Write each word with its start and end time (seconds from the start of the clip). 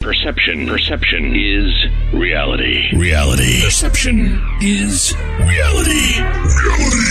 Perception. 0.00 0.66
Perception 0.66 1.36
is 1.36 1.74
reality. 2.14 2.88
Reality. 2.96 3.62
Perception 3.62 4.40
is 4.62 5.14
reality. 5.38 6.16
Reality. 6.16 7.10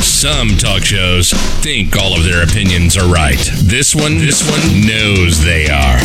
Some 0.00 0.48
talk 0.56 0.82
shows 0.82 1.32
think 1.60 1.94
all 1.94 2.16
of 2.16 2.24
their 2.24 2.42
opinions 2.42 2.96
are 2.96 3.06
right. 3.12 3.38
This 3.64 3.94
one, 3.94 4.16
this 4.16 4.42
one 4.50 4.86
knows 4.86 5.44
they 5.44 5.68
are. 5.68 5.98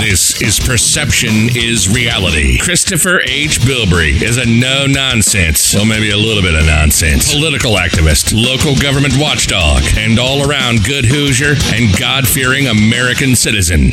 This 0.00 0.40
is 0.40 0.58
Perception 0.58 1.54
is 1.54 1.94
Reality. 1.94 2.58
Christopher 2.58 3.20
H. 3.20 3.60
Bilbrey 3.60 4.22
is 4.22 4.38
a 4.38 4.46
no 4.46 4.86
nonsense, 4.86 5.74
well, 5.74 5.84
maybe 5.84 6.10
a 6.10 6.16
little 6.16 6.42
bit 6.42 6.54
of 6.54 6.64
nonsense, 6.64 7.34
political 7.34 7.76
activist, 7.76 8.32
local 8.34 8.74
government 8.80 9.14
watchdog, 9.18 9.82
and 9.98 10.18
all 10.18 10.48
around 10.48 10.84
good 10.84 11.04
Hoosier 11.04 11.54
and 11.74 11.96
God 11.98 12.26
fearing 12.26 12.66
American 12.66 13.36
citizen. 13.36 13.92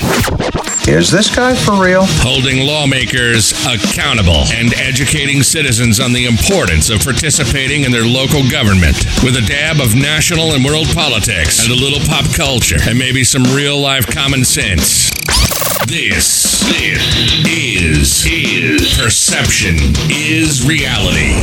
Is 0.89 1.11
this 1.11 1.29
guy 1.33 1.53
for 1.53 1.79
real? 1.79 2.01
Holding 2.25 2.65
lawmakers 2.65 3.54
accountable 3.64 4.50
and 4.50 4.73
educating 4.73 5.43
citizens 5.43 6.00
on 6.00 6.14
the 6.14 6.25
importance 6.25 6.89
of 6.89 7.00
participating 7.01 7.83
in 7.83 7.91
their 7.91 8.05
local 8.05 8.41
government 8.50 8.97
with 9.23 9.37
a 9.37 9.45
dab 9.45 9.81
of 9.81 9.93
national 9.93 10.55
and 10.55 10.65
world 10.65 10.87
politics 10.95 11.61
and 11.64 11.71
a 11.71 11.75
little 11.75 12.00
pop 12.09 12.25
culture 12.33 12.81
and 12.89 12.97
maybe 12.97 13.23
some 13.23 13.43
real 13.54 13.79
life 13.79 14.07
common 14.07 14.43
sense. 14.43 15.11
This, 15.86 16.65
this 16.65 17.06
is, 17.45 18.25
is 18.25 18.97
perception 18.97 19.78
is 20.09 20.65
reality. 20.65 21.37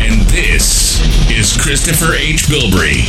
And 0.00 0.24
this 0.32 1.04
is 1.28 1.54
Christopher 1.54 2.14
H. 2.14 2.48
Bilbrey. 2.48 3.04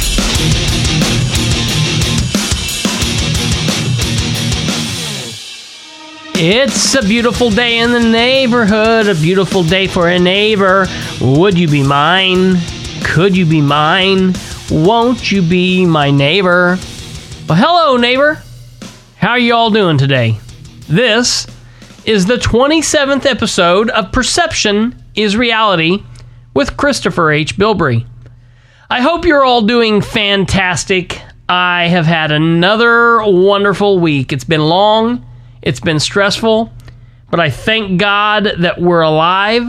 It's 6.41 6.95
a 6.95 7.01
beautiful 7.01 7.49
day 7.49 7.79
in 7.79 7.91
the 7.91 7.99
neighborhood, 7.99 9.07
a 9.09 9.13
beautiful 9.13 9.61
day 9.61 9.87
for 9.87 10.07
a 10.07 10.17
neighbor. 10.17 10.87
Would 11.19 11.59
you 11.59 11.67
be 11.67 11.83
mine? 11.83 12.55
Could 13.03 13.35
you 13.35 13.45
be 13.45 13.59
mine? 13.59 14.31
Won't 14.71 15.33
you 15.33 15.41
be 15.41 15.85
my 15.85 16.11
neighbor? 16.11 16.79
Well, 17.45 17.57
hello, 17.57 17.97
neighbor. 17.97 18.41
How 19.17 19.31
are 19.31 19.39
you 19.39 19.53
all 19.53 19.69
doing 19.69 19.97
today? 19.97 20.39
This 20.87 21.45
is 22.05 22.25
the 22.25 22.37
27th 22.37 23.25
episode 23.25 23.89
of 23.89 24.13
Perception 24.13 25.03
is 25.15 25.35
Reality 25.35 26.05
with 26.53 26.77
Christopher 26.77 27.33
H. 27.33 27.57
Bilbrey. 27.57 28.05
I 28.89 29.01
hope 29.01 29.25
you're 29.25 29.43
all 29.43 29.63
doing 29.63 30.01
fantastic. 30.01 31.21
I 31.49 31.87
have 31.87 32.05
had 32.05 32.31
another 32.31 33.23
wonderful 33.25 33.99
week. 33.99 34.31
It's 34.31 34.45
been 34.45 34.61
long, 34.61 35.25
it's 35.61 35.79
been 35.79 35.99
stressful, 35.99 36.71
but 37.29 37.39
I 37.39 37.49
thank 37.49 37.99
God 37.99 38.49
that 38.59 38.79
we're 38.79 39.01
alive. 39.01 39.63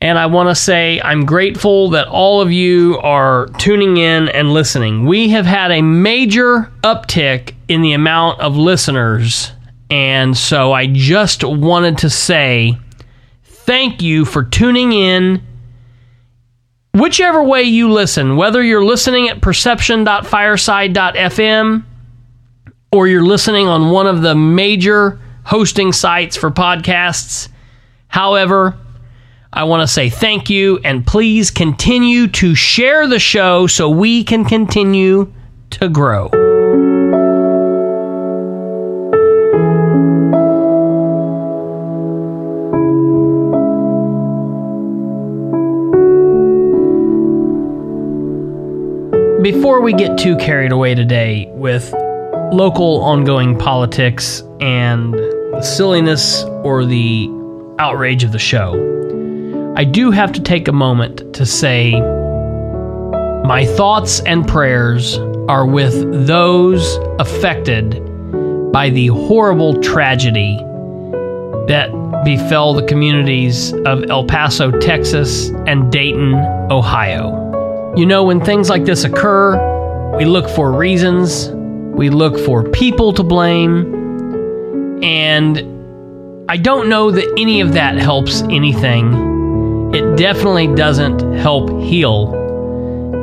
And 0.00 0.18
I 0.18 0.26
want 0.26 0.48
to 0.48 0.54
say 0.56 1.00
I'm 1.00 1.24
grateful 1.24 1.90
that 1.90 2.08
all 2.08 2.40
of 2.40 2.50
you 2.50 2.98
are 2.98 3.46
tuning 3.58 3.98
in 3.98 4.28
and 4.28 4.52
listening. 4.52 5.06
We 5.06 5.28
have 5.28 5.46
had 5.46 5.70
a 5.70 5.80
major 5.80 6.72
uptick 6.82 7.54
in 7.68 7.82
the 7.82 7.92
amount 7.92 8.40
of 8.40 8.56
listeners. 8.56 9.52
And 9.90 10.36
so 10.36 10.72
I 10.72 10.88
just 10.88 11.44
wanted 11.44 11.98
to 11.98 12.10
say 12.10 12.76
thank 13.44 14.02
you 14.02 14.24
for 14.24 14.42
tuning 14.42 14.92
in. 14.92 15.40
Whichever 16.94 17.42
way 17.42 17.62
you 17.62 17.90
listen, 17.92 18.36
whether 18.36 18.62
you're 18.62 18.84
listening 18.84 19.28
at 19.28 19.40
perception.fireside.fm 19.40 21.84
or 22.92 23.08
you're 23.08 23.24
listening 23.24 23.66
on 23.66 23.90
one 23.90 24.06
of 24.06 24.20
the 24.20 24.34
major 24.34 25.18
hosting 25.44 25.92
sites 25.92 26.36
for 26.36 26.50
podcasts, 26.50 27.48
however, 28.06 28.76
I 29.50 29.64
want 29.64 29.80
to 29.82 29.86
say 29.86 30.10
thank 30.10 30.50
you 30.50 30.78
and 30.84 31.06
please 31.06 31.50
continue 31.50 32.28
to 32.28 32.54
share 32.54 33.06
the 33.06 33.18
show 33.18 33.66
so 33.66 33.88
we 33.88 34.24
can 34.24 34.44
continue 34.44 35.32
to 35.70 35.88
grow. 35.88 36.28
Before 49.42 49.80
we 49.80 49.92
get 49.92 50.18
too 50.18 50.36
carried 50.36 50.72
away 50.72 50.94
today 50.94 51.50
with 51.52 51.92
local 52.52 53.00
ongoing 53.02 53.58
politics 53.58 54.42
and 54.60 55.14
the 55.14 55.62
silliness 55.62 56.44
or 56.64 56.84
the 56.84 57.28
outrage 57.78 58.24
of 58.24 58.32
the 58.32 58.38
show, 58.38 58.74
I 59.76 59.84
do 59.84 60.10
have 60.10 60.32
to 60.32 60.40
take 60.40 60.68
a 60.68 60.72
moment 60.72 61.34
to 61.34 61.46
say 61.46 61.92
my 63.44 63.64
thoughts 63.76 64.20
and 64.20 64.46
prayers 64.46 65.16
are 65.48 65.66
with 65.66 66.26
those 66.26 66.98
affected 67.18 68.00
by 68.70 68.90
the 68.90 69.08
horrible 69.08 69.80
tragedy 69.82 70.56
that 71.66 71.90
befell 72.24 72.74
the 72.74 72.84
communities 72.84 73.72
of 73.86 74.04
El 74.10 74.24
Paso, 74.26 74.70
Texas, 74.78 75.48
and 75.66 75.90
Dayton, 75.90 76.34
Ohio. 76.70 77.94
You 77.96 78.06
know, 78.06 78.24
when 78.24 78.40
things 78.44 78.70
like 78.70 78.84
this 78.84 79.04
occur, 79.04 80.16
we 80.16 80.24
look 80.24 80.48
for 80.48 80.72
reasons, 80.72 81.48
we 81.92 82.10
look 82.10 82.38
for 82.38 82.64
people 82.70 83.12
to 83.12 83.22
blame, 83.22 85.02
and 85.02 86.50
I 86.50 86.56
don't 86.56 86.88
know 86.88 87.10
that 87.10 87.34
any 87.38 87.60
of 87.60 87.74
that 87.74 87.96
helps 87.96 88.42
anything. 88.42 89.92
It 89.94 90.16
definitely 90.16 90.74
doesn't 90.74 91.34
help 91.34 91.70
heal, 91.82 92.34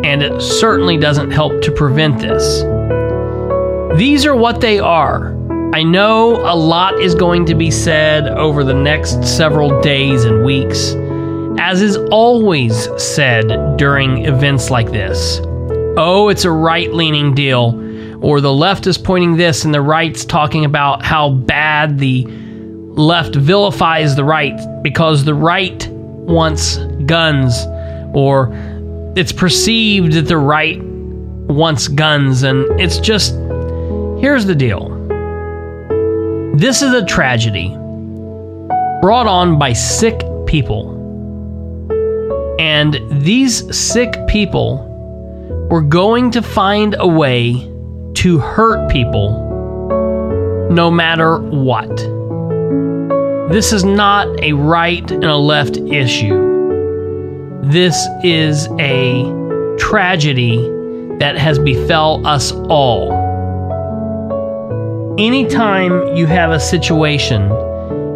and 0.05 0.21
it 0.21 0.41
certainly 0.41 0.97
doesn't 0.97 1.31
help 1.31 1.61
to 1.63 1.71
prevent 1.71 2.19
this. 2.19 2.63
These 3.97 4.25
are 4.25 4.35
what 4.35 4.61
they 4.61 4.79
are. 4.79 5.35
I 5.73 5.83
know 5.83 6.37
a 6.37 6.55
lot 6.55 6.99
is 6.99 7.15
going 7.15 7.45
to 7.45 7.55
be 7.55 7.71
said 7.71 8.27
over 8.27 8.63
the 8.63 8.73
next 8.73 9.23
several 9.23 9.81
days 9.81 10.25
and 10.25 10.43
weeks, 10.45 10.93
as 11.59 11.81
is 11.81 11.97
always 12.11 12.87
said 12.97 13.77
during 13.77 14.25
events 14.25 14.69
like 14.69 14.91
this. 14.91 15.41
Oh, 15.97 16.29
it's 16.29 16.45
a 16.45 16.51
right 16.51 16.91
leaning 16.93 17.33
deal, 17.35 17.78
or 18.21 18.41
the 18.41 18.53
left 18.53 18.87
is 18.87 18.97
pointing 18.97 19.37
this 19.37 19.65
and 19.65 19.73
the 19.73 19.81
right's 19.81 20.25
talking 20.25 20.65
about 20.65 21.03
how 21.03 21.29
bad 21.29 21.99
the 21.99 22.25
left 22.27 23.35
vilifies 23.35 24.15
the 24.15 24.23
right 24.23 24.59
because 24.83 25.23
the 25.23 25.33
right 25.33 25.87
wants 25.89 26.77
guns, 27.05 27.65
or 28.13 28.51
it's 29.15 29.31
perceived 29.31 30.13
that 30.13 30.27
the 30.27 30.37
right 30.37 30.81
wants 30.81 31.87
guns, 31.87 32.43
and 32.43 32.79
it's 32.79 32.99
just 32.99 33.33
here's 34.21 34.45
the 34.45 34.55
deal 34.55 34.95
this 36.59 36.81
is 36.81 36.91
a 36.91 37.05
tragedy 37.05 37.69
brought 39.01 39.27
on 39.27 39.57
by 39.57 39.71
sick 39.71 40.21
people. 40.45 40.97
And 42.59 42.99
these 43.23 43.73
sick 43.73 44.13
people 44.27 44.85
were 45.71 45.81
going 45.81 46.31
to 46.31 46.41
find 46.41 46.97
a 46.99 47.07
way 47.07 47.68
to 48.19 48.37
hurt 48.37 48.91
people 48.91 49.47
no 50.69 50.91
matter 50.91 51.37
what. 51.37 51.87
This 53.49 53.71
is 53.71 53.85
not 53.85 54.27
a 54.43 54.51
right 54.51 55.09
and 55.09 55.23
a 55.23 55.37
left 55.37 55.77
issue. 55.77 57.61
This 57.63 57.95
is 58.21 58.67
a 58.77 59.23
tragedy 59.77 60.57
that 61.19 61.37
has 61.37 61.59
befell 61.59 62.27
us 62.27 62.51
all. 62.51 63.13
Anytime 65.17 66.13
you 66.13 66.25
have 66.25 66.51
a 66.51 66.59
situation 66.59 67.43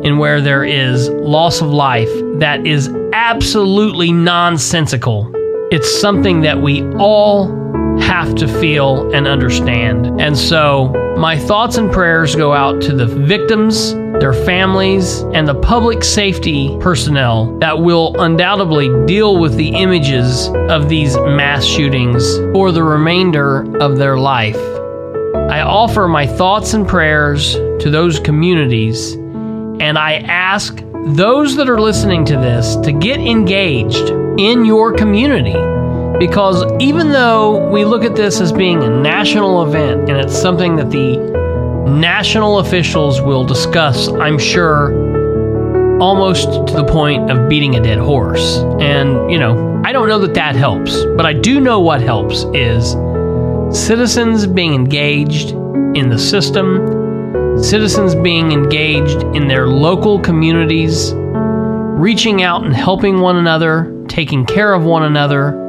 in 0.04 0.18
where 0.18 0.42
there 0.42 0.66
is 0.66 1.08
loss 1.12 1.62
of 1.62 1.70
life 1.70 2.12
that 2.40 2.68
is 2.68 2.90
absolutely 3.14 4.12
nonsensical, 4.12 5.32
it's 5.72 6.02
something 6.02 6.42
that 6.42 6.62
we 6.62 6.84
all 6.96 7.63
have 8.02 8.36
to 8.36 8.48
feel 8.48 9.12
and 9.14 9.28
understand. 9.28 10.22
And 10.22 10.38
so, 10.38 10.90
my 11.18 11.38
thoughts 11.38 11.78
and 11.78 11.92
prayers 11.92 12.36
go 12.36 12.54
out 12.54 12.82
to 12.84 12.96
the 12.96 13.06
victims, 13.06 13.94
their 14.20 14.34
families, 14.34 15.22
and 15.34 15.48
the 15.48 15.56
public 15.56 16.04
safety 16.04 16.76
personnel 16.80 17.58
that 17.60 17.80
will 17.80 18.20
undoubtedly 18.20 18.90
deal 19.06 19.38
with 19.38 19.56
the 19.56 19.70
images 19.70 20.48
of 20.70 20.90
these 20.90 21.16
mass 21.18 21.66
shootings 21.66 22.38
for 22.54 22.72
the 22.72 22.84
remainder 22.84 23.62
of 23.78 23.98
their 23.98 24.18
life. 24.18 24.58
I 25.36 25.62
offer 25.62 26.08
my 26.08 26.26
thoughts 26.26 26.74
and 26.74 26.88
prayers 26.88 27.54
to 27.54 27.90
those 27.90 28.20
communities, 28.20 29.14
and 29.14 29.98
I 29.98 30.16
ask 30.28 30.84
those 31.06 31.56
that 31.58 31.70
are 31.70 31.82
listening 31.82 32.26
to 32.26 32.38
this 32.38 32.76
to 32.78 32.92
get 32.92 33.20
engaged 33.20 34.10
in 34.40 34.66
your 34.66 34.94
community 34.94 35.73
Because 36.24 36.64
even 36.80 37.10
though 37.10 37.70
we 37.70 37.84
look 37.84 38.06
at 38.06 38.16
this 38.16 38.40
as 38.40 38.54
being 38.54 38.82
a 38.82 38.90
national 38.90 39.62
event 39.68 40.10
and 40.10 40.18
it's 40.18 40.34
something 40.34 40.78
that 40.78 40.90
the 40.90 41.18
national 41.86 42.60
officials 42.60 43.20
will 43.20 43.44
discuss, 43.44 44.08
I'm 44.08 44.40
sure, 44.40 44.94
almost 46.00 46.46
to 46.46 46.74
the 46.74 46.86
point 46.86 47.30
of 47.30 47.50
beating 47.50 47.76
a 47.76 47.84
dead 47.84 47.98
horse. 47.98 48.60
And, 48.80 49.30
you 49.30 49.38
know, 49.38 49.82
I 49.84 49.92
don't 49.92 50.08
know 50.08 50.18
that 50.20 50.34
that 50.36 50.56
helps, 50.56 51.04
but 51.18 51.26
I 51.26 51.34
do 51.34 51.60
know 51.60 51.82
what 51.82 52.00
helps 52.00 52.46
is 52.54 52.94
citizens 53.78 54.48
being 54.48 54.74
engaged 54.74 55.50
in 55.50 56.08
the 56.08 56.18
system, 56.18 57.62
citizens 57.62 58.16
being 58.16 58.54
engaged 58.54 59.24
in 59.36 59.50
their 59.50 59.68
local 59.68 60.22
communities, 60.22 61.12
reaching 61.16 62.44
out 62.44 62.64
and 62.64 62.74
helping 62.74 63.20
one 63.20 63.36
another, 63.36 63.94
taking 64.08 64.46
care 64.46 64.74
of 64.74 64.86
one 64.86 65.04
another, 65.04 65.62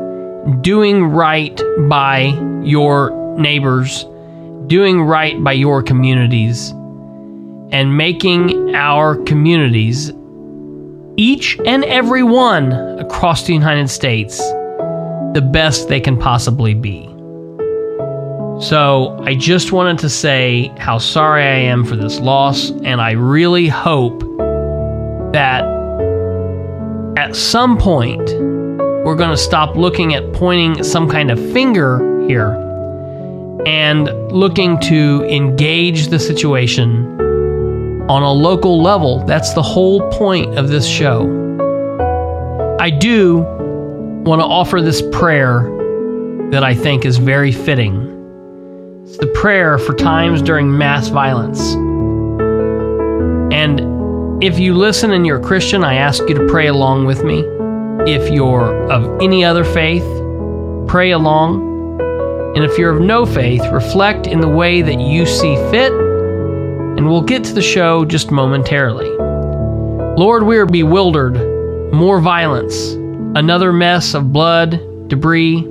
doing 0.60 1.04
right 1.04 1.60
by 1.88 2.38
your 2.62 3.10
neighbors, 3.38 4.04
doing 4.66 5.02
right 5.02 5.42
by 5.42 5.52
your 5.52 5.82
communities, 5.82 6.70
and 7.70 7.96
making 7.96 8.74
our 8.74 9.16
communities, 9.24 10.12
each 11.16 11.58
and 11.64 11.84
every 11.84 12.22
one 12.22 12.72
across 12.98 13.46
the 13.46 13.52
United 13.52 13.88
States, 13.88 14.38
the 15.32 15.46
best 15.52 15.88
they 15.88 16.00
can 16.00 16.16
possibly 16.16 16.74
be. 16.74 17.06
So, 18.60 19.18
I 19.24 19.34
just 19.34 19.72
wanted 19.72 19.98
to 19.98 20.08
say 20.08 20.72
how 20.78 20.98
sorry 20.98 21.42
I 21.42 21.56
am 21.56 21.84
for 21.84 21.96
this 21.96 22.20
loss, 22.20 22.70
and 22.70 23.00
I 23.00 23.12
really 23.12 23.66
hope 23.66 24.20
that 25.32 25.64
at 27.16 27.34
some 27.34 27.76
point 27.76 28.22
we're 29.04 29.14
going 29.14 29.30
to 29.30 29.36
stop 29.36 29.76
looking 29.76 30.14
at 30.14 30.32
pointing 30.32 30.82
some 30.82 31.10
kind 31.10 31.30
of 31.30 31.38
finger 31.52 32.26
here 32.26 32.54
and 33.66 34.06
looking 34.32 34.80
to 34.80 35.24
engage 35.24 36.08
the 36.08 36.18
situation 36.18 37.20
on 38.10 38.22
a 38.22 38.32
local 38.32 38.82
level. 38.82 39.22
That's 39.26 39.52
the 39.52 39.62
whole 39.62 40.10
point 40.10 40.58
of 40.58 40.68
this 40.68 40.86
show. 40.86 41.42
I 42.80 42.88
do 42.88 43.40
want 44.24 44.40
to 44.40 44.46
offer 44.46 44.80
this 44.80 45.02
prayer 45.12 45.70
that 46.50 46.64
I 46.64 46.74
think 46.74 47.04
is 47.04 47.18
very 47.18 47.52
fitting. 47.52 48.10
It's 49.04 49.18
the 49.18 49.26
prayer 49.28 49.78
for 49.78 49.94
times 49.94 50.40
during 50.40 50.76
mass 50.76 51.08
violence. 51.08 51.74
And 53.52 54.42
if 54.42 54.58
you 54.58 54.74
listen 54.74 55.12
and 55.12 55.26
you're 55.26 55.40
a 55.40 55.42
Christian, 55.42 55.84
I 55.84 55.96
ask 55.96 56.26
you 56.26 56.34
to 56.34 56.46
pray 56.48 56.68
along 56.68 57.04
with 57.04 57.22
me. 57.22 57.44
If 58.06 58.30
you're 58.30 58.92
of 58.92 59.18
any 59.22 59.46
other 59.46 59.64
faith, 59.64 60.04
pray 60.86 61.12
along. 61.12 61.72
And 62.54 62.62
if 62.62 62.76
you're 62.76 62.94
of 62.94 63.00
no 63.00 63.24
faith, 63.24 63.64
reflect 63.72 64.26
in 64.26 64.40
the 64.40 64.48
way 64.48 64.82
that 64.82 65.00
you 65.00 65.24
see 65.24 65.56
fit. 65.70 65.90
And 65.90 67.08
we'll 67.08 67.22
get 67.22 67.44
to 67.44 67.54
the 67.54 67.62
show 67.62 68.04
just 68.04 68.30
momentarily. 68.30 69.08
Lord, 70.18 70.42
we 70.42 70.58
are 70.58 70.66
bewildered. 70.66 71.34
More 71.94 72.20
violence. 72.20 72.92
Another 73.38 73.72
mess 73.72 74.12
of 74.12 74.34
blood, 74.34 75.08
debris, 75.08 75.62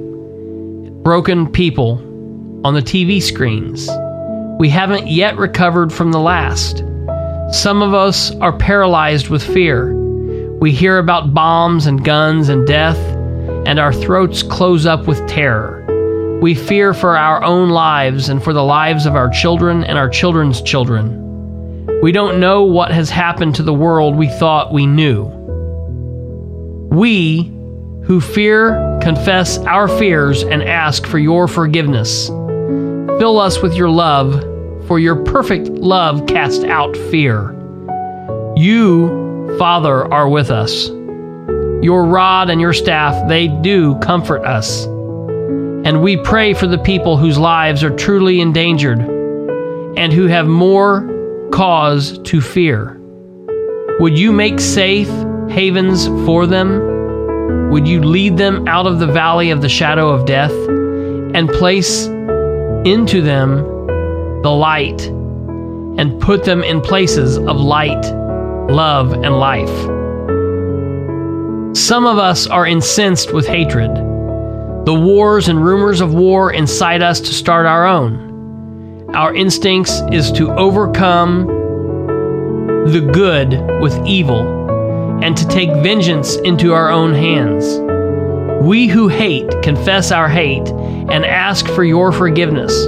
broken 1.03 1.51
people 1.51 1.99
on 2.65 2.73
the 2.73 2.81
TV 2.81 3.21
screens. 3.21 3.87
We 4.59 4.69
haven't 4.69 5.07
yet 5.07 5.37
recovered 5.37 5.93
from 5.93 6.11
the 6.11 6.19
last. 6.19 6.79
Some 7.51 7.83
of 7.83 7.93
us 7.93 8.33
are 8.37 8.57
paralyzed 8.57 9.29
with 9.29 9.43
fear. 9.43 10.02
We 10.63 10.71
hear 10.71 10.97
about 10.97 11.33
bombs 11.33 11.87
and 11.87 12.05
guns 12.05 12.47
and 12.47 12.65
death, 12.65 12.97
and 13.67 13.77
our 13.79 13.91
throats 13.91 14.41
close 14.41 14.85
up 14.85 15.07
with 15.07 15.27
terror. 15.27 16.39
We 16.41 16.55
fear 16.55 16.93
for 16.93 17.17
our 17.17 17.43
own 17.43 17.67
lives 17.67 18.29
and 18.29 18.41
for 18.41 18.53
the 18.53 18.63
lives 18.63 19.05
of 19.05 19.13
our 19.13 19.27
children 19.27 19.83
and 19.83 19.97
our 19.97 20.07
children's 20.07 20.61
children. 20.61 21.99
We 22.01 22.13
don't 22.13 22.39
know 22.39 22.63
what 22.63 22.91
has 22.93 23.09
happened 23.09 23.55
to 23.55 23.63
the 23.63 23.73
world 23.73 24.15
we 24.15 24.29
thought 24.29 24.71
we 24.71 24.85
knew. 24.85 25.25
We, 26.93 27.51
who 28.05 28.21
fear, 28.21 28.99
confess 29.01 29.57
our 29.57 29.89
fears 29.89 30.43
and 30.43 30.63
ask 30.63 31.05
for 31.05 31.19
your 31.19 31.49
forgiveness. 31.49 32.27
Fill 33.19 33.37
us 33.37 33.61
with 33.61 33.73
your 33.73 33.89
love, 33.89 34.41
for 34.87 34.97
your 34.97 35.17
perfect 35.25 35.67
love 35.67 36.25
casts 36.25 36.63
out 36.63 36.95
fear. 37.11 37.51
You, 38.55 39.22
Father, 39.57 40.11
are 40.13 40.27
with 40.27 40.49
us. 40.51 40.89
Your 41.83 42.05
rod 42.05 42.49
and 42.49 42.59
your 42.59 42.73
staff, 42.73 43.27
they 43.27 43.47
do 43.47 43.95
comfort 43.99 44.45
us. 44.45 44.85
And 45.85 46.01
we 46.01 46.17
pray 46.17 46.53
for 46.53 46.65
the 46.65 46.77
people 46.77 47.17
whose 47.17 47.37
lives 47.37 47.83
are 47.83 47.95
truly 47.95 48.41
endangered 48.41 48.99
and 48.99 50.13
who 50.13 50.27
have 50.27 50.47
more 50.47 51.49
cause 51.51 52.17
to 52.19 52.41
fear. 52.41 52.99
Would 53.99 54.17
you 54.17 54.31
make 54.31 54.59
safe 54.59 55.09
havens 55.49 56.07
for 56.25 56.47
them? 56.47 57.69
Would 57.69 57.87
you 57.87 58.01
lead 58.01 58.37
them 58.37 58.67
out 58.67 58.87
of 58.87 58.99
the 58.99 59.07
valley 59.07 59.51
of 59.51 59.61
the 59.61 59.69
shadow 59.69 60.09
of 60.09 60.25
death 60.25 60.53
and 61.35 61.49
place 61.49 62.07
into 62.85 63.21
them 63.21 63.57
the 64.41 64.51
light 64.51 65.07
and 65.97 66.19
put 66.21 66.43
them 66.43 66.63
in 66.63 66.81
places 66.81 67.37
of 67.37 67.57
light, 67.57 68.03
love, 68.69 69.13
and 69.13 69.37
life. 69.39 69.69
Some 71.75 72.05
of 72.05 72.17
us 72.17 72.47
are 72.47 72.65
incensed 72.65 73.33
with 73.33 73.47
hatred. 73.47 73.93
The 74.85 74.93
wars 74.93 75.47
and 75.47 75.63
rumors 75.63 76.01
of 76.01 76.13
war 76.13 76.51
incite 76.51 77.01
us 77.01 77.19
to 77.21 77.33
start 77.33 77.65
our 77.65 77.85
own. 77.85 79.09
Our 79.15 79.33
instincts 79.33 80.01
is 80.11 80.31
to 80.33 80.51
overcome 80.53 81.47
the 82.87 82.99
good 83.13 83.59
with 83.81 83.97
evil 84.05 85.21
and 85.23 85.37
to 85.37 85.47
take 85.47 85.69
vengeance 85.83 86.35
into 86.35 86.73
our 86.73 86.89
own 86.89 87.13
hands. 87.13 87.79
We 88.63 88.87
who 88.87 89.07
hate 89.07 89.49
confess 89.61 90.11
our 90.11 90.29
hate 90.29 90.67
and 90.67 91.25
ask 91.25 91.67
for 91.67 91.83
your 91.83 92.11
forgiveness. 92.11 92.87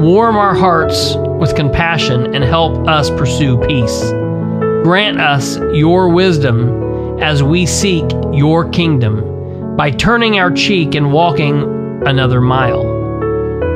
Warm 0.00 0.36
our 0.36 0.54
hearts 0.54 1.14
with 1.16 1.54
compassion 1.54 2.34
and 2.34 2.44
help 2.44 2.86
us 2.88 3.10
pursue 3.10 3.58
peace. 3.66 4.12
Grant 4.86 5.20
us 5.20 5.58
your 5.74 6.08
wisdom 6.08 7.20
as 7.20 7.42
we 7.42 7.66
seek 7.66 8.04
your 8.32 8.68
kingdom 8.68 9.74
by 9.76 9.90
turning 9.90 10.38
our 10.38 10.52
cheek 10.52 10.94
and 10.94 11.12
walking 11.12 11.64
another 12.06 12.40
mile. 12.40 12.84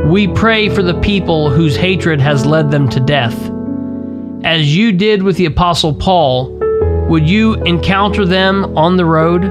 We 0.06 0.28
pray 0.28 0.68
for 0.68 0.84
the 0.84 1.00
people 1.00 1.50
whose 1.50 1.74
hatred 1.74 2.20
has 2.20 2.46
led 2.46 2.70
them 2.70 2.88
to 2.90 3.00
death. 3.00 3.34
As 4.44 4.76
you 4.76 4.92
did 4.92 5.24
with 5.24 5.36
the 5.36 5.46
Apostle 5.46 5.92
Paul, 5.92 6.56
would 7.08 7.28
you 7.28 7.54
encounter 7.64 8.24
them 8.24 8.78
on 8.78 8.96
the 8.96 9.04
road? 9.04 9.42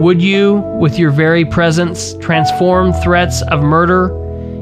Would 0.00 0.22
you, 0.22 0.58
with 0.78 0.96
your 0.96 1.10
very 1.10 1.44
presence, 1.44 2.14
transform 2.18 2.92
threats 2.92 3.42
of 3.48 3.64
murder 3.64 4.16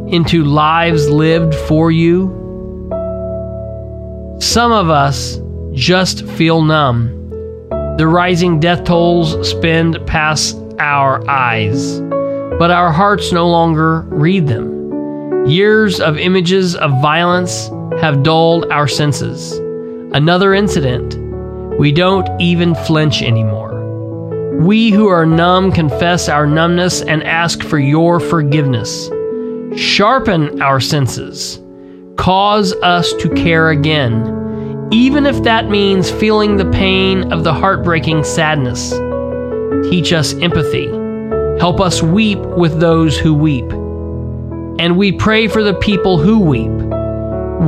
into 0.08 0.44
lives 0.44 1.10
lived 1.10 1.54
for 1.54 1.90
you? 1.90 2.30
Some 4.40 4.72
of 4.72 4.88
us 4.88 5.38
just 5.72 6.26
feel 6.30 6.62
numb. 6.62 7.16
The 7.96 8.06
rising 8.06 8.60
death 8.60 8.84
tolls 8.84 9.48
spend 9.48 9.98
past 10.06 10.56
our 10.78 11.28
eyes, 11.28 12.00
but 12.58 12.70
our 12.70 12.92
hearts 12.92 13.32
no 13.32 13.48
longer 13.48 14.02
read 14.02 14.46
them. 14.46 15.46
Years 15.46 16.00
of 16.00 16.18
images 16.18 16.74
of 16.76 16.90
violence 17.02 17.68
have 18.00 18.22
dulled 18.22 18.66
our 18.70 18.88
senses. 18.88 19.52
Another 20.14 20.54
incident. 20.54 21.16
We 21.78 21.92
don't 21.92 22.28
even 22.40 22.74
flinch 22.74 23.22
anymore. 23.22 23.70
We 24.60 24.90
who 24.90 25.08
are 25.08 25.24
numb 25.24 25.72
confess 25.72 26.28
our 26.28 26.46
numbness 26.46 27.00
and 27.02 27.22
ask 27.22 27.62
for 27.62 27.78
your 27.78 28.20
forgiveness. 28.20 29.08
Sharpen 29.76 30.60
our 30.60 30.80
senses. 30.80 31.60
Cause 32.16 32.74
us 32.82 33.12
to 33.14 33.30
care 33.30 33.70
again, 33.70 34.39
even 34.92 35.24
if 35.24 35.42
that 35.44 35.68
means 35.68 36.10
feeling 36.10 36.56
the 36.56 36.70
pain 36.70 37.32
of 37.32 37.44
the 37.44 37.54
heartbreaking 37.54 38.24
sadness. 38.24 38.90
Teach 39.88 40.12
us 40.12 40.34
empathy. 40.34 40.88
Help 41.58 41.80
us 41.80 42.02
weep 42.02 42.38
with 42.38 42.80
those 42.80 43.16
who 43.18 43.32
weep. 43.32 43.70
And 44.80 44.96
we 44.96 45.12
pray 45.12 45.46
for 45.46 45.62
the 45.62 45.74
people 45.74 46.18
who 46.18 46.40
weep. 46.40 46.70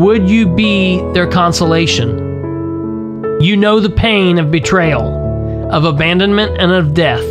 Would 0.00 0.28
you 0.28 0.46
be 0.46 1.00
their 1.12 1.28
consolation? 1.28 2.18
You 3.40 3.56
know 3.56 3.78
the 3.78 3.90
pain 3.90 4.38
of 4.38 4.50
betrayal 4.50 5.22
of 5.70 5.84
abandonment 5.84 6.60
and 6.60 6.70
of 6.70 6.92
death? 6.92 7.24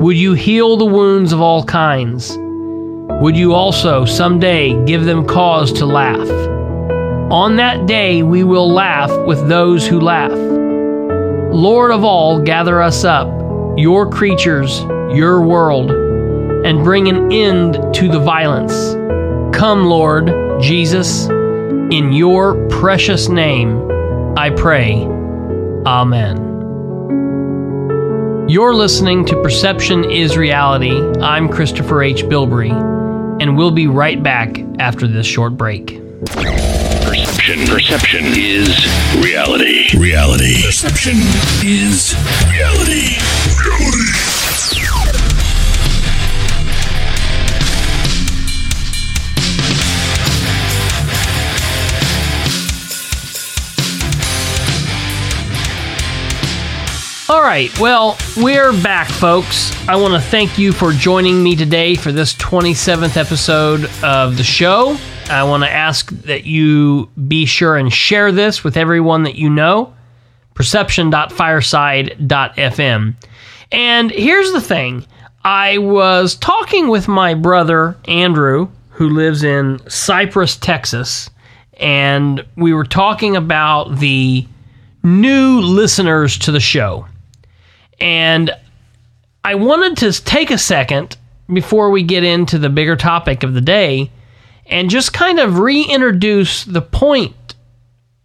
Would 0.00 0.16
you 0.16 0.34
heal 0.34 0.76
the 0.76 0.86
wounds 0.86 1.32
of 1.32 1.40
all 1.40 1.64
kinds? 1.64 2.36
Would 3.20 3.36
you 3.36 3.52
also 3.52 4.04
someday 4.04 4.84
give 4.84 5.04
them 5.04 5.26
cause 5.26 5.72
to 5.74 5.86
laugh? 5.86 6.28
On 7.30 7.56
that 7.56 7.84
day 7.84 8.22
we 8.22 8.42
will 8.42 8.72
laugh 8.72 9.10
with 9.26 9.48
those 9.48 9.86
who 9.86 10.00
laugh. 10.00 10.32
Lord 11.52 11.90
of 11.90 12.02
all, 12.02 12.40
gather 12.40 12.80
us 12.80 13.04
up, 13.04 13.28
your 13.76 14.08
creatures, 14.08 14.80
your 15.14 15.42
world, 15.42 15.90
and 15.90 16.82
bring 16.82 17.06
an 17.06 17.30
end 17.30 17.94
to 17.96 18.08
the 18.08 18.18
violence. 18.18 18.94
Come, 19.54 19.84
Lord 19.84 20.32
Jesus, 20.62 21.26
in 21.28 22.14
your 22.14 22.66
precious 22.68 23.28
name, 23.28 23.78
I 24.38 24.48
pray. 24.48 25.02
Amen. 25.84 26.38
You're 28.48 28.74
listening 28.74 29.26
to 29.26 29.42
Perception 29.42 30.10
is 30.10 30.38
Reality. 30.38 30.98
I'm 31.20 31.50
Christopher 31.50 32.02
H. 32.02 32.24
Bilbrey, 32.24 32.72
and 33.42 33.54
we'll 33.58 33.70
be 33.70 33.86
right 33.86 34.22
back 34.22 34.58
after 34.78 35.06
this 35.06 35.26
short 35.26 35.58
break. 35.58 36.00
Perception. 37.38 37.66
Perception 37.68 38.24
is 38.34 38.68
reality. 39.22 39.86
Reality. 39.96 40.60
Perception 40.60 41.14
is 41.64 42.16
reality. 42.48 43.14
Reality. 43.64 44.08
All 57.28 57.40
right, 57.40 57.70
well, 57.78 58.18
we're 58.36 58.72
back, 58.82 59.08
folks. 59.10 59.70
I 59.88 59.94
want 59.94 60.14
to 60.14 60.20
thank 60.20 60.58
you 60.58 60.72
for 60.72 60.90
joining 60.90 61.40
me 61.40 61.54
today 61.54 61.94
for 61.94 62.10
this 62.10 62.34
27th 62.34 63.16
episode 63.16 63.88
of 64.02 64.36
the 64.36 64.42
show. 64.42 64.98
I 65.30 65.44
want 65.44 65.62
to 65.62 65.70
ask 65.70 66.10
that 66.22 66.44
you 66.44 67.10
be 67.28 67.44
sure 67.44 67.76
and 67.76 67.92
share 67.92 68.32
this 68.32 68.64
with 68.64 68.78
everyone 68.78 69.24
that 69.24 69.34
you 69.34 69.50
know. 69.50 69.92
Perception.fireside.fm. 70.54 73.14
And 73.70 74.10
here's 74.10 74.52
the 74.52 74.60
thing 74.60 75.06
I 75.44 75.78
was 75.78 76.34
talking 76.34 76.88
with 76.88 77.08
my 77.08 77.34
brother, 77.34 77.96
Andrew, 78.06 78.68
who 78.90 79.10
lives 79.10 79.44
in 79.44 79.80
Cypress, 79.88 80.56
Texas, 80.56 81.30
and 81.74 82.44
we 82.56 82.72
were 82.72 82.84
talking 82.84 83.36
about 83.36 83.98
the 83.98 84.46
new 85.02 85.60
listeners 85.60 86.38
to 86.38 86.50
the 86.50 86.60
show. 86.60 87.06
And 88.00 88.50
I 89.44 89.54
wanted 89.54 89.98
to 89.98 90.24
take 90.24 90.50
a 90.50 90.58
second 90.58 91.16
before 91.52 91.90
we 91.90 92.02
get 92.02 92.24
into 92.24 92.58
the 92.58 92.68
bigger 92.68 92.96
topic 92.96 93.42
of 93.42 93.54
the 93.54 93.60
day 93.60 94.10
and 94.68 94.90
just 94.90 95.12
kind 95.12 95.38
of 95.38 95.58
reintroduce 95.58 96.64
the 96.64 96.82
point 96.82 97.54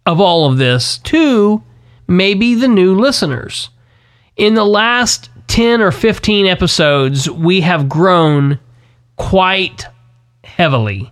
of 0.06 0.20
all 0.20 0.50
of 0.50 0.58
this 0.58 0.98
to 0.98 1.62
maybe 2.06 2.54
the 2.54 2.68
new 2.68 2.94
listeners. 2.94 3.70
In 4.36 4.54
the 4.54 4.64
last 4.64 5.30
10 5.48 5.80
or 5.80 5.90
15 5.90 6.46
episodes, 6.46 7.30
we 7.30 7.62
have 7.62 7.88
grown 7.88 8.58
quite 9.16 9.86
heavily. 10.42 11.10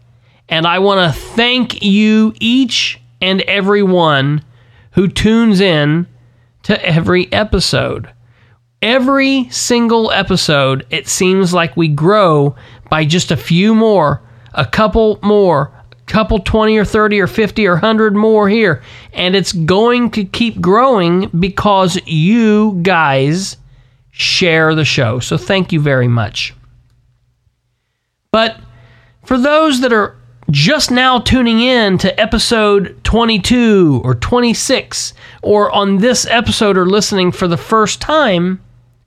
And 0.48 0.66
I 0.66 0.80
want 0.80 1.14
to 1.14 1.20
thank 1.20 1.82
you, 1.82 2.34
each 2.40 3.00
and 3.20 3.40
every 3.42 3.82
one 3.82 4.44
who 4.92 5.08
tunes 5.08 5.60
in 5.60 6.06
to 6.64 6.84
every 6.84 7.32
episode 7.32 8.12
every 8.82 9.48
single 9.50 10.10
episode, 10.10 10.84
it 10.90 11.08
seems 11.08 11.54
like 11.54 11.76
we 11.76 11.88
grow 11.88 12.56
by 12.90 13.04
just 13.04 13.30
a 13.30 13.36
few 13.36 13.74
more, 13.74 14.20
a 14.54 14.66
couple 14.66 15.18
more, 15.22 15.72
a 15.90 16.04
couple 16.06 16.38
20 16.38 16.76
or 16.76 16.84
30 16.84 17.20
or 17.20 17.26
50 17.26 17.66
or 17.66 17.72
100 17.72 18.14
more 18.14 18.48
here. 18.48 18.82
And 19.12 19.34
it's 19.34 19.52
going 19.52 20.10
to 20.12 20.24
keep 20.24 20.60
growing 20.60 21.28
because 21.28 21.98
you 22.06 22.78
guys 22.82 23.56
share 24.10 24.74
the 24.74 24.84
show. 24.84 25.18
So 25.18 25.36
thank 25.36 25.72
you 25.72 25.80
very 25.80 26.08
much. 26.08 26.54
But 28.30 28.58
for 29.24 29.38
those 29.38 29.80
that 29.80 29.92
are 29.92 30.16
just 30.50 30.90
now 30.90 31.18
tuning 31.18 31.60
in 31.60 31.98
to 31.98 32.20
episode 32.20 33.02
22 33.04 34.02
or 34.04 34.14
26, 34.14 35.14
or 35.42 35.70
on 35.70 35.98
this 35.98 36.26
episode 36.26 36.76
or 36.76 36.86
listening 36.86 37.32
for 37.32 37.48
the 37.48 37.56
first 37.56 38.00
time, 38.00 38.60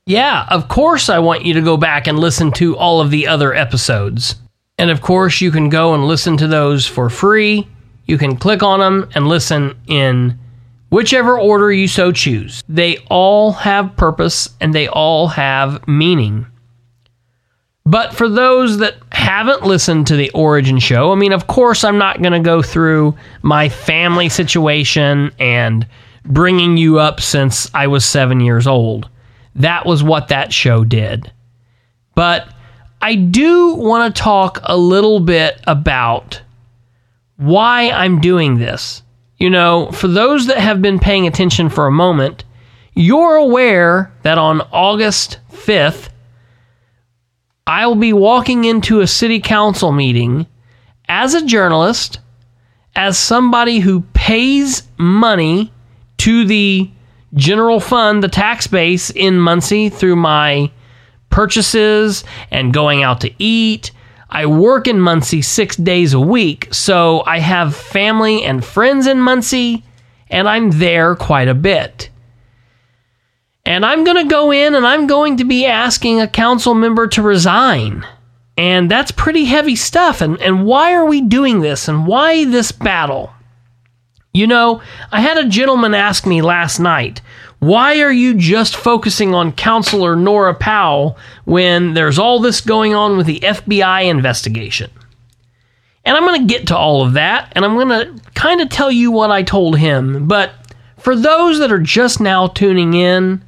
yeah, 0.05 0.45
of 0.49 0.67
course, 0.67 1.09
I 1.09 1.19
want 1.19 1.45
you 1.45 1.53
to 1.55 1.61
go 1.61 1.77
back 1.77 2.07
and 2.07 2.19
listen 2.19 2.51
to 2.53 2.77
all 2.77 3.01
of 3.01 3.09
the 3.09 3.27
other 3.27 3.53
episodes. 3.53 4.35
And 4.77 4.89
of 4.89 5.01
course, 5.01 5.41
you 5.41 5.51
can 5.51 5.69
go 5.69 5.93
and 5.93 6.05
listen 6.05 6.37
to 6.37 6.47
those 6.47 6.85
for 6.85 7.09
free. 7.09 7.67
You 8.05 8.17
can 8.17 8.37
click 8.37 8.61
on 8.61 8.79
them 8.79 9.09
and 9.15 9.27
listen 9.27 9.77
in 9.87 10.37
whichever 10.89 11.39
order 11.39 11.71
you 11.71 11.87
so 11.87 12.11
choose. 12.11 12.63
They 12.67 12.97
all 13.09 13.51
have 13.53 13.95
purpose 13.95 14.49
and 14.59 14.73
they 14.73 14.87
all 14.87 15.27
have 15.29 15.87
meaning. 15.87 16.45
But 17.85 18.15
for 18.15 18.27
those 18.27 18.79
that 18.79 18.95
haven't 19.11 19.63
listened 19.63 20.07
to 20.07 20.15
the 20.15 20.31
Origin 20.31 20.79
show, 20.79 21.11
I 21.11 21.15
mean, 21.15 21.33
of 21.33 21.47
course, 21.47 21.83
I'm 21.83 21.99
not 21.99 22.21
going 22.21 22.33
to 22.33 22.39
go 22.39 22.61
through 22.61 23.15
my 23.43 23.69
family 23.69 24.27
situation 24.27 25.31
and 25.39 25.87
bringing 26.25 26.77
you 26.77 26.99
up 26.99 27.21
since 27.21 27.69
I 27.75 27.85
was 27.87 28.03
seven 28.03 28.39
years 28.39 28.65
old. 28.65 29.07
That 29.53 29.85
was 29.85 30.01
what 30.01 30.29
that 30.29 30.51
show 30.51 30.83
did. 30.83 31.31
But 32.15 32.49
I 33.01 33.15
do 33.15 33.75
want 33.75 34.15
to 34.15 34.21
talk 34.21 34.59
a 34.63 34.77
little 34.77 35.19
bit 35.19 35.61
about 35.67 36.41
why 37.37 37.89
I'm 37.91 38.21
doing 38.21 38.57
this. 38.57 39.03
You 39.37 39.49
know, 39.49 39.91
for 39.91 40.07
those 40.07 40.47
that 40.47 40.57
have 40.57 40.81
been 40.81 40.99
paying 40.99 41.27
attention 41.27 41.69
for 41.69 41.87
a 41.87 41.91
moment, 41.91 42.45
you're 42.93 43.35
aware 43.35 44.13
that 44.23 44.37
on 44.37 44.61
August 44.71 45.39
5th, 45.51 46.09
I'll 47.67 47.95
be 47.95 48.13
walking 48.13 48.63
into 48.63 49.01
a 49.01 49.07
city 49.07 49.39
council 49.39 49.91
meeting 49.91 50.47
as 51.07 51.33
a 51.33 51.45
journalist, 51.45 52.19
as 52.95 53.17
somebody 53.17 53.79
who 53.79 54.01
pays 54.13 54.83
money 54.97 55.71
to 56.17 56.45
the 56.45 56.89
general 57.33 57.79
fund 57.79 58.23
the 58.23 58.29
tax 58.29 58.67
base 58.67 59.09
in 59.09 59.37
Muncie 59.37 59.89
through 59.89 60.15
my 60.15 60.71
purchases 61.35 62.23
and 62.49 62.73
going 62.73 63.03
out 63.03 63.19
to 63.19 63.33
eat. 63.37 63.91
I 64.29 64.45
work 64.45 64.87
in 64.87 65.01
Muncie 65.01 65.41
six 65.41 65.75
days 65.75 66.13
a 66.13 66.19
week, 66.19 66.73
so 66.73 67.23
I 67.25 67.39
have 67.39 67.75
family 67.75 68.41
and 68.43 68.63
friends 68.63 69.05
in 69.05 69.19
Muncie, 69.19 69.83
and 70.29 70.47
I'm 70.47 70.71
there 70.71 71.13
quite 71.13 71.49
a 71.49 71.53
bit. 71.53 72.09
And 73.65 73.85
I'm 73.85 74.05
going 74.05 74.23
to 74.25 74.31
go 74.31 74.51
in 74.51 74.75
and 74.75 74.87
I'm 74.87 75.07
going 75.07 75.35
to 75.37 75.43
be 75.43 75.65
asking 75.65 76.21
a 76.21 76.27
council 76.27 76.73
member 76.73 77.05
to 77.07 77.21
resign. 77.21 78.07
And 78.57 78.89
that's 78.89 79.11
pretty 79.11 79.43
heavy 79.43 79.75
stuff. 79.75 80.21
And, 80.21 80.39
and 80.39 80.65
why 80.65 80.93
are 80.93 81.05
we 81.05 81.19
doing 81.19 81.59
this? 81.59 81.89
And 81.89 82.07
why 82.07 82.45
this 82.45 82.71
battle? 82.71 83.34
You 84.35 84.47
know, 84.47 84.81
I 85.13 85.21
had 85.21 85.37
a 85.37 85.47
gentleman 85.47 85.93
ask 85.93 86.25
me 86.25 86.41
last 86.41 86.77
night, 86.77 87.21
why 87.59 88.01
are 88.01 88.11
you 88.11 88.33
just 88.33 88.75
focusing 88.75 89.33
on 89.33 89.53
Councilor 89.53 90.17
Nora 90.17 90.53
Powell 90.53 91.17
when 91.45 91.93
there's 91.93 92.19
all 92.19 92.39
this 92.39 92.59
going 92.59 92.93
on 92.93 93.15
with 93.15 93.27
the 93.27 93.39
FBI 93.39 94.03
investigation? 94.09 94.91
And 96.03 96.17
I'm 96.17 96.25
going 96.25 96.45
to 96.45 96.53
get 96.53 96.67
to 96.67 96.77
all 96.77 97.01
of 97.01 97.13
that, 97.13 97.53
and 97.53 97.63
I'm 97.63 97.75
going 97.75 97.87
to 97.87 98.21
kind 98.33 98.59
of 98.59 98.67
tell 98.67 98.91
you 98.91 99.09
what 99.09 99.31
I 99.31 99.41
told 99.41 99.77
him. 99.77 100.27
But 100.27 100.51
for 100.97 101.15
those 101.15 101.59
that 101.59 101.71
are 101.71 101.79
just 101.79 102.19
now 102.19 102.47
tuning 102.47 102.93
in, 102.93 103.41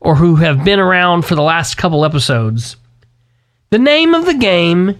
or 0.00 0.14
who 0.14 0.36
have 0.36 0.64
been 0.64 0.80
around 0.80 1.26
for 1.26 1.34
the 1.34 1.42
last 1.42 1.76
couple 1.76 2.02
episodes, 2.02 2.76
the 3.68 3.78
name 3.78 4.14
of 4.14 4.24
the 4.24 4.38
game 4.38 4.98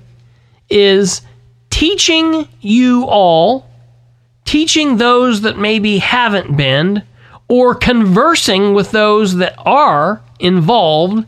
is 0.69 1.23
teaching 1.71 2.47
you 2.61 3.05
all 3.05 3.70
teaching 4.51 4.97
those 4.97 5.43
that 5.43 5.57
maybe 5.57 5.99
haven't 5.99 6.57
been, 6.57 7.01
or 7.47 7.73
conversing 7.73 8.75
with 8.75 8.91
those 8.91 9.37
that 9.37 9.55
are 9.59 10.21
involved 10.41 11.25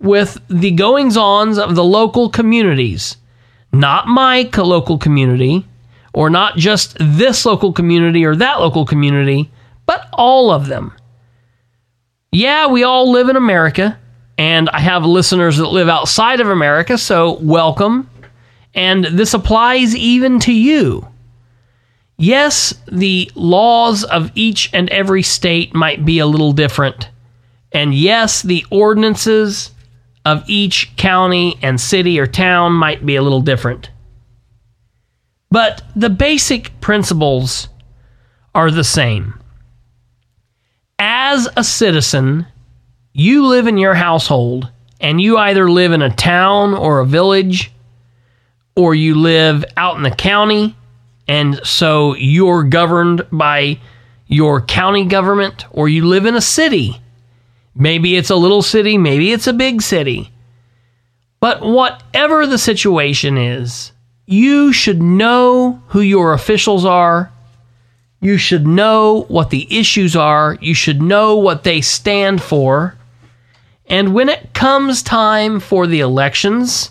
with 0.00 0.40
the 0.48 0.72
goings 0.72 1.16
ons 1.16 1.58
of 1.58 1.76
the 1.76 1.84
local 1.84 2.28
communities. 2.28 3.18
Not 3.70 4.08
my 4.08 4.50
local 4.56 4.98
community, 4.98 5.64
or 6.12 6.28
not 6.28 6.56
just 6.56 6.96
this 6.98 7.46
local 7.46 7.72
community 7.72 8.24
or 8.24 8.34
that 8.34 8.58
local 8.58 8.84
community, 8.84 9.48
but 9.86 10.08
all 10.12 10.50
of 10.50 10.66
them. 10.66 10.92
Yeah, 12.32 12.66
we 12.66 12.82
all 12.82 13.12
live 13.12 13.28
in 13.28 13.36
America, 13.36 13.96
and 14.38 14.68
I 14.70 14.80
have 14.80 15.04
listeners 15.04 15.58
that 15.58 15.68
live 15.68 15.88
outside 15.88 16.40
of 16.40 16.48
America, 16.48 16.98
so 16.98 17.34
welcome. 17.34 18.10
And 18.74 19.04
this 19.04 19.34
applies 19.34 19.94
even 19.94 20.40
to 20.40 20.52
you. 20.52 21.06
Yes, 22.18 22.74
the 22.90 23.30
laws 23.34 24.04
of 24.04 24.30
each 24.34 24.70
and 24.72 24.88
every 24.88 25.22
state 25.22 25.74
might 25.74 26.04
be 26.04 26.18
a 26.18 26.26
little 26.26 26.52
different. 26.52 27.10
And 27.72 27.94
yes, 27.94 28.42
the 28.42 28.64
ordinances 28.70 29.70
of 30.24 30.42
each 30.48 30.96
county 30.96 31.58
and 31.62 31.80
city 31.80 32.18
or 32.18 32.26
town 32.26 32.72
might 32.72 33.04
be 33.04 33.16
a 33.16 33.22
little 33.22 33.42
different. 33.42 33.90
But 35.50 35.82
the 35.94 36.10
basic 36.10 36.80
principles 36.80 37.68
are 38.54 38.70
the 38.70 38.84
same. 38.84 39.38
As 40.98 41.48
a 41.56 41.62
citizen, 41.62 42.46
you 43.12 43.46
live 43.46 43.66
in 43.66 43.76
your 43.76 43.94
household 43.94 44.70
and 45.00 45.20
you 45.20 45.36
either 45.36 45.70
live 45.70 45.92
in 45.92 46.02
a 46.02 46.14
town 46.14 46.72
or 46.72 47.00
a 47.00 47.06
village, 47.06 47.70
or 48.74 48.94
you 48.94 49.14
live 49.14 49.64
out 49.76 49.96
in 49.96 50.02
the 50.02 50.10
county, 50.10 50.74
and 51.28 51.60
so 51.64 52.14
you're 52.16 52.64
governed 52.64 53.26
by 53.30 53.78
your 54.26 54.60
county 54.60 55.04
government, 55.04 55.64
or 55.70 55.88
you 55.88 56.04
live 56.06 56.26
in 56.26 56.34
a 56.34 56.40
city. 56.40 57.00
Maybe 57.74 58.16
it's 58.16 58.30
a 58.30 58.36
little 58.36 58.62
city, 58.62 58.98
maybe 58.98 59.32
it's 59.32 59.46
a 59.46 59.52
big 59.52 59.82
city. 59.82 60.32
But 61.40 61.62
whatever 61.62 62.46
the 62.46 62.58
situation 62.58 63.36
is, 63.36 63.92
you 64.26 64.72
should 64.72 65.00
know 65.02 65.82
who 65.88 66.00
your 66.00 66.32
officials 66.32 66.84
are. 66.84 67.30
You 68.20 68.38
should 68.38 68.66
know 68.66 69.26
what 69.28 69.50
the 69.50 69.78
issues 69.78 70.16
are. 70.16 70.56
You 70.60 70.74
should 70.74 71.00
know 71.00 71.36
what 71.36 71.62
they 71.62 71.80
stand 71.80 72.42
for. 72.42 72.96
And 73.86 74.14
when 74.14 74.28
it 74.28 74.52
comes 74.52 75.02
time 75.02 75.60
for 75.60 75.86
the 75.86 76.00
elections, 76.00 76.90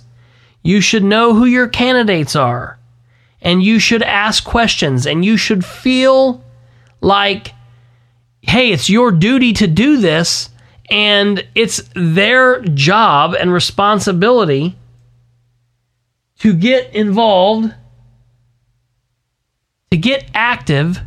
you 0.64 0.80
should 0.80 1.04
know 1.04 1.34
who 1.34 1.46
your 1.46 1.68
candidates 1.68 2.36
are. 2.36 2.80
And 3.46 3.64
you 3.64 3.80
should 3.80 4.02
ask 4.02 4.44
questions 4.44 5.06
and 5.06 5.24
you 5.24 5.38
should 5.38 5.64
feel 5.64 6.44
like, 7.00 7.54
hey, 8.42 8.72
it's 8.72 8.90
your 8.90 9.12
duty 9.12 9.54
to 9.54 9.68
do 9.68 9.98
this. 9.98 10.50
And 10.90 11.48
it's 11.56 11.84
their 11.96 12.62
job 12.62 13.36
and 13.40 13.54
responsibility 13.54 14.76
to 16.40 16.54
get 16.54 16.94
involved, 16.94 17.74
to 19.92 19.98
get 19.98 20.30
active, 20.34 21.00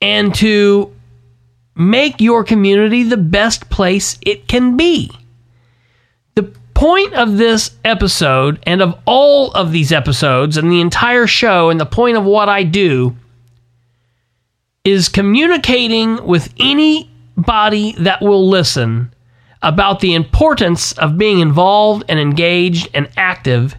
and 0.00 0.34
to 0.36 0.94
make 1.74 2.20
your 2.20 2.44
community 2.44 3.02
the 3.02 3.16
best 3.16 3.70
place 3.70 4.18
it 4.22 4.46
can 4.46 4.76
be. 4.76 5.10
Point 6.74 7.14
of 7.14 7.36
this 7.36 7.76
episode 7.84 8.62
and 8.66 8.82
of 8.82 8.98
all 9.06 9.52
of 9.52 9.72
these 9.72 9.92
episodes 9.92 10.56
and 10.56 10.70
the 10.70 10.80
entire 10.80 11.26
show 11.26 11.70
and 11.70 11.80
the 11.80 11.86
point 11.86 12.16
of 12.16 12.24
what 12.24 12.48
I 12.48 12.64
do 12.64 13.16
is 14.84 15.08
communicating 15.08 16.26
with 16.26 16.52
anybody 16.58 17.92
that 17.92 18.20
will 18.20 18.48
listen 18.48 19.14
about 19.62 20.00
the 20.00 20.14
importance 20.14 20.92
of 20.92 21.16
being 21.16 21.40
involved 21.40 22.04
and 22.08 22.20
engaged 22.20 22.90
and 22.92 23.08
active 23.16 23.74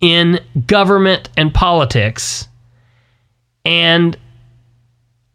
in 0.00 0.40
government 0.66 1.28
and 1.36 1.54
politics. 1.54 2.48
And 3.64 4.16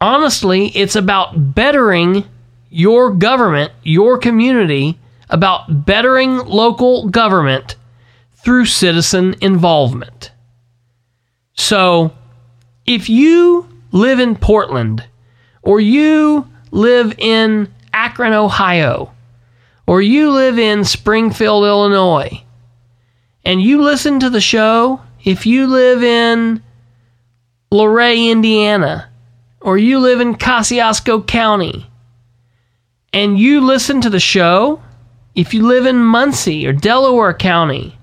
honestly, 0.02 0.68
it's 0.70 0.96
about 0.96 1.56
bettering 1.56 2.26
your 2.70 3.12
government, 3.12 3.72
your 3.84 4.18
community, 4.18 5.00
about 5.32 5.86
bettering 5.86 6.38
local 6.38 7.08
government 7.08 7.76
through 8.44 8.66
citizen 8.66 9.36
involvement. 9.42 10.32
So, 11.54 12.14
if 12.86 13.10
you 13.10 13.68
live 13.92 14.20
in 14.20 14.36
Portland 14.36 15.06
or 15.64 15.80
you 15.80 16.48
live 16.72 17.18
in 17.18 17.74
Akron, 17.94 18.34
Ohio, 18.34 19.14
or 19.88 20.02
you 20.02 20.32
live 20.32 20.58
in 20.58 20.84
Springfield, 20.84 21.66
Illinois, 21.66 22.44
and 23.44 23.62
you 23.62 23.82
listen 23.82 24.20
to 24.20 24.30
the 24.30 24.42
show, 24.42 25.02
if 25.24 25.46
you 25.46 25.68
live 25.68 26.04
in 26.04 26.64
Luray, 27.72 28.30
Indiana, 28.32 29.10
or 29.60 29.78
you 29.78 30.00
live 30.00 30.20
in 30.20 30.36
Kosciusko 30.36 31.28
County, 31.28 31.88
and 33.14 33.38
you 33.38 33.62
listen 33.62 34.02
to 34.02 34.10
the 34.10 34.20
show, 34.20 34.82
if 35.36 35.54
you 35.54 35.66
live 35.66 35.86
in 35.86 36.04
Muncie 36.04 36.68
or 36.68 36.74
Delaware 36.74 37.34
County, 37.34 37.98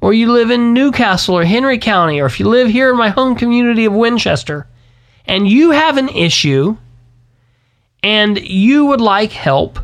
or 0.00 0.14
you 0.14 0.32
live 0.32 0.50
in 0.50 0.72
New 0.72 0.92
Castle 0.92 1.36
or 1.36 1.44
Henry 1.44 1.78
County, 1.78 2.20
or 2.20 2.26
if 2.26 2.40
you 2.40 2.48
live 2.48 2.68
here 2.68 2.90
in 2.90 2.96
my 2.96 3.10
home 3.10 3.34
community 3.34 3.84
of 3.84 3.92
Winchester, 3.92 4.66
and 5.26 5.48
you 5.48 5.70
have 5.72 5.96
an 5.98 6.08
issue 6.08 6.76
and 8.02 8.38
you 8.38 8.86
would 8.86 9.00
like 9.00 9.32
help, 9.32 9.78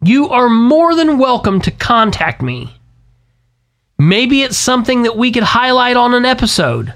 you 0.00 0.28
are 0.28 0.48
more 0.48 0.94
than 0.94 1.18
welcome 1.18 1.60
to 1.62 1.72
contact 1.72 2.40
me. 2.40 2.72
Maybe 3.98 4.42
it's 4.42 4.56
something 4.56 5.02
that 5.02 5.16
we 5.16 5.32
could 5.32 5.42
highlight 5.42 5.96
on 5.96 6.14
an 6.14 6.24
episode. 6.24 6.94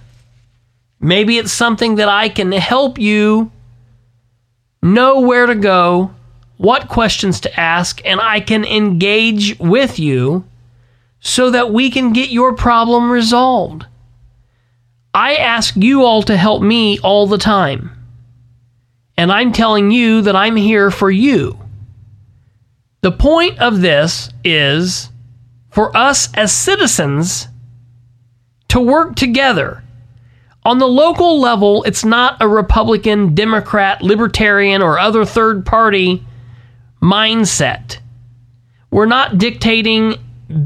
Maybe 1.00 1.36
it's 1.36 1.52
something 1.52 1.96
that 1.96 2.08
I 2.08 2.28
can 2.28 2.52
help 2.52 2.96
you 2.96 3.50
know 4.80 5.20
where 5.20 5.46
to 5.46 5.56
go, 5.56 6.14
what 6.62 6.86
questions 6.88 7.40
to 7.40 7.60
ask, 7.60 8.00
and 8.04 8.20
I 8.20 8.38
can 8.38 8.64
engage 8.64 9.58
with 9.58 9.98
you 9.98 10.44
so 11.18 11.50
that 11.50 11.72
we 11.72 11.90
can 11.90 12.12
get 12.12 12.30
your 12.30 12.54
problem 12.54 13.10
resolved. 13.10 13.84
I 15.12 15.34
ask 15.34 15.74
you 15.74 16.04
all 16.04 16.22
to 16.22 16.36
help 16.36 16.62
me 16.62 17.00
all 17.00 17.26
the 17.26 17.36
time. 17.36 17.90
And 19.16 19.32
I'm 19.32 19.52
telling 19.52 19.90
you 19.90 20.22
that 20.22 20.36
I'm 20.36 20.54
here 20.54 20.92
for 20.92 21.10
you. 21.10 21.58
The 23.00 23.10
point 23.10 23.58
of 23.58 23.80
this 23.80 24.30
is 24.44 25.10
for 25.70 25.94
us 25.96 26.32
as 26.34 26.52
citizens 26.52 27.48
to 28.68 28.78
work 28.78 29.16
together. 29.16 29.82
On 30.64 30.78
the 30.78 30.86
local 30.86 31.40
level, 31.40 31.82
it's 31.82 32.04
not 32.04 32.40
a 32.40 32.46
Republican, 32.46 33.34
Democrat, 33.34 34.00
Libertarian, 34.00 34.80
or 34.80 35.00
other 35.00 35.24
third 35.24 35.66
party 35.66 36.24
mindset. 37.02 37.98
We're 38.90 39.06
not 39.06 39.38
dictating 39.38 40.14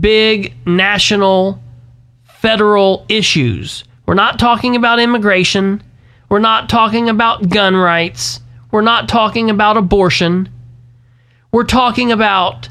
big 0.01 0.55
national, 0.66 1.62
federal 2.25 3.07
issues. 3.09 3.85
We're 4.07 4.14
not 4.14 4.38
talking 4.38 4.77
about 4.77 4.99
immigration. 4.99 5.83
We're 6.29 6.38
not 6.38 6.68
talking 6.68 7.09
about 7.09 7.49
gun 7.49 7.75
rights. 7.75 8.40
We're 8.70 8.83
not 8.83 9.09
talking 9.09 9.49
about 9.49 9.77
abortion. 9.77 10.49
We're 11.53 11.64
talking 11.64 12.12
about 12.12 12.68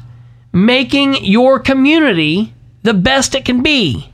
making 0.52 1.24
your 1.24 1.58
community 1.58 2.54
the 2.82 2.94
best 2.94 3.34
it 3.34 3.44
can 3.44 3.62
be. 3.62 4.12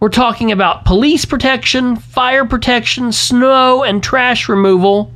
We're 0.00 0.10
talking 0.10 0.52
about 0.52 0.84
police 0.84 1.24
protection, 1.24 1.96
fire 1.96 2.44
protection, 2.44 3.12
snow 3.12 3.82
and 3.82 4.02
trash 4.02 4.48
removal, 4.48 5.10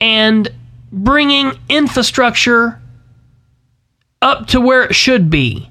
and 0.00 0.48
bringing 0.92 1.52
infrastructure 1.68 2.80
up 4.20 4.48
to 4.48 4.60
where 4.60 4.84
it 4.84 4.94
should 4.94 5.30
be, 5.30 5.70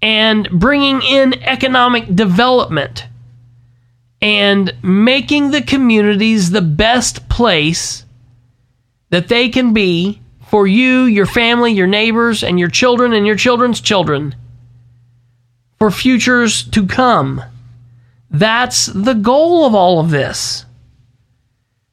and 0.00 0.48
bringing 0.50 1.02
in 1.02 1.34
economic 1.42 2.14
development, 2.14 3.06
and 4.22 4.72
making 4.82 5.50
the 5.50 5.62
communities 5.62 6.50
the 6.50 6.62
best 6.62 7.28
place 7.28 8.04
that 9.10 9.28
they 9.28 9.48
can 9.48 9.72
be 9.72 10.20
for 10.48 10.66
you, 10.66 11.04
your 11.04 11.26
family, 11.26 11.72
your 11.72 11.86
neighbors, 11.86 12.42
and 12.42 12.58
your 12.58 12.70
children 12.70 13.12
and 13.12 13.26
your 13.26 13.36
children's 13.36 13.80
children 13.80 14.34
for 15.78 15.90
futures 15.90 16.62
to 16.70 16.86
come. 16.86 17.42
That's 18.30 18.86
the 18.86 19.14
goal 19.14 19.66
of 19.66 19.74
all 19.74 20.00
of 20.00 20.10
this. 20.10 20.64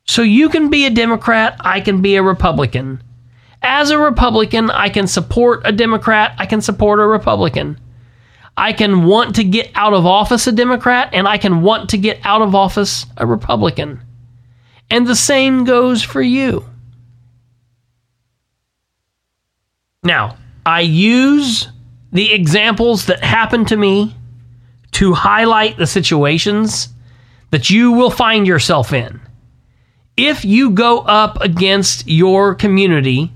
So 0.06 0.22
you 0.22 0.50
can 0.50 0.70
be 0.70 0.86
a 0.86 0.90
Democrat, 0.90 1.58
I 1.60 1.82
can 1.82 2.02
be 2.02 2.16
a 2.16 2.24
Republican. 2.24 3.02
As 3.62 3.90
a 3.90 3.98
Republican, 3.98 4.70
I 4.70 4.90
can 4.90 5.08
support 5.08 5.62
a 5.66 5.72
Democrat, 5.72 6.36
I 6.38 6.46
can 6.46 6.62
support 6.62 7.00
a 7.00 7.08
Republican. 7.08 7.80
I 8.58 8.72
can 8.72 9.04
want 9.04 9.36
to 9.36 9.44
get 9.44 9.72
out 9.76 9.94
of 9.94 10.06
office 10.06 10.48
a 10.48 10.52
Democrat, 10.52 11.10
and 11.12 11.28
I 11.28 11.38
can 11.38 11.62
want 11.62 11.90
to 11.90 11.98
get 11.98 12.20
out 12.24 12.42
of 12.42 12.56
office 12.56 13.06
a 13.18 13.26
Republican. 13.26 14.02
And 14.90 15.06
the 15.06 15.16
same 15.16 15.66
goes 15.66 16.04
for 16.04 16.22
you. 16.22 16.64
Now, 20.04 20.38
I 20.66 20.82
use 20.82 21.68
the 22.14 22.32
examples 22.32 23.08
that 23.08 23.24
happen 23.24 23.66
to 23.66 23.76
me 23.76 24.16
to 24.92 25.14
highlight 25.14 25.78
the 25.78 25.88
situations 25.88 26.88
that 27.50 27.70
you 27.70 27.92
will 27.92 28.12
find 28.12 28.48
yourself 28.48 28.94
in. 28.94 29.20
If 30.18 30.46
you 30.46 30.70
go 30.72 31.00
up 31.00 31.42
against 31.42 32.08
your 32.08 32.56
community 32.56 33.32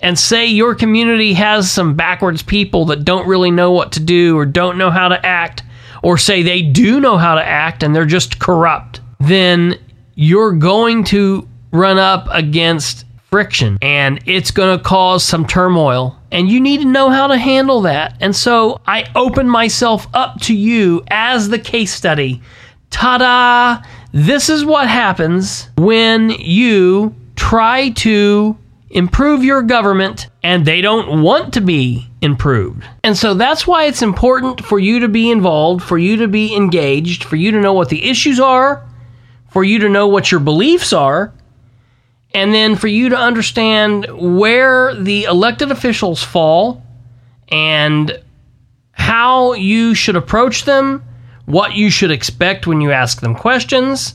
and 0.00 0.18
say 0.18 0.46
your 0.46 0.74
community 0.74 1.32
has 1.34 1.70
some 1.70 1.94
backwards 1.94 2.42
people 2.42 2.84
that 2.86 3.04
don't 3.04 3.26
really 3.26 3.50
know 3.50 3.72
what 3.72 3.92
to 3.92 4.00
do 4.00 4.36
or 4.36 4.44
don't 4.44 4.78
know 4.78 4.90
how 4.90 5.08
to 5.08 5.26
act, 5.26 5.62
or 6.02 6.18
say 6.18 6.42
they 6.42 6.62
do 6.62 7.00
know 7.00 7.16
how 7.16 7.34
to 7.34 7.44
act 7.44 7.82
and 7.82 7.94
they're 7.94 8.04
just 8.04 8.38
corrupt, 8.38 9.00
then 9.20 9.74
you're 10.14 10.52
going 10.52 11.02
to 11.04 11.48
run 11.72 11.98
up 11.98 12.26
against 12.30 13.04
friction 13.30 13.78
and 13.82 14.20
it's 14.26 14.50
going 14.50 14.76
to 14.76 14.82
cause 14.82 15.22
some 15.22 15.46
turmoil 15.46 16.16
and 16.30 16.48
you 16.48 16.60
need 16.60 16.80
to 16.80 16.86
know 16.86 17.10
how 17.10 17.26
to 17.26 17.36
handle 17.36 17.80
that. 17.82 18.16
And 18.20 18.34
so 18.34 18.80
I 18.86 19.10
open 19.14 19.48
myself 19.48 20.06
up 20.14 20.40
to 20.42 20.54
you 20.54 21.02
as 21.08 21.48
the 21.48 21.58
case 21.58 21.92
study. 21.92 22.42
Ta 22.90 23.18
da! 23.18 23.82
This 24.12 24.48
is 24.48 24.64
what 24.64 24.88
happens 24.88 25.68
when 25.76 26.30
you 26.30 27.14
try 27.36 27.90
to 27.90 28.56
improve 28.90 29.44
your 29.44 29.62
government 29.62 30.28
and 30.42 30.64
they 30.64 30.80
don't 30.80 31.22
want 31.22 31.54
to 31.54 31.60
be 31.60 32.08
improved. 32.22 32.84
And 33.04 33.16
so 33.16 33.34
that's 33.34 33.66
why 33.66 33.84
it's 33.84 34.02
important 34.02 34.64
for 34.64 34.78
you 34.78 35.00
to 35.00 35.08
be 35.08 35.30
involved, 35.30 35.82
for 35.82 35.98
you 35.98 36.16
to 36.16 36.28
be 36.28 36.54
engaged, 36.54 37.24
for 37.24 37.36
you 37.36 37.50
to 37.50 37.60
know 37.60 37.74
what 37.74 37.90
the 37.90 38.08
issues 38.08 38.40
are, 38.40 38.86
for 39.50 39.62
you 39.62 39.78
to 39.80 39.88
know 39.88 40.08
what 40.08 40.30
your 40.30 40.40
beliefs 40.40 40.92
are, 40.92 41.32
and 42.34 42.52
then 42.52 42.76
for 42.76 42.88
you 42.88 43.10
to 43.10 43.16
understand 43.16 44.06
where 44.10 44.94
the 44.94 45.24
elected 45.24 45.70
officials 45.70 46.22
fall 46.22 46.82
and 47.48 48.22
how 48.92 49.52
you 49.52 49.94
should 49.94 50.16
approach 50.16 50.64
them, 50.64 51.02
what 51.48 51.72
you 51.72 51.88
should 51.88 52.10
expect 52.10 52.66
when 52.66 52.82
you 52.82 52.92
ask 52.92 53.22
them 53.22 53.34
questions. 53.34 54.14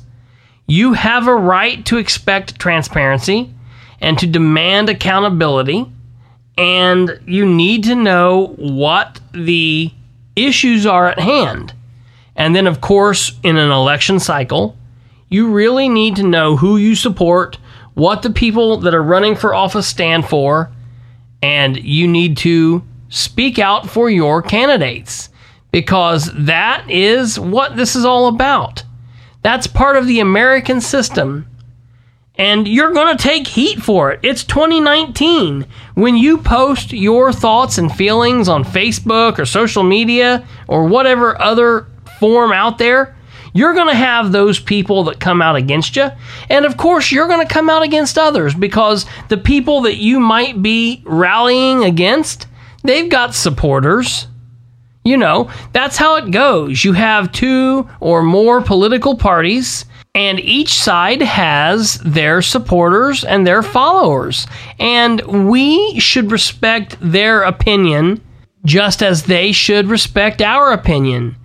You 0.67 0.93
have 0.93 1.27
a 1.27 1.35
right 1.35 1.83
to 1.87 1.97
expect 1.97 2.59
transparency 2.59 3.51
and 3.99 4.19
to 4.19 4.27
demand 4.27 4.87
accountability, 4.87 5.91
and 6.59 7.19
you 7.25 7.43
need 7.43 7.85
to 7.85 7.95
know 7.95 8.53
what 8.57 9.19
the 9.31 9.91
issues 10.35 10.85
are 10.85 11.07
at 11.07 11.19
hand. 11.19 11.73
And 12.35 12.55
then, 12.55 12.67
of 12.67 12.81
course, 12.81 13.31
in 13.41 13.57
an 13.57 13.71
election 13.71 14.19
cycle, 14.19 14.77
you 15.27 15.49
really 15.49 15.89
need 15.89 16.15
to 16.17 16.23
know 16.23 16.55
who 16.55 16.77
you 16.77 16.93
support, 16.93 17.57
what 17.95 18.21
the 18.21 18.29
people 18.29 18.77
that 18.77 18.93
are 18.93 19.01
running 19.01 19.35
for 19.35 19.55
office 19.55 19.87
stand 19.87 20.27
for, 20.27 20.71
and 21.41 21.77
you 21.77 22.07
need 22.07 22.37
to 22.37 22.83
speak 23.09 23.57
out 23.57 23.89
for 23.89 24.07
your 24.07 24.43
candidates 24.43 25.29
because 25.73 26.29
that 26.33 26.85
is 26.87 27.39
what 27.39 27.75
this 27.75 27.95
is 27.95 28.05
all 28.05 28.27
about. 28.27 28.83
That's 29.41 29.65
part 29.65 29.97
of 29.97 30.05
the 30.05 30.19
American 30.19 30.79
system. 30.79 31.47
And 32.35 32.67
you're 32.67 32.93
going 32.93 33.17
to 33.17 33.21
take 33.21 33.47
heat 33.47 33.81
for 33.81 34.11
it. 34.11 34.19
It's 34.21 34.43
2019. 34.43 35.65
When 35.95 36.15
you 36.15 36.37
post 36.37 36.93
your 36.93 37.33
thoughts 37.33 37.79
and 37.79 37.93
feelings 37.93 38.47
on 38.47 38.63
Facebook 38.63 39.39
or 39.39 39.45
social 39.45 39.81
media 39.83 40.47
or 40.67 40.85
whatever 40.85 41.41
other 41.41 41.87
form 42.19 42.51
out 42.51 42.77
there, 42.77 43.15
you're 43.53 43.73
going 43.73 43.89
to 43.89 43.95
have 43.95 44.31
those 44.31 44.59
people 44.59 45.03
that 45.05 45.19
come 45.19 45.41
out 45.41 45.55
against 45.55 45.95
you. 45.95 46.09
And 46.49 46.65
of 46.65 46.77
course, 46.77 47.11
you're 47.11 47.27
going 47.27 47.45
to 47.45 47.51
come 47.51 47.69
out 47.69 47.81
against 47.81 48.19
others 48.19 48.53
because 48.53 49.07
the 49.29 49.37
people 49.37 49.81
that 49.81 49.97
you 49.97 50.19
might 50.19 50.61
be 50.61 51.01
rallying 51.03 51.83
against, 51.83 52.45
they've 52.83 53.09
got 53.09 53.33
supporters. 53.33 54.27
You 55.03 55.17
know, 55.17 55.49
that's 55.73 55.97
how 55.97 56.15
it 56.15 56.31
goes. 56.31 56.83
You 56.83 56.93
have 56.93 57.31
two 57.31 57.89
or 57.99 58.23
more 58.23 58.61
political 58.61 59.17
parties, 59.17 59.85
and 60.15 60.39
each 60.39 60.73
side 60.73 61.21
has 61.21 61.95
their 61.99 62.41
supporters 62.41 63.25
and 63.25 63.45
their 63.45 63.63
followers. 63.63 64.47
And 64.79 65.21
we 65.49 65.99
should 65.99 66.31
respect 66.31 66.97
their 67.01 67.43
opinion 67.43 68.21
just 68.63 69.03
as 69.03 69.23
they 69.23 69.51
should 69.51 69.87
respect 69.87 70.41
our 70.41 70.71
opinion. 70.71 71.35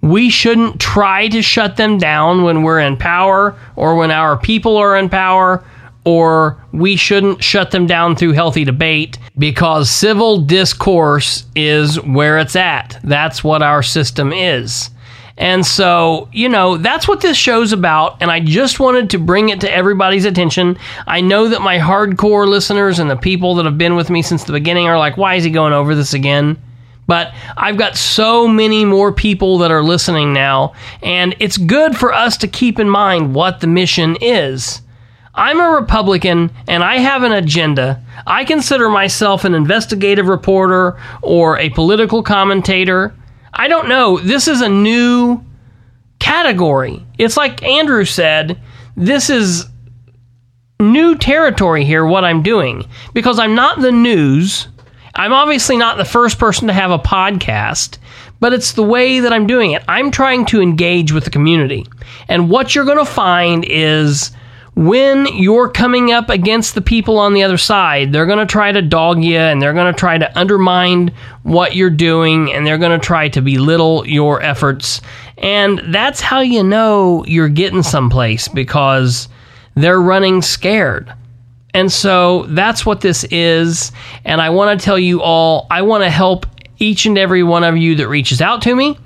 We 0.00 0.30
shouldn't 0.30 0.80
try 0.80 1.28
to 1.28 1.42
shut 1.42 1.76
them 1.76 1.98
down 1.98 2.42
when 2.42 2.62
we're 2.62 2.80
in 2.80 2.96
power 2.96 3.56
or 3.76 3.94
when 3.96 4.10
our 4.10 4.36
people 4.36 4.76
are 4.76 4.96
in 4.96 5.08
power, 5.08 5.62
or 6.04 6.64
we 6.72 6.96
shouldn't 6.96 7.42
shut 7.42 7.70
them 7.70 7.86
down 7.86 8.16
through 8.16 8.32
healthy 8.32 8.64
debate 8.64 9.18
because 9.38 9.88
civil 9.88 10.40
discourse 10.40 11.44
is 11.54 12.00
where 12.00 12.38
it's 12.38 12.56
at. 12.56 12.98
That's 13.04 13.44
what 13.44 13.62
our 13.62 13.82
system 13.82 14.32
is. 14.32 14.90
And 15.38 15.64
so, 15.64 16.28
you 16.32 16.48
know, 16.48 16.76
that's 16.76 17.08
what 17.08 17.20
this 17.20 17.36
show's 17.36 17.72
about. 17.72 18.20
And 18.20 18.30
I 18.30 18.40
just 18.40 18.80
wanted 18.80 19.10
to 19.10 19.18
bring 19.18 19.48
it 19.48 19.60
to 19.62 19.72
everybody's 19.72 20.24
attention. 20.24 20.76
I 21.06 21.20
know 21.20 21.48
that 21.48 21.62
my 21.62 21.78
hardcore 21.78 22.46
listeners 22.46 22.98
and 22.98 23.10
the 23.10 23.16
people 23.16 23.54
that 23.54 23.64
have 23.64 23.78
been 23.78 23.96
with 23.96 24.10
me 24.10 24.22
since 24.22 24.44
the 24.44 24.52
beginning 24.52 24.88
are 24.88 24.98
like, 24.98 25.16
why 25.16 25.36
is 25.36 25.44
he 25.44 25.50
going 25.50 25.72
over 25.72 25.94
this 25.94 26.14
again? 26.14 26.60
But 27.06 27.34
I've 27.56 27.78
got 27.78 27.96
so 27.96 28.46
many 28.46 28.84
more 28.84 29.12
people 29.12 29.58
that 29.58 29.72
are 29.72 29.82
listening 29.82 30.32
now, 30.32 30.74
and 31.02 31.34
it's 31.40 31.56
good 31.56 31.96
for 31.96 32.12
us 32.12 32.36
to 32.38 32.48
keep 32.48 32.78
in 32.78 32.88
mind 32.88 33.34
what 33.34 33.60
the 33.60 33.66
mission 33.66 34.16
is. 34.20 34.80
I'm 35.34 35.60
a 35.60 35.70
Republican 35.70 36.50
and 36.68 36.84
I 36.84 36.96
have 36.96 37.22
an 37.22 37.32
agenda. 37.32 38.02
I 38.26 38.44
consider 38.44 38.88
myself 38.88 39.44
an 39.44 39.54
investigative 39.54 40.28
reporter 40.28 41.00
or 41.22 41.58
a 41.58 41.70
political 41.70 42.22
commentator. 42.22 43.14
I 43.54 43.68
don't 43.68 43.88
know. 43.88 44.18
This 44.18 44.46
is 44.46 44.60
a 44.60 44.68
new 44.68 45.42
category. 46.18 47.04
It's 47.18 47.36
like 47.36 47.62
Andrew 47.62 48.04
said, 48.04 48.60
this 48.96 49.30
is 49.30 49.66
new 50.78 51.16
territory 51.16 51.84
here, 51.84 52.04
what 52.04 52.24
I'm 52.24 52.42
doing, 52.42 52.86
because 53.14 53.38
I'm 53.38 53.54
not 53.54 53.80
the 53.80 53.92
news. 53.92 54.68
I'm 55.14 55.32
obviously 55.32 55.76
not 55.76 55.96
the 55.96 56.04
first 56.04 56.38
person 56.38 56.66
to 56.68 56.74
have 56.74 56.90
a 56.90 56.98
podcast, 56.98 57.98
but 58.40 58.52
it's 58.52 58.72
the 58.72 58.82
way 58.82 59.20
that 59.20 59.32
I'm 59.32 59.46
doing 59.46 59.72
it. 59.72 59.82
I'm 59.88 60.10
trying 60.10 60.44
to 60.46 60.60
engage 60.60 61.12
with 61.12 61.24
the 61.24 61.30
community. 61.30 61.86
And 62.28 62.50
what 62.50 62.74
you're 62.74 62.84
going 62.84 62.98
to 62.98 63.04
find 63.04 63.64
is 63.64 64.32
when 64.74 65.26
you're 65.26 65.68
coming 65.68 66.12
up 66.12 66.30
against 66.30 66.74
the 66.74 66.80
people 66.80 67.18
on 67.18 67.34
the 67.34 67.42
other 67.42 67.58
side, 67.58 68.12
they're 68.12 68.26
going 68.26 68.38
to 68.38 68.50
try 68.50 68.72
to 68.72 68.80
dog 68.80 69.22
you 69.22 69.36
and 69.36 69.60
they're 69.60 69.74
going 69.74 69.92
to 69.92 69.98
try 69.98 70.16
to 70.16 70.38
undermine 70.38 71.12
what 71.42 71.76
you're 71.76 71.90
doing 71.90 72.50
and 72.52 72.66
they're 72.66 72.78
going 72.78 72.98
to 72.98 73.04
try 73.04 73.28
to 73.28 73.42
belittle 73.42 74.06
your 74.06 74.40
efforts. 74.40 75.02
And 75.38 75.80
that's 75.94 76.22
how 76.22 76.40
you 76.40 76.62
know 76.62 77.22
you're 77.26 77.50
getting 77.50 77.82
someplace 77.82 78.48
because 78.48 79.28
they're 79.74 80.00
running 80.00 80.40
scared. 80.40 81.12
And 81.74 81.92
so 81.92 82.44
that's 82.48 82.86
what 82.86 83.02
this 83.02 83.24
is. 83.24 83.92
And 84.24 84.40
I 84.40 84.50
want 84.50 84.78
to 84.78 84.84
tell 84.84 84.98
you 84.98 85.20
all, 85.20 85.66
I 85.70 85.82
want 85.82 86.02
to 86.04 86.10
help 86.10 86.46
each 86.78 87.04
and 87.04 87.18
every 87.18 87.42
one 87.42 87.64
of 87.64 87.76
you 87.76 87.94
that 87.96 88.08
reaches 88.08 88.40
out 88.40 88.62
to 88.62 88.74
me. 88.74 88.98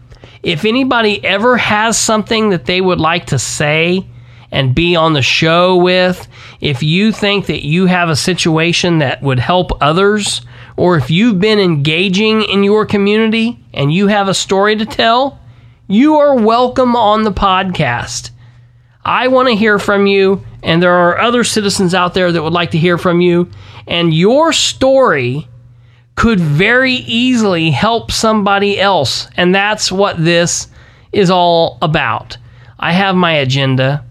If 0.44 0.64
anybody 0.64 1.24
ever 1.24 1.57
has 1.57 1.98
something 1.98 2.50
that 2.50 2.66
they 2.66 2.81
would 2.81 3.00
like 3.00 3.26
to 3.26 3.38
say 3.38 4.07
and 4.50 4.74
be 4.74 4.96
on 4.96 5.12
the 5.12 5.22
show 5.22 5.76
with, 5.76 6.28
if 6.61 6.82
you 6.82 7.12
think 7.12 7.46
that 7.46 7.64
you 7.64 7.87
have 7.87 8.09
a 8.09 8.16
situation 8.16 8.98
that 8.98 9.22
would 9.22 9.38
help 9.38 9.70
others, 9.82 10.42
or 10.76 10.96
if 10.96 11.11
you've 11.11 11.40
been 11.40 11.59
engaging 11.59 12.42
in 12.42 12.64
your 12.64 12.87
community 12.87 13.59
and 13.74 13.92
you 13.92 14.09
have 14.09 14.28
a 14.28 14.35
story 14.35 14.76
to 14.76 14.87
tell, 14.87 15.38
you 15.88 16.16
are 16.16 16.35
welcome 16.35 16.96
on 16.96 17.22
the 17.22 17.32
podcast. 17.32 18.30
I 19.04 19.28
want 19.28 19.48
to 19.48 19.54
hear 19.54 19.78
from 19.78 20.06
you, 20.06 20.44
and 20.62 20.82
there 20.82 20.94
are 20.94 21.20
other 21.20 21.44
citizens 21.44 21.94
out 21.94 22.14
there 22.14 22.32
that 22.32 22.42
would 22.42 22.52
like 22.52 22.72
to 22.72 22.78
hear 22.78 22.98
from 22.98 23.20
you. 23.20 23.48
And 23.87 24.12
your 24.12 24.52
story 24.52 25.48
could 26.16 26.40
very 26.40 26.94
easily 26.94 27.70
help 27.70 28.11
somebody 28.11 28.80
else. 28.80 29.28
And 29.37 29.54
that's 29.54 29.92
what 29.92 30.22
this 30.24 30.66
is 31.12 31.30
all 31.30 31.78
about. 31.82 32.37
I 32.78 32.92
have 32.92 33.14
my 33.14 33.32
agenda. 33.32 34.04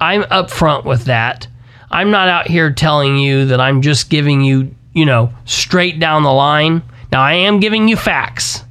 I'm 0.00 0.22
upfront 0.24 0.84
with 0.84 1.04
that. 1.04 1.46
I'm 1.90 2.10
not 2.10 2.28
out 2.28 2.46
here 2.46 2.72
telling 2.72 3.18
you 3.18 3.46
that 3.46 3.60
I'm 3.60 3.82
just 3.82 4.10
giving 4.10 4.42
you, 4.42 4.74
you 4.94 5.04
know, 5.04 5.32
straight 5.44 5.98
down 5.98 6.22
the 6.22 6.32
line. 6.32 6.82
Now, 7.12 7.22
I 7.22 7.34
am 7.34 7.60
giving 7.60 7.88
you 7.88 7.96
facts. 7.96 8.64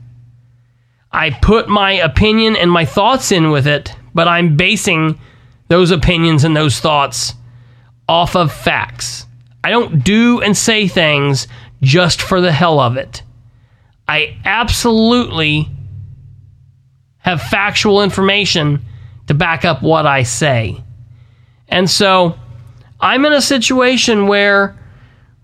I 1.11 1.31
put 1.31 1.67
my 1.67 1.93
opinion 1.93 2.55
and 2.55 2.71
my 2.71 2.85
thoughts 2.85 3.31
in 3.31 3.51
with 3.51 3.67
it, 3.67 3.95
but 4.13 4.27
I'm 4.27 4.55
basing 4.55 5.19
those 5.67 5.91
opinions 5.91 6.43
and 6.43 6.55
those 6.55 6.79
thoughts 6.79 7.33
off 8.07 8.35
of 8.35 8.51
facts. 8.51 9.25
I 9.63 9.69
don't 9.69 10.03
do 10.03 10.41
and 10.41 10.55
say 10.57 10.87
things 10.87 11.47
just 11.81 12.21
for 12.21 12.41
the 12.41 12.51
hell 12.51 12.79
of 12.79 12.97
it. 12.97 13.21
I 14.07 14.37
absolutely 14.45 15.69
have 17.19 17.41
factual 17.41 18.01
information 18.01 18.83
to 19.27 19.33
back 19.33 19.65
up 19.65 19.83
what 19.83 20.07
I 20.07 20.23
say. 20.23 20.83
And 21.69 21.89
so 21.89 22.37
I'm 22.99 23.25
in 23.25 23.33
a 23.33 23.41
situation 23.41 24.27
where 24.27 24.77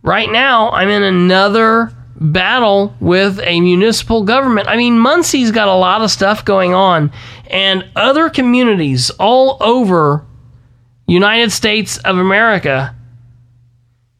right 0.04 0.30
now 0.30 0.72
I'm 0.72 0.90
in 0.90 1.04
another 1.04 1.92
battle 2.18 2.94
with 3.00 3.40
a 3.42 3.60
municipal 3.62 4.24
government. 4.24 4.68
I 4.68 4.78
mean, 4.78 5.00
Muncie's 5.00 5.52
got 5.52 5.68
a 5.68 5.76
lot 5.76 6.02
of 6.02 6.12
stuff 6.12 6.46
going 6.46 6.74
on, 6.74 7.12
and 7.50 7.86
other 7.96 8.30
communities 8.30 9.10
all 9.12 9.58
over 9.62 10.26
United 11.08 11.52
States 11.52 11.98
of 12.00 12.18
America 12.18 12.96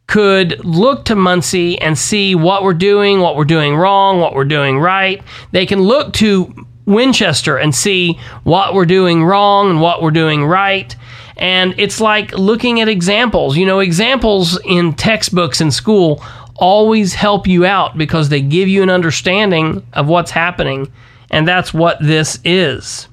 could 0.08 0.64
look 0.64 1.06
to 1.06 1.16
Muncie 1.16 1.80
and 1.82 1.98
see 1.98 2.36
what 2.36 2.64
we're 2.64 2.74
doing, 2.74 3.22
what 3.22 3.36
we're 3.36 3.44
doing 3.44 3.76
wrong, 3.76 4.20
what 4.20 4.36
we're 4.36 4.46
doing 4.46 4.78
right. 4.78 5.24
They 5.52 5.66
can 5.66 5.82
look 5.82 6.14
to 6.14 6.54
Winchester 6.86 7.58
and 7.58 7.74
see 7.74 8.20
what 8.44 8.76
we're 8.76 8.86
doing 8.86 9.24
wrong 9.24 9.72
and 9.72 9.82
what 9.82 10.04
we're 10.04 10.12
doing 10.12 10.46
right. 10.46 10.96
And 11.38 11.76
it's 11.78 12.00
like 12.00 12.32
looking 12.34 12.82
at 12.82 12.88
examples. 12.88 13.58
You 13.58 13.66
know, 13.66 13.80
examples 13.80 14.60
in 14.64 14.94
textbooks 14.94 15.62
in 15.62 15.72
school 15.72 16.24
always 16.56 17.14
help 17.14 17.48
you 17.48 17.66
out 17.66 17.98
because 17.98 18.30
they 18.30 18.42
give 18.42 18.68
you 18.68 18.82
an 18.82 18.90
understanding 18.90 19.86
of 19.94 20.08
what's 20.08 20.32
happening. 20.32 20.92
And 21.30 21.48
that's 21.48 21.74
what 21.74 21.98
this 22.02 22.40
is. 22.46 23.08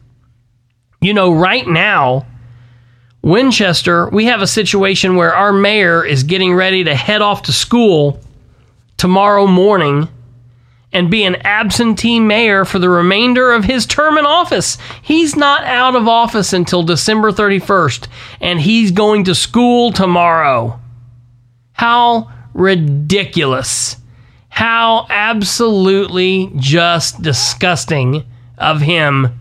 You 1.00 1.14
know, 1.14 1.32
right 1.32 1.66
now, 1.66 2.26
Winchester, 3.22 4.08
we 4.10 4.26
have 4.26 4.42
a 4.42 4.46
situation 4.46 5.16
where 5.16 5.34
our 5.34 5.52
mayor 5.52 6.04
is 6.04 6.22
getting 6.22 6.54
ready 6.54 6.84
to 6.84 6.94
head 6.94 7.22
off 7.22 7.42
to 7.42 7.52
school 7.52 8.20
tomorrow 8.96 9.46
morning 9.46 10.08
and 10.92 11.10
be 11.10 11.24
an 11.24 11.36
absentee 11.36 12.20
mayor 12.20 12.64
for 12.64 12.78
the 12.78 12.88
remainder 12.88 13.52
of 13.52 13.64
his 13.64 13.86
term 13.86 14.18
in 14.18 14.26
office. 14.26 14.76
He's 15.00 15.34
not 15.34 15.64
out 15.64 15.96
of 15.96 16.06
office 16.06 16.52
until 16.52 16.82
December 16.82 17.32
31st, 17.32 18.08
and 18.40 18.60
he's 18.60 18.90
going 18.90 19.24
to 19.24 19.34
school 19.34 19.92
tomorrow. 19.92 20.78
How 21.72 22.30
ridiculous. 22.52 23.96
How 24.48 25.06
absolutely 25.08 26.52
just 26.56 27.22
disgusting 27.22 28.24
of 28.58 28.82
him 28.82 29.40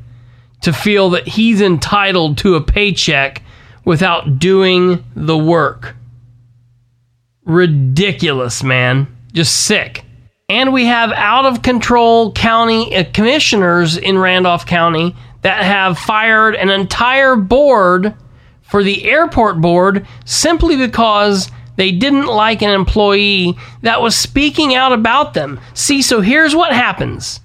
to 0.61 0.71
feel 0.71 1.09
that 1.09 1.27
he's 1.27 1.59
entitled 1.59 2.37
to 2.39 2.55
a 2.55 2.61
paycheck 2.61 3.41
without 3.83 4.39
doing 4.39 5.03
the 5.15 5.37
work. 5.37 5.95
Ridiculous, 7.43 8.63
man. 8.63 9.07
Just 9.33 9.65
sick. 9.65 10.05
And 10.51 10.73
we 10.73 10.87
have 10.87 11.13
out 11.13 11.45
of 11.45 11.61
control 11.61 12.33
county 12.33 12.93
uh, 12.93 13.05
commissioners 13.13 13.95
in 13.95 14.17
Randolph 14.17 14.65
County 14.65 15.15
that 15.43 15.63
have 15.63 15.97
fired 15.97 16.55
an 16.55 16.69
entire 16.69 17.37
board 17.37 18.13
for 18.61 18.83
the 18.83 19.05
airport 19.05 19.61
board 19.61 20.05
simply 20.25 20.75
because 20.75 21.49
they 21.77 21.93
didn't 21.93 22.25
like 22.25 22.61
an 22.61 22.71
employee 22.71 23.57
that 23.83 24.01
was 24.01 24.13
speaking 24.13 24.75
out 24.75 24.91
about 24.91 25.33
them. 25.33 25.57
See, 25.73 26.01
so 26.01 26.19
here's 26.19 26.53
what 26.53 26.73
happens. 26.73 27.39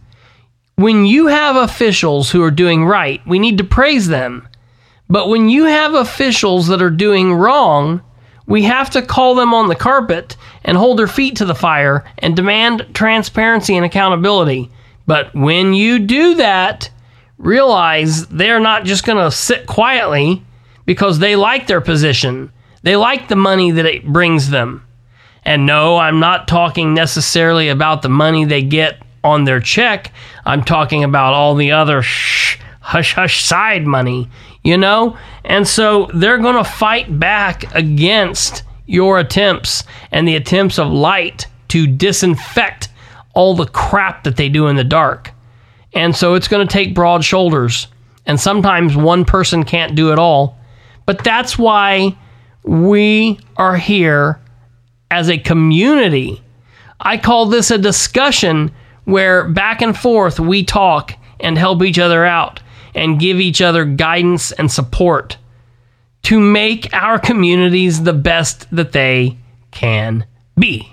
When 0.75 1.07
you 1.07 1.29
have 1.29 1.55
officials 1.55 2.33
who 2.33 2.43
are 2.43 2.51
doing 2.51 2.85
right, 2.85 3.25
we 3.25 3.39
need 3.39 3.59
to 3.59 3.65
praise 3.65 4.09
them. 4.09 4.49
But 5.09 5.29
when 5.29 5.49
you 5.49 5.67
have 5.67 5.95
officials 5.95 6.67
that 6.67 6.83
are 6.83 6.91
doing 6.91 7.35
wrong, 7.35 8.03
we 8.47 8.63
have 8.63 8.91
to 8.91 9.03
call 9.03 9.35
them 9.35 9.53
on 9.53 9.69
the 9.69 9.75
carpet 9.75 10.37
and 10.65 10.77
hold 10.77 10.99
their 10.99 11.09
feet 11.09 11.37
to 11.37 11.45
the 11.45 11.55
fire 11.55 12.05
and 12.19 12.37
demand 12.37 12.87
transparency 12.95 13.77
and 13.77 13.85
accountability. 13.85 14.71
But 15.07 15.35
when 15.35 15.75
you 15.75 15.99
do 16.01 16.37
that, 16.37 16.91
realize 17.39 18.27
they're 18.27 18.61
not 18.61 18.85
just 18.85 19.05
going 19.05 19.23
to 19.23 19.31
sit 19.31 19.67
quietly 19.67 20.43
because 20.85 21.19
they 21.19 21.37
like 21.37 21.67
their 21.67 21.81
position. 21.81 22.53
They 22.83 22.97
like 22.97 23.29
the 23.29 23.37
money 23.37 23.73
that 23.73 23.87
it 23.87 24.07
brings 24.07 24.51
them. 24.51 24.87
And 25.45 25.67
no, 25.67 25.97
I'm 25.97 26.19
not 26.19 26.49
talking 26.49 26.95
necessarily 26.95 27.69
about 27.69 28.03
the 28.03 28.09
money 28.09 28.45
they 28.45 28.63
get 28.63 29.01
on 29.23 29.45
their 29.45 29.61
check. 29.61 30.13
I'm 30.45 30.65
talking 30.65 31.05
about 31.05 31.35
all 31.35 31.55
the 31.55 31.73
other 31.73 32.03
shh, 32.03 32.59
hush 32.81 33.15
hush 33.15 33.45
side 33.45 33.87
money 33.87 34.29
you 34.67 34.77
know? 34.77 35.17
And 35.45 35.67
so 35.67 36.11
they're 36.13 36.39
going 36.39 36.57
to 36.57 36.69
fight 36.69 37.21
back 37.21 37.73
against 37.75 38.65
your 38.87 39.21
attempts 39.21 39.85
and 40.11 40.27
the 40.27 40.35
attempts 40.35 40.77
of 40.79 40.89
light 40.89 41.47
to 41.69 41.87
disinfect 41.87 42.89
all 43.33 43.55
the 43.55 43.67
crap 43.67 44.25
that 44.25 44.37
they 44.37 44.49
do 44.49 44.67
in 44.67 44.75
the 44.75 44.83
dark. 44.83 45.31
And 45.95 46.17
so 46.17 46.35
it's 46.35 46.49
going 46.49 46.67
to 46.67 46.73
take 46.73 46.97
broad 46.97 47.25
shoulders. 47.25 47.87
And 48.27 48.41
sometimes 48.41 48.97
one 48.97 49.25
person 49.25 49.63
can't 49.63 49.95
do 49.95 50.13
it 50.13 50.19
all. 50.19 50.59
But 51.07 51.23
that's 51.23 51.57
why 51.57 52.19
we 52.65 53.39
are 53.57 53.77
here 53.77 54.41
as 55.13 55.31
a 55.31 55.39
community. 55.39 56.43
I 56.99 57.19
call 57.19 57.47
this 57.47 57.71
a 57.71 57.79
discussion 57.79 58.73
where 59.05 59.49
back 59.49 59.81
and 59.81 59.97
forth 59.97 60.41
we 60.41 60.65
talk 60.65 61.13
and 61.39 61.57
help 61.57 61.85
each 61.85 62.01
other 62.01 62.25
out 62.25 62.61
and 62.97 63.21
give 63.21 63.39
each 63.39 63.61
other 63.61 63.85
guidance 63.85 64.51
and 64.53 64.73
support 64.73 65.37
to 66.23 66.41
make 66.41 66.93
our 66.93 67.19
communities 67.19 68.03
the 68.03 68.13
best 68.13 68.67
that 68.75 68.93
they 68.93 69.39
can 69.71 70.27
be. 70.59 70.91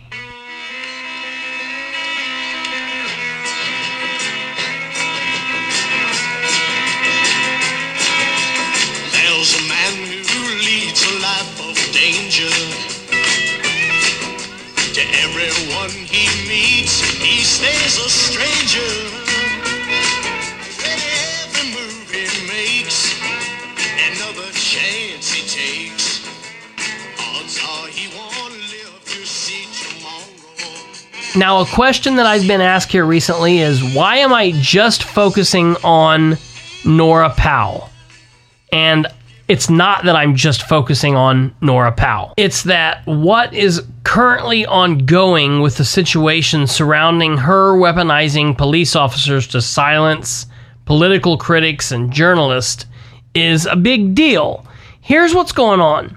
Now, 31.35 31.61
a 31.61 31.65
question 31.65 32.17
that 32.17 32.27
I've 32.27 32.47
been 32.47 32.61
asked 32.61 32.91
here 32.91 33.05
recently 33.05 33.57
is 33.59 33.95
why 33.95 34.17
am 34.17 34.31
I 34.31 34.51
just 34.55 35.03
focusing 35.03 35.75
on 35.83 36.37
Nora 36.85 37.31
Powell? 37.31 37.89
And 38.71 39.07
it's 39.47 39.67
not 39.67 40.05
that 40.05 40.15
I'm 40.15 40.35
just 40.35 40.63
focusing 40.63 41.15
on 41.15 41.55
Nora 41.59 41.91
Powell. 41.91 42.35
It's 42.37 42.63
that 42.63 43.05
what 43.05 43.51
is 43.51 43.83
currently 44.03 44.65
ongoing 44.67 45.61
with 45.61 45.77
the 45.77 45.85
situation 45.85 46.67
surrounding 46.67 47.37
her 47.37 47.73
weaponizing 47.73 48.55
police 48.55 48.95
officers 48.95 49.47
to 49.47 49.61
silence 49.61 50.45
political 50.85 51.37
critics 51.37 51.91
and 51.91 52.11
journalists 52.11 52.85
is 53.33 53.65
a 53.65 53.75
big 53.75 54.13
deal. 54.13 54.65
Here's 55.01 55.33
what's 55.33 55.51
going 55.51 55.81
on. 55.81 56.15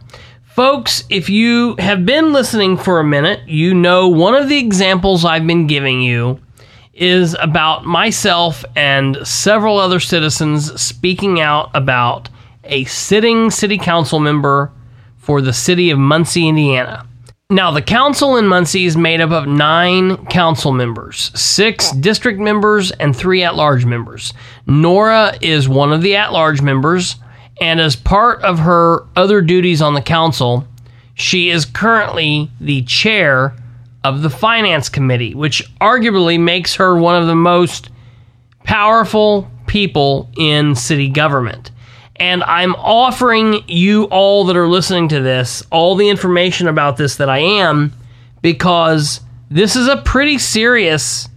Folks, 0.57 1.05
if 1.11 1.29
you 1.29 1.77
have 1.79 2.07
been 2.07 2.33
listening 2.33 2.79
for 2.79 2.99
a 2.99 3.05
minute, 3.05 3.47
you 3.47 3.75
know 3.75 4.09
one 4.09 4.35
of 4.35 4.49
the 4.49 4.57
examples 4.57 5.23
I've 5.23 5.47
been 5.47 5.67
giving 5.67 6.01
you 6.01 6.41
is 6.95 7.37
about 7.39 7.85
myself 7.85 8.65
and 8.75 9.19
several 9.23 9.77
other 9.77 10.01
citizens 10.01 10.81
speaking 10.81 11.43
out 11.43 11.69
about 11.75 12.31
a 12.65 12.85
sitting 12.85 13.51
city 13.51 13.77
council 13.77 14.19
member 14.19 14.73
for 15.19 15.43
the 15.43 15.53
city 15.53 15.91
of 15.91 15.99
Muncie, 15.99 16.49
Indiana. 16.49 17.07
Now, 17.51 17.71
the 17.71 17.83
council 17.83 18.39
in 18.39 18.49
Muncie 18.49 18.87
is 18.87 18.97
made 18.97 19.21
up 19.21 19.33
of 19.33 19.47
nine 19.47 20.25
council 20.29 20.73
members, 20.73 21.39
six 21.39 21.91
district 21.93 22.41
members, 22.41 22.93
and 22.93 23.15
three 23.15 23.45
at 23.45 23.57
large 23.57 23.85
members. 23.85 24.33
Nora 24.67 25.37
is 25.43 25.69
one 25.69 25.93
of 25.93 26.01
the 26.01 26.17
at 26.17 26.33
large 26.33 26.63
members, 26.63 27.17
and 27.61 27.81
as 27.81 27.97
part 27.97 28.43
of 28.43 28.59
her 28.61 29.05
other 29.17 29.41
duties 29.41 29.81
on 29.81 29.95
the 29.95 30.03
council, 30.03 30.67
she 31.15 31.51
is 31.51 31.65
currently 31.65 32.51
the 32.61 32.83
chair 32.83 33.57
of 34.05 34.23
the 34.23 34.31
finance 34.31 34.89
committee, 34.89 35.35
which 35.35 35.69
arguably 35.81 36.39
makes 36.39 36.75
her 36.77 36.97
one 36.97 37.21
of 37.21 37.27
the 37.27 37.35
most 37.35 37.91
powerful 38.65 39.51
people 39.67 40.31
in 40.37 40.75
city 40.75 41.09
government. 41.09 41.71
And 42.17 42.43
I'm 42.45 42.75
offering 42.77 43.65
you 43.67 44.05
all 44.05 44.45
that 44.45 44.57
are 44.57 44.69
listening 44.69 45.09
to 45.09 45.21
this 45.21 45.63
all 45.71 45.97
the 45.97 46.09
information 46.09 46.69
about 46.69 46.97
this 46.97 47.17
that 47.17 47.29
I 47.29 47.39
am 47.39 47.93
because 48.43 49.21
this 49.51 49.77
is 49.77 49.89
a 49.89 49.99
pretty 49.99 50.39
serious 50.39 51.29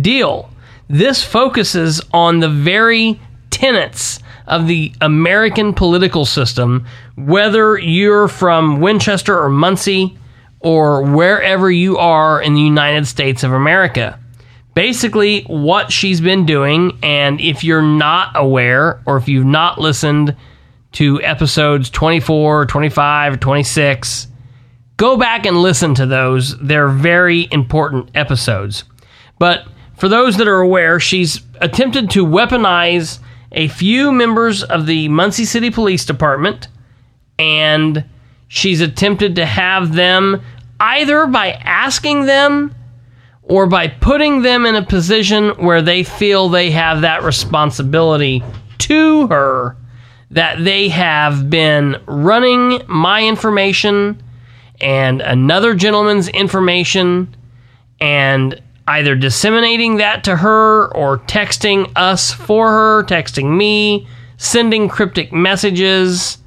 deal. 0.00 0.50
This 0.88 1.24
focuses 1.24 2.00
on 2.12 2.38
the 2.40 2.48
very 2.48 3.20
tenets 3.50 4.20
of 4.46 4.66
the 4.66 4.92
American 5.00 5.72
political 5.72 6.24
system, 6.24 6.86
whether 7.16 7.78
you're 7.78 8.28
from 8.28 8.80
Winchester 8.80 9.38
or 9.38 9.48
Muncie 9.48 10.16
or 10.60 11.02
wherever 11.02 11.70
you 11.70 11.98
are 11.98 12.40
in 12.40 12.54
the 12.54 12.60
United 12.60 13.06
States 13.06 13.42
of 13.42 13.52
America 13.52 14.18
basically 14.76 15.40
what 15.44 15.90
she's 15.90 16.20
been 16.20 16.46
doing. 16.46 16.96
And 17.02 17.40
if 17.40 17.64
you're 17.64 17.82
not 17.82 18.30
aware, 18.34 19.02
or 19.06 19.16
if 19.16 19.26
you've 19.26 19.46
not 19.46 19.80
listened 19.80 20.36
to 20.92 21.20
episodes 21.22 21.90
24, 21.90 22.66
25, 22.66 23.40
26, 23.40 24.28
go 24.98 25.16
back 25.16 25.46
and 25.46 25.56
listen 25.56 25.94
to 25.94 26.06
those. 26.06 26.56
They're 26.58 26.88
very 26.88 27.48
important 27.50 28.10
episodes. 28.14 28.84
But 29.38 29.66
for 29.96 30.10
those 30.10 30.36
that 30.36 30.46
are 30.46 30.60
aware, 30.60 31.00
she's 31.00 31.40
attempted 31.62 32.10
to 32.10 32.26
weaponize 32.26 33.18
a 33.56 33.68
few 33.68 34.12
members 34.12 34.62
of 34.62 34.86
the 34.86 35.08
Muncie 35.08 35.46
City 35.46 35.70
Police 35.70 36.04
Department, 36.04 36.68
and 37.38 38.04
she's 38.48 38.80
attempted 38.80 39.34
to 39.36 39.46
have 39.46 39.94
them 39.94 40.42
either 40.78 41.26
by 41.26 41.52
asking 41.52 42.26
them 42.26 42.74
or 43.42 43.66
by 43.66 43.88
putting 43.88 44.42
them 44.42 44.66
in 44.66 44.74
a 44.74 44.84
position 44.84 45.50
where 45.56 45.80
they 45.80 46.02
feel 46.04 46.48
they 46.48 46.70
have 46.70 47.00
that 47.00 47.22
responsibility 47.22 48.44
to 48.78 49.26
her 49.28 49.76
that 50.30 50.62
they 50.62 50.88
have 50.88 51.48
been 51.48 51.96
running 52.06 52.82
my 52.88 53.24
information 53.24 54.20
and 54.80 55.22
another 55.22 55.74
gentleman's 55.74 56.28
information 56.28 57.34
and 58.00 58.60
either 58.88 59.16
disseminating 59.16 59.96
that 59.96 60.24
to 60.24 60.36
her 60.36 60.94
or 60.94 61.18
texting 61.18 61.90
us 61.96 62.32
for 62.32 62.70
her, 62.70 63.04
texting 63.04 63.56
me, 63.56 64.06
sending 64.36 64.88
cryptic 64.88 65.32
messages, 65.32 66.38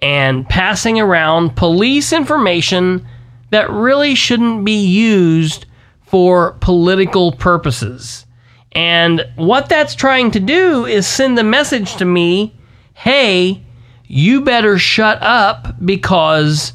and 0.00 0.48
passing 0.48 1.00
around 1.00 1.56
police 1.56 2.12
information 2.12 3.06
that 3.50 3.70
really 3.70 4.14
shouldn't 4.14 4.64
be 4.64 4.84
used 4.84 5.66
for 6.06 6.52
political 6.60 7.32
purposes. 7.32 8.24
And 8.72 9.26
what 9.36 9.68
that's 9.68 9.94
trying 9.94 10.30
to 10.32 10.40
do 10.40 10.86
is 10.86 11.06
send 11.06 11.38
a 11.38 11.44
message 11.44 11.96
to 11.96 12.04
me 12.04 12.54
hey, 12.94 13.62
you 14.08 14.40
better 14.40 14.76
shut 14.76 15.18
up 15.22 15.76
because 15.84 16.72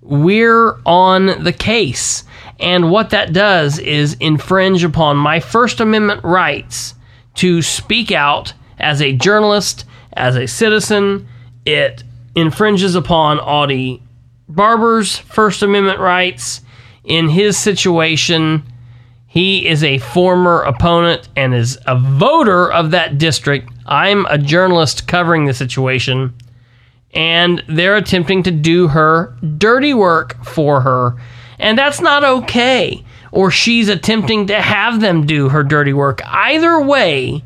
we're 0.00 0.80
on 0.86 1.44
the 1.44 1.52
case. 1.52 2.24
And 2.58 2.90
what 2.90 3.10
that 3.10 3.32
does 3.32 3.78
is 3.78 4.14
infringe 4.14 4.82
upon 4.82 5.16
my 5.16 5.40
First 5.40 5.80
Amendment 5.80 6.24
rights 6.24 6.94
to 7.34 7.60
speak 7.62 8.12
out 8.12 8.54
as 8.78 9.02
a 9.02 9.12
journalist, 9.12 9.84
as 10.14 10.36
a 10.36 10.46
citizen. 10.46 11.28
It 11.64 12.02
infringes 12.34 12.94
upon 12.94 13.38
Audie 13.40 14.02
Barber's 14.48 15.18
First 15.18 15.62
Amendment 15.62 16.00
rights. 16.00 16.62
In 17.04 17.28
his 17.28 17.58
situation, 17.58 18.62
he 19.26 19.66
is 19.66 19.84
a 19.84 19.98
former 19.98 20.62
opponent 20.62 21.28
and 21.36 21.54
is 21.54 21.78
a 21.86 21.98
voter 21.98 22.72
of 22.72 22.92
that 22.92 23.18
district. 23.18 23.70
I'm 23.84 24.24
a 24.26 24.38
journalist 24.38 25.06
covering 25.06 25.44
the 25.44 25.54
situation, 25.54 26.34
and 27.12 27.62
they're 27.68 27.96
attempting 27.96 28.42
to 28.44 28.50
do 28.50 28.88
her 28.88 29.36
dirty 29.58 29.92
work 29.92 30.42
for 30.44 30.80
her, 30.80 31.16
and 31.58 31.76
that's 31.76 32.00
not 32.00 32.24
okay. 32.24 33.04
Or 33.32 33.50
she's 33.50 33.88
attempting 33.88 34.46
to 34.46 34.60
have 34.60 35.00
them 35.00 35.26
do 35.26 35.48
her 35.48 35.62
dirty 35.62 35.92
work. 35.92 36.20
Either 36.24 36.80
way, 36.80 37.42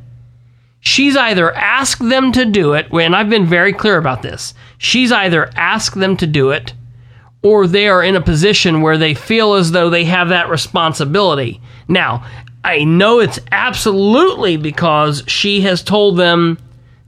she's 0.80 1.16
either 1.16 1.54
asked 1.54 2.08
them 2.08 2.32
to 2.32 2.44
do 2.44 2.74
it, 2.74 2.92
and 2.92 3.16
I've 3.16 3.30
been 3.30 3.46
very 3.46 3.72
clear 3.72 3.96
about 3.96 4.22
this. 4.22 4.54
She's 4.78 5.12
either 5.12 5.50
asked 5.56 5.98
them 5.98 6.16
to 6.18 6.26
do 6.26 6.50
it, 6.50 6.74
or 7.42 7.66
they 7.66 7.88
are 7.88 8.02
in 8.02 8.16
a 8.16 8.20
position 8.20 8.82
where 8.82 8.98
they 8.98 9.14
feel 9.14 9.54
as 9.54 9.72
though 9.72 9.90
they 9.90 10.04
have 10.04 10.28
that 10.28 10.48
responsibility. 10.48 11.60
Now, 11.88 12.24
I 12.62 12.84
know 12.84 13.20
it's 13.20 13.40
absolutely 13.50 14.56
because 14.56 15.24
she 15.26 15.62
has 15.62 15.82
told 15.82 16.18
them 16.18 16.58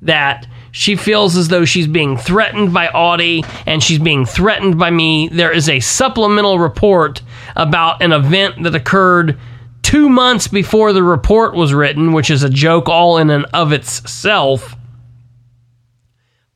that 0.00 0.46
she 0.72 0.96
feels 0.96 1.36
as 1.36 1.48
though 1.48 1.64
she's 1.64 1.86
being 1.86 2.16
threatened 2.16 2.72
by 2.72 2.88
Audie 2.88 3.44
and 3.66 3.82
she's 3.82 3.98
being 3.98 4.24
threatened 4.24 4.78
by 4.78 4.90
me. 4.90 5.28
There 5.28 5.52
is 5.52 5.68
a 5.68 5.80
supplemental 5.80 6.58
report 6.58 7.22
about 7.54 8.02
an 8.02 8.12
event 8.12 8.62
that 8.62 8.74
occurred 8.74 9.38
two 9.82 10.08
months 10.08 10.48
before 10.48 10.94
the 10.94 11.02
report 11.02 11.54
was 11.54 11.74
written, 11.74 12.12
which 12.12 12.30
is 12.30 12.42
a 12.42 12.48
joke 12.48 12.88
all 12.88 13.18
in 13.18 13.28
and 13.28 13.44
of 13.52 13.72
itself. 13.72 14.74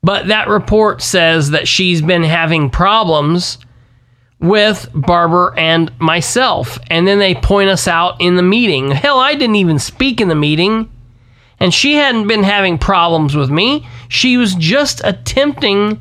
But 0.02 0.28
that 0.28 0.48
report 0.48 1.02
says 1.02 1.50
that 1.50 1.68
she's 1.68 2.00
been 2.00 2.22
having 2.22 2.70
problems 2.70 3.58
with 4.40 4.88
Barber 4.94 5.54
and 5.58 5.92
myself. 5.98 6.78
And 6.88 7.06
then 7.06 7.18
they 7.18 7.34
point 7.34 7.68
us 7.68 7.86
out 7.86 8.20
in 8.20 8.36
the 8.36 8.42
meeting. 8.42 8.92
Hell, 8.92 9.18
I 9.18 9.34
didn't 9.34 9.56
even 9.56 9.78
speak 9.78 10.20
in 10.20 10.28
the 10.28 10.34
meeting. 10.34 10.90
And 11.58 11.72
she 11.72 11.94
hadn't 11.94 12.28
been 12.28 12.42
having 12.42 12.78
problems 12.78 13.34
with 13.34 13.50
me. 13.50 13.86
She 14.08 14.36
was 14.36 14.54
just 14.54 15.00
attempting 15.04 16.00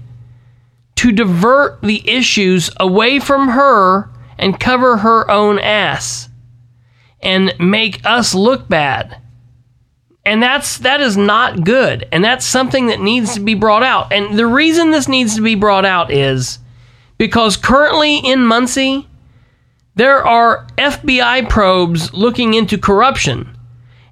to 0.95 1.11
divert 1.11 1.81
the 1.81 2.07
issues 2.09 2.69
away 2.79 3.19
from 3.19 3.49
her 3.49 4.09
and 4.37 4.59
cover 4.59 4.97
her 4.97 5.29
own 5.29 5.59
ass 5.59 6.29
and 7.21 7.53
make 7.59 8.05
us 8.05 8.35
look 8.35 8.67
bad. 8.67 9.21
And 10.25 10.41
that's 10.41 10.79
that 10.79 11.01
is 11.01 11.15
not 11.15 11.63
good. 11.63 12.07
And 12.11 12.23
that's 12.23 12.45
something 12.45 12.87
that 12.87 12.99
needs 12.99 13.35
to 13.35 13.39
be 13.39 13.53
brought 13.53 13.83
out. 13.83 14.11
And 14.11 14.37
the 14.37 14.47
reason 14.47 14.91
this 14.91 15.07
needs 15.07 15.35
to 15.35 15.41
be 15.41 15.55
brought 15.55 15.85
out 15.85 16.11
is 16.11 16.59
because 17.17 17.57
currently 17.57 18.17
in 18.17 18.45
Muncie, 18.45 19.07
there 19.95 20.25
are 20.25 20.67
FBI 20.77 21.47
probes 21.49 22.13
looking 22.13 22.53
into 22.53 22.77
corruption. 22.77 23.54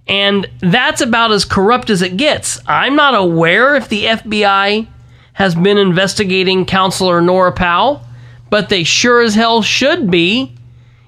And 0.08 0.50
that's 0.60 1.02
about 1.02 1.32
as 1.32 1.46
corrupt 1.46 1.90
as 1.90 2.02
it 2.02 2.18
gets. 2.18 2.60
I'm 2.68 2.96
not 2.96 3.16
aware 3.16 3.76
if 3.76 3.88
the 3.88 4.06
FBI 4.06 4.88
has 5.34 5.56
been 5.56 5.78
investigating 5.78 6.66
Councilor 6.66 7.22
Nora 7.22 7.52
Powell, 7.52 8.02
but 8.50 8.70
they 8.70 8.84
sure 8.84 9.22
as 9.22 9.36
hell 9.36 9.62
should 9.62 10.12
be. 10.12 10.56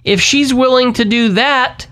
If 0.03 0.21
she's 0.21 0.53
willing 0.53 0.93
to 0.93 1.05
do 1.05 1.29
that, 1.29 1.87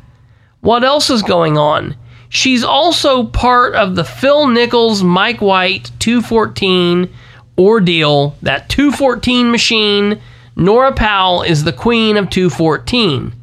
what 0.61 0.83
else 0.83 1.09
is 1.09 1.21
going 1.23 1.57
on? 1.57 1.95
She's 2.29 2.63
also 2.63 3.25
part 3.25 3.75
of 3.75 3.95
the 3.95 4.03
Phil 4.03 4.47
Nichols 4.47 5.03
Mike 5.03 5.41
White 5.41 5.91
214 5.99 7.13
ordeal, 7.57 8.35
that 8.41 8.69
214 8.69 9.51
machine. 9.51 10.21
Nora 10.55 10.93
Powell 10.93 11.43
is 11.43 11.63
the 11.63 11.73
queen 11.73 12.17
of 12.17 12.29
214. 12.29 13.33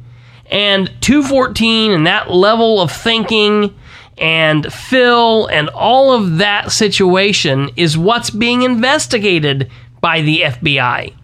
And 0.51 0.91
214 1.01 1.91
and 1.91 2.07
that 2.07 2.29
level 2.29 2.81
of 2.81 2.91
thinking 2.91 3.73
and 4.17 4.71
Phil 4.71 5.47
and 5.47 5.69
all 5.69 6.13
of 6.13 6.37
that 6.37 6.71
situation 6.71 7.69
is 7.75 7.97
what's 7.97 8.29
being 8.29 8.61
investigated 8.61 9.71
by 10.01 10.21
the 10.21 10.41
FBI. 10.41 11.15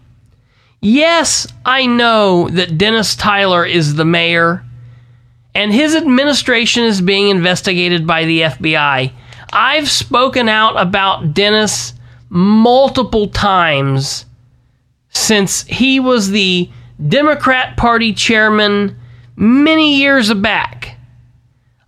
Yes, 0.81 1.47
I 1.65 1.85
know 1.85 2.47
that 2.49 2.77
Dennis 2.77 3.15
Tyler 3.15 3.65
is 3.65 3.95
the 3.95 4.05
mayor 4.05 4.63
and 5.53 5.73
his 5.73 5.95
administration 5.95 6.83
is 6.83 7.01
being 7.01 7.29
investigated 7.29 8.05
by 8.05 8.25
the 8.25 8.41
FBI. 8.41 9.11
I've 9.51 9.89
spoken 9.89 10.47
out 10.47 10.79
about 10.79 11.33
Dennis 11.33 11.93
multiple 12.29 13.27
times 13.27 14.25
since 15.09 15.63
he 15.63 15.99
was 15.99 16.29
the 16.29 16.69
Democrat 17.07 17.75
Party 17.75 18.13
chairman 18.13 18.99
many 19.37 19.97
years 19.97 20.33
back. 20.33 20.97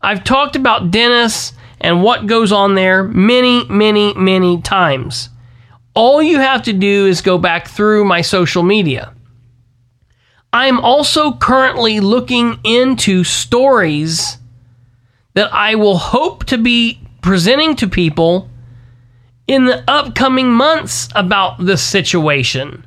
I've 0.01 0.23
talked 0.23 0.55
about 0.55 0.91
Dennis 0.91 1.51
and 1.81 2.03
what 2.03 2.27
goes 2.27 2.51
on 2.51 2.75
there 2.75 3.03
many, 3.03 3.65
many, 3.65 4.13
many 4.13 4.61
times. 4.61 5.29
All 5.95 6.21
you 6.21 6.37
have 6.37 6.63
to 6.63 6.73
do 6.73 7.07
is 7.07 7.21
go 7.21 7.37
back 7.37 7.67
through 7.67 8.05
my 8.05 8.21
social 8.21 8.63
media. 8.63 9.13
I'm 10.53 10.79
also 10.79 11.33
currently 11.33 11.99
looking 11.99 12.59
into 12.63 13.23
stories 13.23 14.37
that 15.33 15.51
I 15.53 15.75
will 15.75 15.97
hope 15.97 16.45
to 16.45 16.57
be 16.57 17.01
presenting 17.21 17.75
to 17.77 17.87
people 17.87 18.49
in 19.47 19.65
the 19.65 19.83
upcoming 19.89 20.51
months 20.51 21.09
about 21.15 21.65
this 21.65 21.83
situation. 21.83 22.85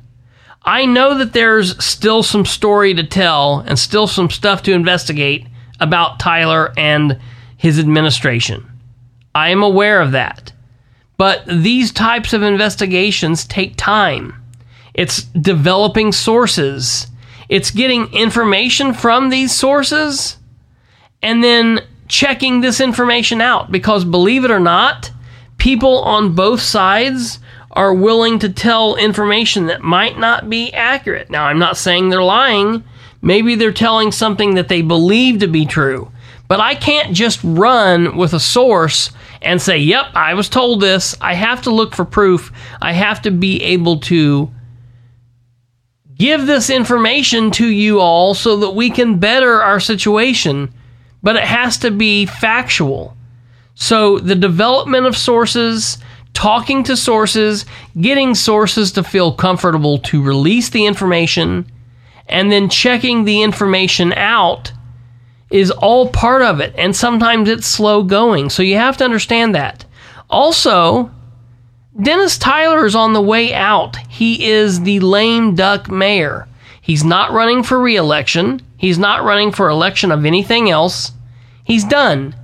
I 0.65 0.85
know 0.85 1.17
that 1.17 1.33
there's 1.33 1.83
still 1.83 2.23
some 2.23 2.45
story 2.45 2.93
to 2.93 3.03
tell 3.03 3.59
and 3.59 3.77
still 3.77 4.07
some 4.07 4.29
stuff 4.29 4.63
to 4.63 4.73
investigate 4.73 5.45
about 5.79 6.19
Tyler 6.19 6.73
and 6.77 7.19
his 7.57 7.79
administration. 7.79 8.69
I 9.35 9.49
am 9.49 9.63
aware 9.63 9.99
of 10.01 10.11
that. 10.11 10.53
But 11.17 11.43
these 11.45 11.91
types 11.91 12.33
of 12.33 12.43
investigations 12.43 13.45
take 13.45 13.75
time. 13.77 14.41
It's 14.93 15.23
developing 15.23 16.11
sources, 16.11 17.07
it's 17.49 17.71
getting 17.71 18.13
information 18.13 18.93
from 18.93 19.29
these 19.29 19.53
sources, 19.53 20.37
and 21.21 21.43
then 21.43 21.81
checking 22.07 22.61
this 22.61 22.79
information 22.79 23.41
out. 23.41 23.71
Because 23.71 24.05
believe 24.05 24.45
it 24.45 24.51
or 24.51 24.59
not, 24.59 25.11
people 25.57 25.99
on 25.99 26.35
both 26.35 26.61
sides 26.61 27.39
are 27.73 27.93
willing 27.93 28.39
to 28.39 28.49
tell 28.49 28.95
information 28.95 29.65
that 29.67 29.81
might 29.81 30.17
not 30.17 30.49
be 30.49 30.71
accurate. 30.73 31.29
Now, 31.29 31.45
I'm 31.45 31.59
not 31.59 31.77
saying 31.77 32.09
they're 32.09 32.23
lying. 32.23 32.83
Maybe 33.21 33.55
they're 33.55 33.71
telling 33.71 34.11
something 34.11 34.55
that 34.55 34.67
they 34.67 34.81
believe 34.81 35.39
to 35.39 35.47
be 35.47 35.65
true. 35.65 36.11
But 36.47 36.59
I 36.59 36.75
can't 36.75 37.15
just 37.15 37.39
run 37.43 38.15
with 38.15 38.33
a 38.33 38.39
source 38.39 39.11
and 39.41 39.61
say, 39.61 39.77
yep, 39.77 40.07
I 40.13 40.33
was 40.35 40.49
told 40.49 40.81
this. 40.81 41.15
I 41.19 41.33
have 41.33 41.63
to 41.63 41.71
look 41.71 41.95
for 41.95 42.05
proof. 42.05 42.51
I 42.81 42.93
have 42.93 43.21
to 43.23 43.31
be 43.31 43.61
able 43.63 43.99
to 44.01 44.51
give 46.15 46.45
this 46.45 46.69
information 46.69 47.49
to 47.51 47.67
you 47.67 47.99
all 47.99 48.33
so 48.33 48.57
that 48.57 48.75
we 48.75 48.89
can 48.89 49.19
better 49.19 49.61
our 49.61 49.79
situation. 49.79 50.73
But 51.23 51.37
it 51.37 51.43
has 51.43 51.77
to 51.79 51.91
be 51.91 52.25
factual. 52.25 53.17
So 53.75 54.19
the 54.19 54.35
development 54.35 55.07
of 55.07 55.17
sources, 55.17 55.97
talking 56.33 56.83
to 56.83 56.97
sources, 56.97 57.65
getting 57.99 58.35
sources 58.35 58.91
to 58.93 59.03
feel 59.03 59.33
comfortable 59.33 59.99
to 59.99 60.21
release 60.21 60.69
the 60.69 60.85
information, 60.85 61.65
and 62.27 62.51
then 62.51 62.69
checking 62.69 63.23
the 63.23 63.41
information 63.41 64.13
out 64.13 64.71
is 65.49 65.71
all 65.71 66.09
part 66.09 66.41
of 66.41 66.59
it. 66.59 66.73
And 66.77 66.95
sometimes 66.95 67.47
it's 67.47 67.67
slow 67.67 68.03
going. 68.03 68.49
So 68.49 68.63
you 68.63 68.75
have 68.77 68.97
to 68.97 69.05
understand 69.05 69.53
that. 69.53 69.85
Also, 70.29 71.11
Dennis 72.01 72.39
Tyler 72.39 72.85
is 72.85 72.95
on 72.95 73.13
the 73.13 73.21
way 73.21 73.53
out. 73.53 73.97
He 74.09 74.49
is 74.49 74.81
the 74.81 74.99
lame 74.99 75.53
duck 75.53 75.89
mayor. 75.89 76.47
He's 76.81 77.03
not 77.03 77.31
running 77.31 77.61
for 77.61 77.79
re 77.79 77.95
election. 77.95 78.61
He's 78.77 78.97
not 78.97 79.23
running 79.23 79.51
for 79.51 79.69
election 79.69 80.11
of 80.11 80.25
anything 80.25 80.69
else. 80.69 81.11
He's 81.63 81.83
done. 81.85 82.35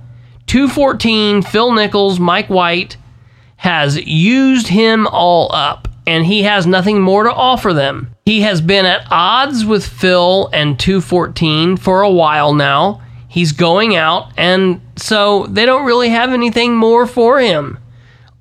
214, 0.46 1.42
Phil 1.42 1.72
Nichols, 1.72 2.18
Mike 2.18 2.48
White 2.48 2.96
has 3.60 3.96
used 4.06 4.68
him 4.68 5.06
all 5.06 5.52
up. 5.54 5.86
and 6.06 6.24
he 6.26 6.42
has 6.42 6.66
nothing 6.66 7.00
more 7.00 7.24
to 7.24 7.32
offer 7.32 7.72
them. 7.74 8.10
He 8.24 8.40
has 8.40 8.60
been 8.60 8.86
at 8.86 9.06
odds 9.10 9.64
with 9.66 9.86
Phil 9.86 10.48
and 10.52 10.78
214 10.78 11.76
for 11.76 12.00
a 12.00 12.10
while 12.10 12.54
now. 12.54 13.02
He's 13.28 13.52
going 13.52 13.94
out, 13.94 14.32
and 14.36 14.80
so 14.96 15.46
they 15.46 15.66
don't 15.66 15.84
really 15.84 16.08
have 16.08 16.32
anything 16.32 16.74
more 16.74 17.06
for 17.06 17.38
him. 17.38 17.78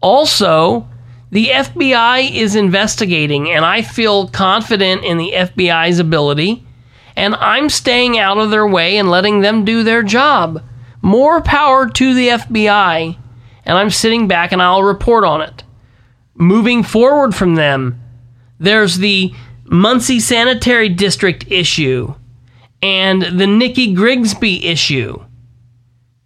Also, 0.01 0.87
the 1.31 1.47
FBI 1.47 2.31
is 2.33 2.55
investigating, 2.55 3.51
and 3.51 3.63
I 3.65 3.81
feel 3.83 4.29
confident 4.29 5.03
in 5.03 5.17
the 5.17 5.33
FBI's 5.35 5.99
ability, 5.99 6.65
and 7.15 7.35
I'm 7.35 7.69
staying 7.69 8.17
out 8.17 8.39
of 8.39 8.49
their 8.49 8.65
way 8.65 8.97
and 8.97 9.11
letting 9.11 9.41
them 9.41 9.63
do 9.65 9.83
their 9.83 10.01
job. 10.01 10.63
More 11.03 11.41
power 11.41 11.87
to 11.87 12.13
the 12.15 12.29
FBI, 12.29 13.17
and 13.69 13.77
I'm 13.77 13.91
sitting 13.91 14.27
back 14.27 14.51
and 14.51 14.63
I'll 14.63 14.81
report 14.81 15.23
on 15.23 15.41
it. 15.41 15.63
Moving 16.33 16.81
forward 16.81 17.35
from 17.35 17.53
them, 17.53 18.01
there's 18.59 18.97
the 18.97 19.31
Muncie 19.65 20.19
Sanitary 20.19 20.89
District 20.89 21.45
issue 21.51 22.15
and 22.81 23.21
the 23.21 23.45
Nikki 23.45 23.93
Grigsby 23.93 24.65
issue. 24.65 25.23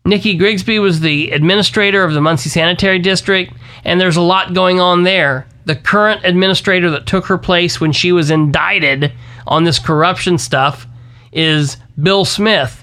Nikki 0.05 0.35
Grigsby 0.35 0.79
was 0.79 1.01
the 1.01 1.31
administrator 1.31 2.05
of 2.05 2.13
the 2.13 2.21
Muncie 2.21 2.49
Sanitary 2.49 2.99
District, 2.99 3.53
and 3.83 3.99
there's 3.99 4.15
a 4.15 4.21
lot 4.21 4.53
going 4.53 4.79
on 4.79 5.03
there. 5.03 5.45
The 5.65 5.75
current 5.75 6.23
administrator 6.23 6.89
that 6.91 7.07
took 7.07 7.25
her 7.25 7.37
place 7.37 7.81
when 7.81 7.91
she 7.91 8.13
was 8.13 8.31
indicted 8.31 9.11
on 9.47 9.65
this 9.65 9.79
corruption 9.79 10.37
stuff 10.37 10.87
is 11.33 11.75
Bill 12.01 12.23
Smith. 12.23 12.82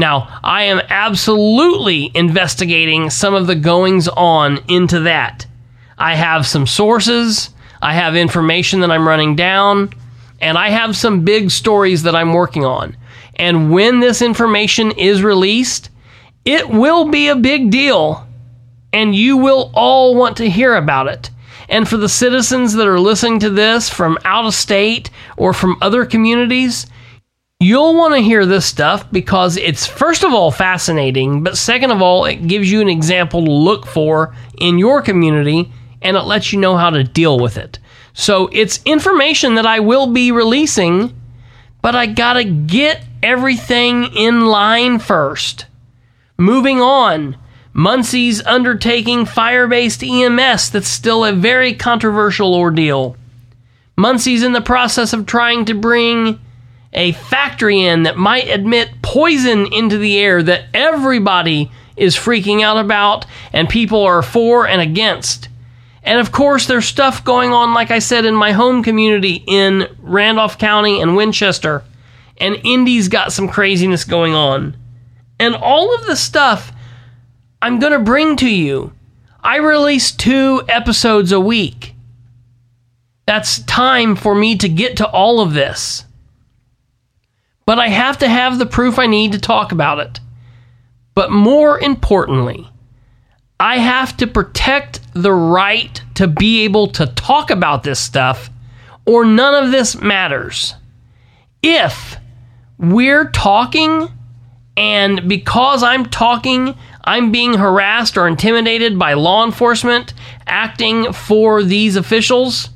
Now, 0.00 0.40
I 0.42 0.62
am 0.64 0.80
absolutely 0.88 2.10
investigating 2.14 3.10
some 3.10 3.34
of 3.34 3.46
the 3.46 3.54
goings 3.54 4.08
on 4.08 4.60
into 4.66 5.00
that. 5.00 5.46
I 5.98 6.14
have 6.14 6.46
some 6.46 6.66
sources, 6.66 7.50
I 7.82 7.92
have 7.92 8.16
information 8.16 8.80
that 8.80 8.90
I'm 8.90 9.06
running 9.06 9.36
down, 9.36 9.92
and 10.40 10.56
I 10.56 10.70
have 10.70 10.96
some 10.96 11.26
big 11.26 11.50
stories 11.50 12.04
that 12.04 12.16
I'm 12.16 12.32
working 12.32 12.64
on. 12.64 12.96
And 13.36 13.70
when 13.70 14.00
this 14.00 14.22
information 14.22 14.90
is 14.92 15.22
released, 15.22 15.90
it 16.46 16.70
will 16.70 17.10
be 17.10 17.28
a 17.28 17.36
big 17.36 17.70
deal, 17.70 18.26
and 18.94 19.14
you 19.14 19.36
will 19.36 19.70
all 19.74 20.14
want 20.14 20.38
to 20.38 20.48
hear 20.48 20.76
about 20.76 21.08
it. 21.08 21.28
And 21.68 21.86
for 21.86 21.98
the 21.98 22.08
citizens 22.08 22.72
that 22.72 22.88
are 22.88 22.98
listening 22.98 23.38
to 23.40 23.50
this 23.50 23.90
from 23.90 24.16
out 24.24 24.46
of 24.46 24.54
state 24.54 25.10
or 25.36 25.52
from 25.52 25.76
other 25.82 26.06
communities, 26.06 26.86
you'll 27.60 27.94
want 27.94 28.14
to 28.14 28.22
hear 28.22 28.46
this 28.46 28.64
stuff 28.64 29.10
because 29.12 29.58
it's, 29.58 29.86
first 29.86 30.24
of 30.24 30.32
all, 30.32 30.50
fascinating, 30.50 31.44
but 31.44 31.58
second 31.58 31.90
of 31.90 32.00
all, 32.00 32.24
it 32.24 32.46
gives 32.46 32.72
you 32.72 32.80
an 32.80 32.88
example 32.88 33.44
to 33.44 33.50
look 33.50 33.86
for 33.86 34.34
in 34.58 34.78
your 34.78 35.02
community 35.02 35.70
and 36.00 36.16
it 36.16 36.22
lets 36.22 36.52
you 36.52 36.58
know 36.58 36.76
how 36.76 36.88
to 36.88 37.04
deal 37.04 37.38
with 37.38 37.58
it. 37.58 37.78
So 38.14 38.48
it's 38.52 38.80
information 38.84 39.54
that 39.56 39.66
I 39.66 39.80
will 39.80 40.06
be 40.06 40.32
releasing, 40.32 41.14
but 41.82 41.94
I 41.94 42.06
gotta 42.06 42.44
get 42.44 43.04
everything 43.22 44.04
in 44.16 44.46
line 44.46 44.98
first. 44.98 45.66
Moving 46.38 46.80
on, 46.80 47.36
Muncie's 47.74 48.42
undertaking 48.46 49.26
fire 49.26 49.68
based 49.68 50.02
EMS 50.02 50.70
that's 50.70 50.88
still 50.88 51.24
a 51.24 51.32
very 51.32 51.74
controversial 51.74 52.54
ordeal. 52.54 53.16
Muncie's 53.96 54.42
in 54.42 54.52
the 54.52 54.62
process 54.62 55.12
of 55.12 55.26
trying 55.26 55.66
to 55.66 55.74
bring 55.74 56.40
a 56.92 57.12
factory 57.12 57.80
in 57.82 58.02
that 58.02 58.16
might 58.16 58.48
admit 58.48 59.02
poison 59.02 59.72
into 59.72 59.98
the 59.98 60.18
air 60.18 60.42
that 60.42 60.64
everybody 60.74 61.70
is 61.96 62.16
freaking 62.16 62.62
out 62.62 62.78
about 62.78 63.26
and 63.52 63.68
people 63.68 64.02
are 64.02 64.22
for 64.22 64.66
and 64.66 64.80
against. 64.80 65.48
And 66.02 66.18
of 66.18 66.32
course, 66.32 66.66
there's 66.66 66.86
stuff 66.86 67.24
going 67.24 67.52
on, 67.52 67.74
like 67.74 67.90
I 67.90 67.98
said, 67.98 68.24
in 68.24 68.34
my 68.34 68.52
home 68.52 68.82
community 68.82 69.44
in 69.46 69.86
Randolph 70.00 70.58
County 70.58 71.00
and 71.00 71.14
Winchester. 71.14 71.84
And 72.38 72.56
Indy's 72.64 73.08
got 73.08 73.32
some 73.32 73.48
craziness 73.48 74.04
going 74.04 74.34
on. 74.34 74.76
And 75.38 75.54
all 75.54 75.94
of 75.94 76.06
the 76.06 76.16
stuff 76.16 76.72
I'm 77.62 77.78
going 77.78 77.92
to 77.92 77.98
bring 77.98 78.36
to 78.36 78.48
you. 78.48 78.92
I 79.42 79.56
release 79.56 80.12
two 80.12 80.62
episodes 80.68 81.32
a 81.32 81.40
week. 81.40 81.94
That's 83.26 83.60
time 83.62 84.16
for 84.16 84.34
me 84.34 84.56
to 84.56 84.68
get 84.68 84.96
to 84.96 85.08
all 85.08 85.40
of 85.40 85.52
this. 85.52 86.04
But 87.70 87.78
I 87.78 87.86
have 87.86 88.18
to 88.18 88.28
have 88.28 88.58
the 88.58 88.66
proof 88.66 88.98
I 88.98 89.06
need 89.06 89.30
to 89.30 89.38
talk 89.38 89.70
about 89.70 90.00
it. 90.00 90.18
But 91.14 91.30
more 91.30 91.78
importantly, 91.78 92.68
I 93.60 93.78
have 93.78 94.16
to 94.16 94.26
protect 94.26 94.98
the 95.14 95.32
right 95.32 96.02
to 96.16 96.26
be 96.26 96.64
able 96.64 96.88
to 96.88 97.06
talk 97.06 97.48
about 97.48 97.84
this 97.84 98.00
stuff, 98.00 98.50
or 99.06 99.24
none 99.24 99.54
of 99.54 99.70
this 99.70 99.94
matters. 99.94 100.74
If 101.62 102.16
we're 102.76 103.30
talking 103.30 104.08
and 104.76 105.28
because 105.28 105.84
I'm 105.84 106.06
talking, 106.06 106.74
I'm 107.04 107.30
being 107.30 107.54
harassed 107.54 108.18
or 108.18 108.26
intimidated 108.26 108.98
by 108.98 109.12
law 109.12 109.44
enforcement 109.44 110.12
acting 110.48 111.12
for 111.12 111.62
these 111.62 111.94
officials, 111.94 112.70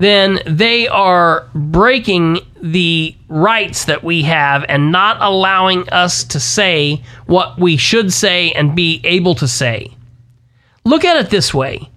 then 0.00 0.40
they 0.46 0.88
are 0.88 1.46
breaking 1.54 2.38
the 2.62 3.14
rights 3.28 3.84
that 3.84 4.02
we 4.02 4.22
have 4.22 4.64
and 4.66 4.90
not 4.90 5.18
allowing 5.20 5.86
us 5.90 6.24
to 6.24 6.40
say 6.40 7.02
what 7.26 7.58
we 7.58 7.76
should 7.76 8.10
say 8.10 8.50
and 8.52 8.74
be 8.74 9.02
able 9.04 9.34
to 9.34 9.46
say. 9.46 9.94
Look 10.84 11.04
at 11.04 11.22
it 11.22 11.28
this 11.28 11.52
way 11.52 11.90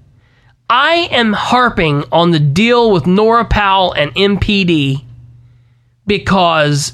I 0.70 1.08
am 1.12 1.32
harping 1.32 2.04
on 2.12 2.32
the 2.32 2.42
deal 2.42 2.92
with 2.92 3.08
Nora 3.08 3.46
Powell 3.46 3.94
and 3.94 4.14
MPD 4.16 5.06
because 6.06 6.94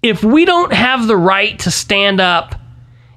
if 0.00 0.22
we 0.22 0.44
don't 0.44 0.72
have 0.72 1.08
the 1.08 1.16
right 1.16 1.58
to 1.58 1.72
stand 1.72 2.20
up 2.20 2.54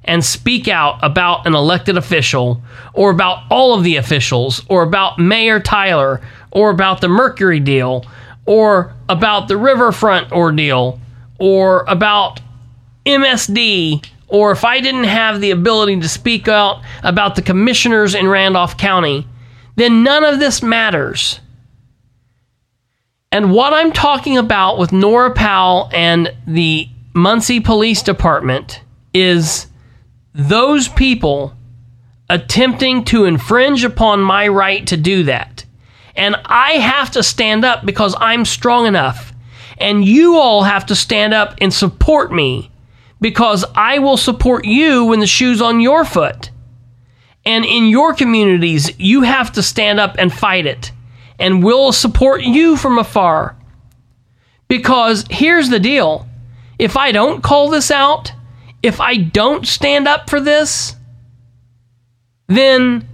and 0.04 0.24
speak 0.24 0.68
out 0.68 0.98
about 1.02 1.46
an 1.46 1.54
elected 1.54 1.96
official 1.96 2.60
or 2.92 3.10
about 3.10 3.44
all 3.50 3.74
of 3.74 3.84
the 3.84 3.96
officials 3.96 4.62
or 4.68 4.82
about 4.82 5.18
Mayor 5.18 5.60
Tyler 5.60 6.20
or 6.54 6.70
about 6.70 7.00
the 7.00 7.08
Mercury 7.08 7.60
deal 7.60 8.06
or 8.46 8.94
about 9.08 9.48
the 9.48 9.56
Riverfront 9.56 10.32
ordeal 10.32 11.00
or 11.38 11.84
about 11.86 12.40
MSD 13.04 14.04
or 14.28 14.52
if 14.52 14.64
I 14.64 14.80
didn't 14.80 15.04
have 15.04 15.40
the 15.40 15.50
ability 15.50 16.00
to 16.00 16.08
speak 16.08 16.48
out 16.48 16.82
about 17.02 17.36
the 17.36 17.42
commissioners 17.42 18.14
in 18.14 18.26
Randolph 18.26 18.78
County, 18.78 19.26
then 19.76 20.02
none 20.02 20.24
of 20.24 20.38
this 20.38 20.62
matters. 20.62 21.40
And 23.30 23.52
what 23.52 23.72
I'm 23.72 23.92
talking 23.92 24.38
about 24.38 24.78
with 24.78 24.92
Nora 24.92 25.32
Powell 25.32 25.90
and 25.92 26.34
the 26.46 26.88
Muncie 27.14 27.60
Police 27.60 28.02
Department 28.02 28.80
is 29.12 29.66
those 30.34 30.88
people 30.88 31.54
attempting 32.30 33.04
to 33.04 33.24
infringe 33.24 33.84
upon 33.84 34.20
my 34.20 34.48
right 34.48 34.86
to 34.86 34.96
do 34.96 35.24
that. 35.24 35.64
And 36.16 36.36
I 36.44 36.72
have 36.72 37.10
to 37.12 37.22
stand 37.22 37.64
up 37.64 37.84
because 37.84 38.14
I'm 38.18 38.44
strong 38.44 38.86
enough. 38.86 39.32
And 39.78 40.04
you 40.04 40.36
all 40.36 40.62
have 40.62 40.86
to 40.86 40.94
stand 40.94 41.34
up 41.34 41.56
and 41.60 41.74
support 41.74 42.32
me 42.32 42.70
because 43.20 43.64
I 43.74 43.98
will 43.98 44.16
support 44.16 44.64
you 44.64 45.06
when 45.06 45.20
the 45.20 45.26
shoe's 45.26 45.60
on 45.60 45.80
your 45.80 46.04
foot. 46.04 46.50
And 47.44 47.64
in 47.64 47.86
your 47.88 48.14
communities, 48.14 48.98
you 48.98 49.22
have 49.22 49.52
to 49.52 49.62
stand 49.62 49.98
up 49.98 50.16
and 50.18 50.32
fight 50.32 50.66
it 50.66 50.92
and 51.38 51.62
we'll 51.62 51.92
support 51.92 52.42
you 52.42 52.76
from 52.76 52.98
afar. 52.98 53.56
Because 54.68 55.24
here's 55.30 55.68
the 55.68 55.80
deal 55.80 56.26
if 56.78 56.96
I 56.96 57.12
don't 57.12 57.42
call 57.42 57.70
this 57.70 57.90
out, 57.90 58.32
if 58.82 59.00
I 59.00 59.16
don't 59.16 59.66
stand 59.66 60.08
up 60.08 60.28
for 60.28 60.40
this, 60.40 60.96
then 62.46 63.08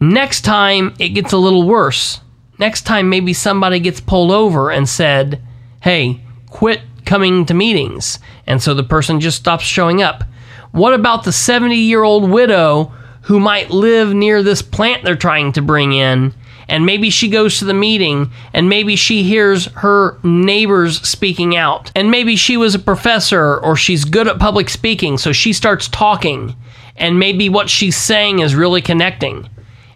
next 0.00 0.42
time 0.42 0.94
it 0.98 1.10
gets 1.10 1.32
a 1.32 1.38
little 1.38 1.66
worse. 1.66 2.20
Next 2.58 2.82
time, 2.82 3.08
maybe 3.08 3.32
somebody 3.32 3.78
gets 3.78 4.00
pulled 4.00 4.32
over 4.32 4.70
and 4.70 4.88
said, 4.88 5.40
hey, 5.80 6.20
quit 6.50 6.80
coming 7.04 7.46
to 7.46 7.54
meetings. 7.54 8.18
And 8.48 8.60
so 8.60 8.74
the 8.74 8.82
person 8.82 9.20
just 9.20 9.38
stops 9.38 9.64
showing 9.64 10.02
up. 10.02 10.24
What 10.72 10.92
about 10.92 11.22
the 11.22 11.32
70 11.32 11.76
year 11.76 12.02
old 12.02 12.28
widow 12.28 12.92
who 13.22 13.38
might 13.38 13.70
live 13.70 14.12
near 14.12 14.42
this 14.42 14.62
plant 14.62 15.04
they're 15.04 15.14
trying 15.14 15.52
to 15.52 15.62
bring 15.62 15.92
in 15.92 16.34
and 16.68 16.84
maybe 16.84 17.08
she 17.10 17.28
goes 17.28 17.58
to 17.58 17.64
the 17.64 17.74
meeting 17.74 18.30
and 18.52 18.68
maybe 18.68 18.94
she 18.94 19.22
hears 19.22 19.66
her 19.66 20.18
neighbors 20.22 21.00
speaking 21.06 21.56
out 21.56 21.90
and 21.94 22.10
maybe 22.10 22.36
she 22.36 22.56
was 22.56 22.74
a 22.74 22.78
professor 22.78 23.58
or 23.58 23.76
she's 23.76 24.04
good 24.04 24.28
at 24.28 24.38
public 24.38 24.68
speaking 24.68 25.18
so 25.18 25.32
she 25.32 25.52
starts 25.52 25.88
talking 25.88 26.54
and 26.96 27.18
maybe 27.18 27.48
what 27.48 27.70
she's 27.70 27.96
saying 27.96 28.38
is 28.38 28.54
really 28.54 28.82
connecting 28.82 29.48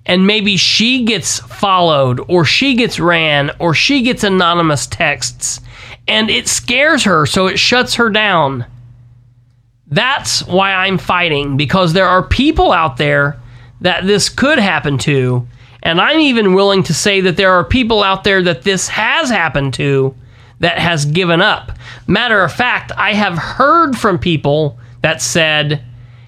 and 0.05 0.27
maybe 0.27 0.57
she 0.57 1.05
gets 1.05 1.39
followed 1.41 2.21
or 2.29 2.45
she 2.45 2.75
gets 2.75 2.99
ran 2.99 3.51
or 3.59 3.75
she 3.75 4.03
gets 4.03 4.25
anonymous 4.25 4.87
texts 4.87 5.61
and 6.09 6.31
it 6.31 6.49
scares 6.49 7.05
her 7.05 7.27
so 7.27 7.47
it 7.47 7.59
shuts 7.59 7.95
her 7.95 8.11
down 8.11 8.65
that's 9.87 10.45
why 10.47 10.73
I'm 10.73 10.99
fighting 10.99 11.57
because 11.57 11.93
there 11.93 12.09
are 12.09 12.23
people 12.23 12.73
out 12.73 12.97
there 12.97 13.39
that 13.83 14.07
this 14.07 14.29
could 14.29 14.59
happen 14.59 14.97
to 14.99 15.47
And 15.83 16.01
I'm 16.01 16.21
even 16.21 16.55
willing 16.55 16.85
to 16.85 16.95
say 16.95 17.21
that 17.23 17.37
there 17.37 17.53
are 17.53 17.65
people 17.65 18.03
out 18.03 18.25
there 18.25 18.43
that 18.43 18.63
this 18.63 18.89
has 18.89 19.31
happened 19.31 19.75
to 19.75 20.15
that 20.61 20.79
has 20.79 21.05
given 21.05 21.43
up. 21.43 21.73
Matter 22.07 22.43
of 22.43 22.53
fact, 22.53 22.93
I 22.97 23.15
have 23.15 23.37
heard 23.37 23.99
from 23.99 24.19
people 24.19 24.79
that 25.01 25.21
said, 25.21 25.83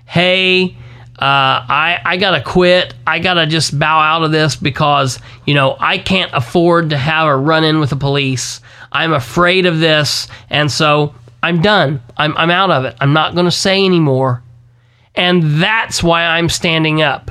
hey, 0.07 0.77
uh, 1.19 1.63
I, 1.69 2.01
I 2.05 2.17
gotta 2.17 2.43
quit. 2.43 2.95
I 3.07 3.21
gotta 3.21 3.47
just 3.47 3.79
bow 3.79 4.01
out 4.01 4.25
of 4.25 4.33
this 4.33 4.57
because, 4.57 5.21
you 5.47 5.55
know, 5.55 5.77
I 5.79 5.99
can't 5.99 6.33
afford 6.35 6.91
to 6.91 6.97
have 6.97 7.29
a 7.29 7.37
run 7.37 7.63
in 7.63 7.79
with 7.79 7.91
the 7.91 7.97
police. 7.97 8.61
I'm 8.91 9.13
afraid 9.13 9.67
of 9.67 9.79
this. 9.79 10.27
And 10.51 10.71
so 10.71 11.15
I'm 11.43 11.63
done. 11.63 12.03
I'm, 12.17 12.37
I'm 12.37 12.51
out 12.51 12.71
of 12.71 12.85
it. 12.85 12.97
I'm 13.01 13.13
not 13.13 13.35
gonna 13.37 13.53
say 13.53 13.85
anymore. 13.85 14.43
And 15.15 15.63
that's 15.63 16.03
why 16.03 16.25
I'm 16.25 16.49
standing 16.49 17.01
up. 17.01 17.31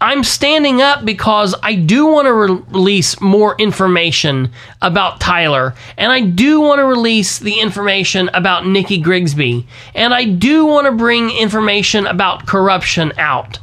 I'm 0.00 0.22
standing 0.22 0.80
up 0.80 1.04
because 1.04 1.54
I 1.62 1.74
do 1.74 2.06
want 2.06 2.26
to 2.26 2.32
re- 2.32 2.62
release 2.70 3.20
more 3.20 3.56
information 3.58 4.52
about 4.80 5.20
Tyler, 5.20 5.74
and 5.96 6.12
I 6.12 6.20
do 6.20 6.60
want 6.60 6.78
to 6.78 6.84
release 6.84 7.38
the 7.38 7.58
information 7.60 8.30
about 8.32 8.66
Nikki 8.66 8.98
Grigsby, 8.98 9.66
and 9.94 10.14
I 10.14 10.24
do 10.24 10.66
want 10.66 10.86
to 10.86 10.92
bring 10.92 11.30
information 11.30 12.06
about 12.06 12.46
corruption 12.46 13.12
out, 13.18 13.58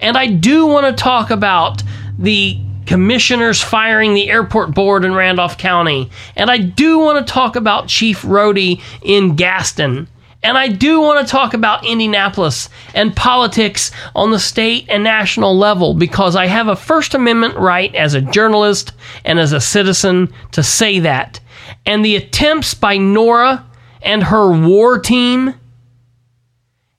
and 0.00 0.16
I 0.16 0.26
do 0.26 0.66
want 0.66 0.86
to 0.86 1.02
talk 1.02 1.30
about 1.30 1.82
the 2.18 2.58
commissioners 2.86 3.60
firing 3.60 4.14
the 4.14 4.30
airport 4.30 4.74
board 4.74 5.04
in 5.04 5.14
Randolph 5.14 5.56
County, 5.56 6.10
and 6.34 6.50
I 6.50 6.58
do 6.58 6.98
want 6.98 7.24
to 7.24 7.32
talk 7.32 7.54
about 7.54 7.88
Chief 7.88 8.22
Rhodey 8.22 8.82
in 9.02 9.36
Gaston. 9.36 10.08
And 10.46 10.56
I 10.56 10.68
do 10.68 11.00
want 11.00 11.26
to 11.26 11.28
talk 11.28 11.54
about 11.54 11.84
Indianapolis 11.84 12.68
and 12.94 13.16
politics 13.16 13.90
on 14.14 14.30
the 14.30 14.38
state 14.38 14.86
and 14.88 15.02
national 15.02 15.58
level 15.58 15.92
because 15.92 16.36
I 16.36 16.46
have 16.46 16.68
a 16.68 16.76
First 16.76 17.14
Amendment 17.14 17.56
right 17.56 17.92
as 17.96 18.14
a 18.14 18.20
journalist 18.20 18.92
and 19.24 19.40
as 19.40 19.52
a 19.52 19.60
citizen 19.60 20.32
to 20.52 20.62
say 20.62 21.00
that. 21.00 21.40
And 21.84 22.04
the 22.04 22.14
attempts 22.14 22.74
by 22.74 22.96
Nora 22.96 23.66
and 24.02 24.22
her 24.22 24.52
war 24.52 25.00
team 25.00 25.52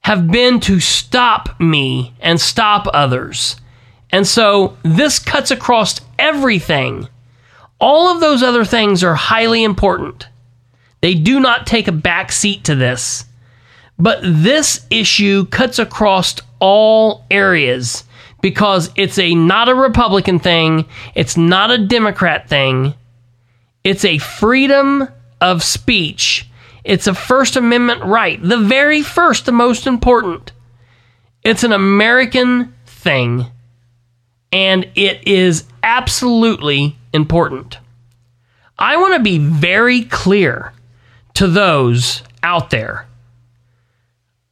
have 0.02 0.30
been 0.30 0.60
to 0.60 0.82
stop 0.82 1.58
me 1.58 2.14
and 2.20 2.42
stop 2.42 2.86
others. 2.94 3.56
And 4.10 4.28
so 4.28 4.76
this 4.84 5.20
cuts 5.20 5.52
across 5.52 6.02
everything. 6.20 7.08
All 7.80 8.14
of 8.14 8.20
those 8.20 8.44
other 8.44 8.66
things 8.66 9.06
are 9.06 9.16
highly 9.16 9.64
important. 9.64 10.28
They 11.00 11.14
do 11.14 11.40
not 11.40 11.66
take 11.66 11.88
a 11.88 11.94
back 11.94 12.34
seat 12.34 12.66
to 12.66 12.76
this. 12.76 13.24
But 14.00 14.20
this 14.22 14.86
issue 14.90 15.46
cuts 15.46 15.80
across 15.80 16.36
all 16.60 17.26
areas 17.32 18.04
because 18.42 18.92
it's 18.96 19.18
a 19.18 19.34
not 19.34 19.70
a 19.70 19.76
Republican 19.76 20.40
thing, 20.40 20.86
it's 21.16 21.38
not 21.38 21.72
a 21.72 21.78
Democrat 21.78 22.48
thing. 22.48 22.94
It's 23.84 24.06
a 24.06 24.18
freedom 24.18 25.08
of 25.42 25.64
speech. 25.64 26.48
It's 26.84 27.08
a 27.08 27.14
First 27.14 27.56
Amendment 27.56 28.04
right, 28.04 28.42
the 28.42 28.58
very 28.58 29.02
first, 29.02 29.46
the 29.46 29.52
most 29.52 29.88
important. 29.88 30.52
It's 31.44 31.64
an 31.64 31.74
American 31.74 32.74
thing, 32.86 33.48
and 34.52 34.90
it 34.96 35.28
is 35.28 35.66
absolutely 35.84 36.98
important. 37.14 37.78
I 38.78 38.98
want 38.98 39.16
to 39.16 39.20
be 39.20 39.38
very 39.38 40.04
clear 40.04 40.74
to 41.34 41.48
those 41.48 42.22
out 42.44 42.70
there. 42.70 43.07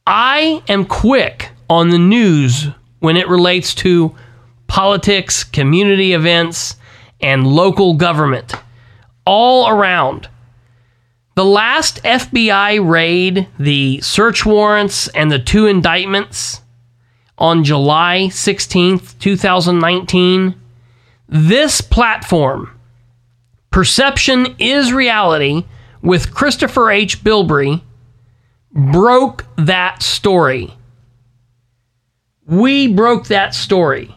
I 0.06 0.62
am 0.68 0.84
quick 0.84 1.50
on 1.68 1.90
the 1.90 1.98
news 1.98 2.68
when 3.00 3.16
it 3.16 3.28
relates 3.28 3.74
to 3.76 4.14
politics, 4.68 5.42
community 5.42 6.12
events, 6.12 6.76
and 7.20 7.46
local 7.46 7.94
government 7.94 8.54
all 9.24 9.68
around. 9.68 10.28
The 11.34 11.44
last 11.44 12.02
FBI 12.04 12.88
raid, 12.88 13.48
the 13.58 14.00
search 14.00 14.46
warrants, 14.46 15.08
and 15.08 15.30
the 15.30 15.38
two 15.38 15.66
indictments 15.66 16.62
on 17.36 17.64
July 17.64 18.28
16th, 18.30 19.18
2019, 19.18 20.54
this 21.28 21.80
platform, 21.80 22.70
Perception 23.70 24.54
is 24.58 24.92
Reality, 24.92 25.64
with 26.00 26.32
Christopher 26.32 26.90
H. 26.90 27.22
Bilbrey, 27.22 27.82
broke 28.76 29.46
that 29.56 30.02
story. 30.02 30.72
We 32.46 32.92
broke 32.92 33.28
that 33.28 33.54
story. 33.54 34.14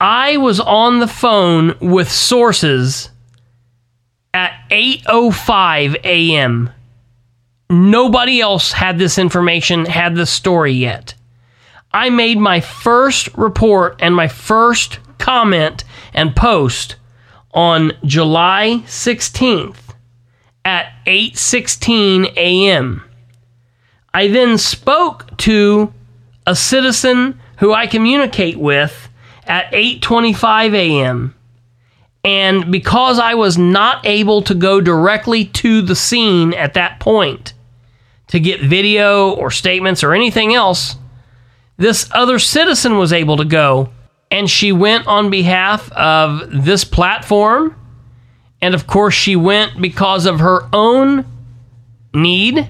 I 0.00 0.36
was 0.36 0.60
on 0.60 0.98
the 0.98 1.06
phone 1.06 1.76
with 1.80 2.10
sources 2.10 3.08
at 4.34 4.52
8:05 4.70 5.96
a.m. 6.04 6.70
Nobody 7.70 8.40
else 8.40 8.72
had 8.72 8.98
this 8.98 9.16
information, 9.16 9.86
had 9.86 10.16
this 10.16 10.30
story 10.30 10.72
yet. 10.72 11.14
I 11.92 12.10
made 12.10 12.38
my 12.38 12.60
first 12.60 13.28
report 13.36 13.96
and 14.00 14.14
my 14.14 14.28
first 14.28 14.98
comment 15.18 15.84
and 16.12 16.36
post 16.36 16.96
on 17.54 17.92
July 18.04 18.82
16th 18.86 19.94
at 20.64 20.92
8:16 21.06 22.34
a.m. 22.36 23.05
I 24.16 24.28
then 24.28 24.56
spoke 24.56 25.36
to 25.40 25.92
a 26.46 26.56
citizen 26.56 27.38
who 27.58 27.74
I 27.74 27.86
communicate 27.86 28.56
with 28.56 29.10
at 29.46 29.70
8:25 29.72 30.72
a.m. 30.74 31.34
And 32.24 32.72
because 32.72 33.18
I 33.18 33.34
was 33.34 33.58
not 33.58 34.06
able 34.06 34.40
to 34.40 34.54
go 34.54 34.80
directly 34.80 35.44
to 35.60 35.82
the 35.82 35.94
scene 35.94 36.54
at 36.54 36.72
that 36.72 36.98
point 36.98 37.52
to 38.28 38.40
get 38.40 38.62
video 38.62 39.32
or 39.32 39.50
statements 39.50 40.02
or 40.02 40.14
anything 40.14 40.54
else, 40.54 40.96
this 41.76 42.08
other 42.12 42.38
citizen 42.38 42.96
was 42.96 43.12
able 43.12 43.36
to 43.36 43.44
go 43.44 43.90
and 44.30 44.48
she 44.48 44.72
went 44.72 45.06
on 45.06 45.28
behalf 45.28 45.92
of 45.92 46.64
this 46.64 46.84
platform 46.84 47.76
and 48.62 48.74
of 48.74 48.86
course 48.86 49.12
she 49.12 49.36
went 49.36 49.78
because 49.78 50.24
of 50.24 50.40
her 50.40 50.66
own 50.72 51.26
need 52.14 52.66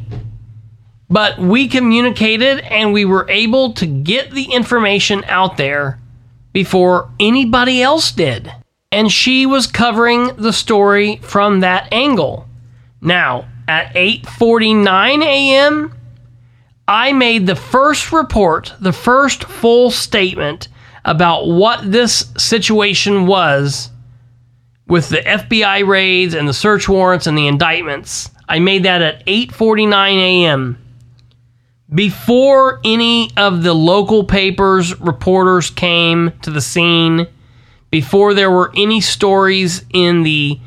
but 1.09 1.39
we 1.39 1.69
communicated 1.69 2.61
and 2.61 2.93
we 2.93 3.05
were 3.05 3.29
able 3.29 3.73
to 3.75 3.87
get 3.87 4.31
the 4.31 4.45
information 4.45 5.25
out 5.25 5.57
there 5.57 6.01
before 6.53 7.11
anybody 7.21 7.83
else 7.83 8.11
did. 8.11 8.53
And 8.91 9.11
she 9.11 9.47
was 9.47 9.67
covering 9.67 10.35
the 10.37 10.53
story 10.53 11.17
from 11.17 11.61
that 11.61 11.93
angle. 11.93 12.49
Now, 13.01 13.47
at 13.69 13.95
8:49 13.95 15.23
a.m., 15.23 15.93
I 16.89 17.13
made 17.13 17.47
the 17.47 17.57
first 17.57 18.13
report, 18.13 18.73
the 18.81 18.93
first 18.93 19.45
full 19.45 19.91
statement 19.91 20.69
about 21.05 21.47
what 21.47 21.91
this 21.91 22.33
situation 22.37 23.27
was 23.27 23.91
with 24.87 25.09
the 25.09 25.19
FBI 25.19 25.87
raids 25.87 26.35
and 26.35 26.49
the 26.49 26.55
search 26.55 26.89
warrants 26.89 27.27
and 27.27 27.37
the 27.37 27.49
indictments. 27.49 28.31
I 28.49 28.61
made 28.61 28.85
that 28.85 29.03
at 29.03 29.27
8:49 29.27 30.17
a.m 30.17 30.86
before 31.95 32.81
any 32.85 33.31
of 33.37 33.63
the 33.63 33.75
local 33.75 34.25
papers 34.25 34.99
reporters 35.01 35.71
came 35.71 36.33
to 36.43 36.51
the 36.51 36.61
scene, 36.61 37.27
before 37.91 38.35
there 38.35 38.51
were 38.51 38.73
any 38.77 39.01
stories 39.01 39.85
in 39.93 40.23
the 40.23 40.59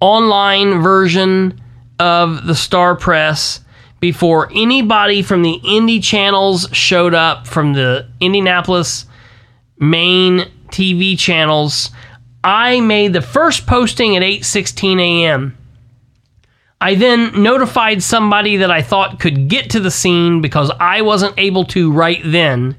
online 0.00 0.82
version 0.82 1.60
of 1.98 2.46
the 2.46 2.54
Star 2.54 2.96
Press, 2.96 3.60
before 4.00 4.50
anybody 4.52 5.22
from 5.22 5.42
the 5.42 5.60
Indy 5.62 6.00
channels 6.00 6.68
showed 6.72 7.14
up 7.14 7.46
from 7.46 7.74
the 7.74 8.08
Indianapolis 8.20 9.06
main 9.78 10.50
TV 10.70 11.18
channels, 11.18 11.90
I 12.42 12.80
made 12.80 13.12
the 13.12 13.22
first 13.22 13.66
posting 13.66 14.16
at 14.16 14.22
8:16 14.22 14.98
a.m. 15.00 15.56
I 16.82 16.96
then 16.96 17.40
notified 17.40 18.02
somebody 18.02 18.56
that 18.56 18.72
I 18.72 18.82
thought 18.82 19.20
could 19.20 19.46
get 19.46 19.70
to 19.70 19.78
the 19.78 19.92
scene 19.92 20.40
because 20.40 20.68
I 20.80 21.02
wasn't 21.02 21.38
able 21.38 21.64
to 21.66 21.92
right 21.92 22.20
then 22.24 22.74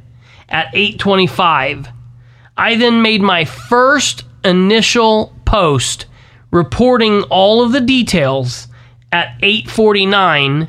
at 0.49 0.67
8:25. 0.73 1.87
I 2.57 2.75
then 2.75 3.01
made 3.01 3.21
my 3.21 3.45
first 3.45 4.25
initial 4.43 5.33
post 5.45 6.05
reporting 6.51 7.23
all 7.29 7.63
of 7.63 7.71
the 7.71 7.79
details 7.79 8.67
at 9.13 9.37
8:49 9.41 10.67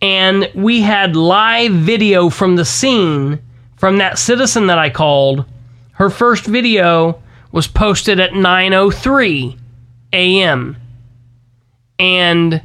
and 0.00 0.50
we 0.54 0.80
had 0.80 1.16
live 1.16 1.72
video 1.72 2.30
from 2.30 2.56
the 2.56 2.64
scene 2.64 3.40
from 3.76 3.98
that 3.98 4.18
citizen 4.18 4.68
that 4.68 4.78
I 4.78 4.88
called. 4.88 5.44
Her 5.92 6.08
first 6.08 6.46
video 6.46 7.18
was 7.52 7.66
posted 7.66 8.18
at 8.18 8.32
9:03 8.32 9.58
a.m 10.14 10.78
and 11.98 12.62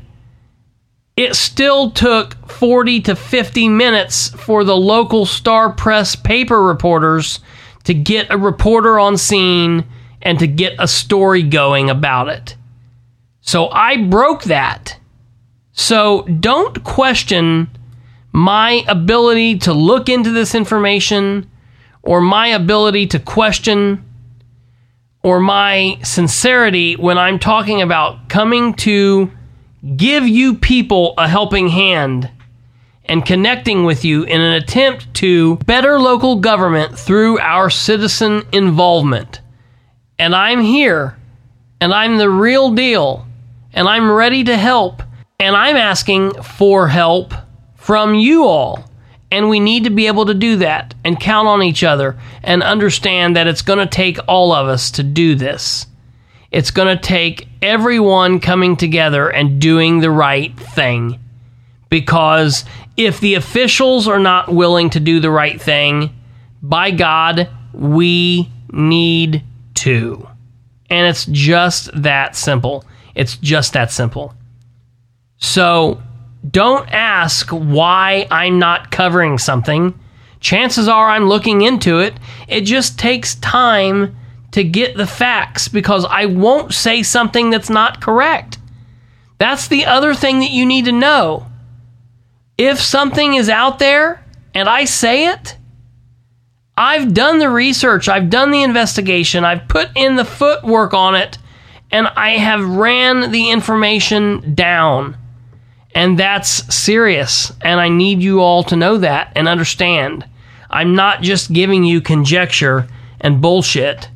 it 1.15 1.35
still 1.35 1.91
took 1.91 2.35
40 2.49 3.01
to 3.01 3.15
50 3.15 3.67
minutes 3.67 4.29
for 4.29 4.63
the 4.63 4.77
local 4.77 5.25
Star 5.25 5.71
Press 5.71 6.15
paper 6.15 6.63
reporters 6.63 7.39
to 7.83 7.93
get 7.93 8.31
a 8.31 8.37
reporter 8.37 8.99
on 8.99 9.17
scene 9.17 9.85
and 10.21 10.39
to 10.39 10.47
get 10.47 10.75
a 10.79 10.87
story 10.87 11.43
going 11.43 11.89
about 11.89 12.29
it. 12.29 12.55
So 13.41 13.69
I 13.69 13.97
broke 13.97 14.43
that. 14.43 14.97
So 15.71 16.23
don't 16.23 16.83
question 16.83 17.69
my 18.31 18.83
ability 18.87 19.57
to 19.59 19.73
look 19.73 20.07
into 20.07 20.31
this 20.31 20.53
information 20.53 21.49
or 22.03 22.21
my 22.21 22.47
ability 22.47 23.07
to 23.07 23.19
question 23.19 24.05
or 25.23 25.39
my 25.39 25.97
sincerity 26.03 26.95
when 26.95 27.17
I'm 27.17 27.39
talking 27.39 27.81
about 27.81 28.29
coming 28.29 28.73
to 28.75 29.31
give 29.95 30.27
you 30.27 30.55
people 30.55 31.13
a 31.17 31.27
helping 31.27 31.69
hand 31.69 32.29
and 33.05 33.25
connecting 33.25 33.83
with 33.85 34.05
you 34.05 34.23
in 34.23 34.39
an 34.39 34.53
attempt 34.53 35.13
to 35.15 35.57
better 35.57 35.99
local 35.99 36.37
government 36.37 36.97
through 36.97 37.39
our 37.39 37.69
citizen 37.69 38.43
involvement. 38.51 39.41
And 40.19 40.35
I'm 40.35 40.61
here, 40.61 41.17
and 41.81 41.93
I'm 41.93 42.17
the 42.17 42.29
real 42.29 42.71
deal, 42.71 43.25
and 43.73 43.87
I'm 43.87 44.11
ready 44.11 44.43
to 44.43 44.55
help, 44.55 45.01
and 45.39 45.55
I'm 45.55 45.75
asking 45.75 46.33
for 46.43 46.87
help 46.87 47.33
from 47.75 48.13
you 48.13 48.45
all. 48.45 48.88
And 49.31 49.49
we 49.49 49.59
need 49.59 49.83
to 49.83 49.89
be 49.89 50.07
able 50.07 50.25
to 50.25 50.33
do 50.33 50.57
that 50.57 50.95
and 51.03 51.19
count 51.19 51.47
on 51.47 51.61
each 51.61 51.83
other 51.83 52.19
and 52.41 52.63
understand 52.63 53.35
that 53.35 53.47
it's 53.47 53.61
going 53.61 53.79
to 53.79 53.85
take 53.85 54.17
all 54.27 54.51
of 54.51 54.67
us 54.67 54.91
to 54.91 55.03
do 55.03 55.35
this. 55.35 55.85
It's 56.51 56.71
going 56.71 56.95
to 56.95 57.01
take 57.01 57.47
everyone 57.61 58.39
coming 58.39 58.75
together 58.75 59.29
and 59.29 59.61
doing 59.61 59.99
the 59.99 60.09
right 60.09 60.57
thing. 60.59 61.19
Because 61.89 62.65
if 62.97 63.19
the 63.19 63.35
officials 63.35 64.07
are 64.07 64.19
not 64.19 64.53
willing 64.53 64.89
to 64.91 64.99
do 64.99 65.19
the 65.19 65.31
right 65.31 65.61
thing, 65.61 66.15
by 66.61 66.91
God, 66.91 67.49
we 67.73 68.49
need 68.71 69.43
to. 69.75 70.27
And 70.89 71.07
it's 71.07 71.25
just 71.25 71.89
that 72.01 72.35
simple. 72.35 72.83
It's 73.13 73.37
just 73.37 73.73
that 73.73 73.91
simple. 73.91 74.33
So 75.37 76.01
don't 76.49 76.87
ask 76.89 77.49
why 77.49 78.27
I'm 78.31 78.59
not 78.59 78.91
covering 78.91 79.37
something. 79.37 79.99
Chances 80.39 80.87
are 80.87 81.09
I'm 81.09 81.27
looking 81.27 81.61
into 81.61 81.99
it. 81.99 82.13
It 82.47 82.61
just 82.61 82.97
takes 82.97 83.35
time 83.35 84.15
to 84.51 84.63
get 84.63 84.95
the 84.95 85.07
facts 85.07 85.67
because 85.67 86.05
I 86.05 86.25
won't 86.25 86.73
say 86.73 87.03
something 87.03 87.49
that's 87.49 87.69
not 87.69 88.01
correct. 88.01 88.57
That's 89.37 89.67
the 89.67 89.85
other 89.85 90.13
thing 90.13 90.39
that 90.39 90.51
you 90.51 90.65
need 90.65 90.85
to 90.85 90.91
know. 90.91 91.45
If 92.57 92.79
something 92.79 93.35
is 93.35 93.49
out 93.49 93.79
there 93.79 94.23
and 94.53 94.67
I 94.67 94.85
say 94.85 95.27
it, 95.27 95.57
I've 96.77 97.13
done 97.13 97.39
the 97.39 97.49
research, 97.49 98.07
I've 98.07 98.29
done 98.29 98.51
the 98.51 98.63
investigation, 98.63 99.43
I've 99.43 99.67
put 99.67 99.89
in 99.95 100.15
the 100.15 100.25
footwork 100.25 100.93
on 100.93 101.15
it, 101.15 101.37
and 101.91 102.07
I 102.07 102.37
have 102.37 102.65
ran 102.65 103.31
the 103.31 103.51
information 103.51 104.55
down. 104.55 105.17
And 105.95 106.17
that's 106.17 106.73
serious. 106.73 107.51
And 107.61 107.79
I 107.79 107.89
need 107.89 108.21
you 108.21 108.41
all 108.41 108.63
to 108.65 108.75
know 108.75 108.97
that 108.99 109.31
and 109.35 109.47
understand. 109.47 110.25
I'm 110.69 110.95
not 110.95 111.21
just 111.21 111.51
giving 111.51 111.83
you 111.83 111.99
conjecture 112.01 112.87
and 113.19 113.41
bullshit 113.41 114.09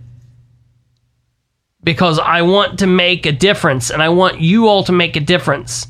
because 1.84 2.20
I 2.20 2.44
want 2.44 2.80
to 2.80 2.88
make 2.88 3.26
a 3.26 3.32
difference 3.32 3.90
and 3.90 4.02
I 4.02 4.10
want 4.10 4.40
you 4.40 4.68
all 4.68 4.84
to 4.84 4.92
make 4.92 5.16
a 5.16 5.20
difference 5.20 5.88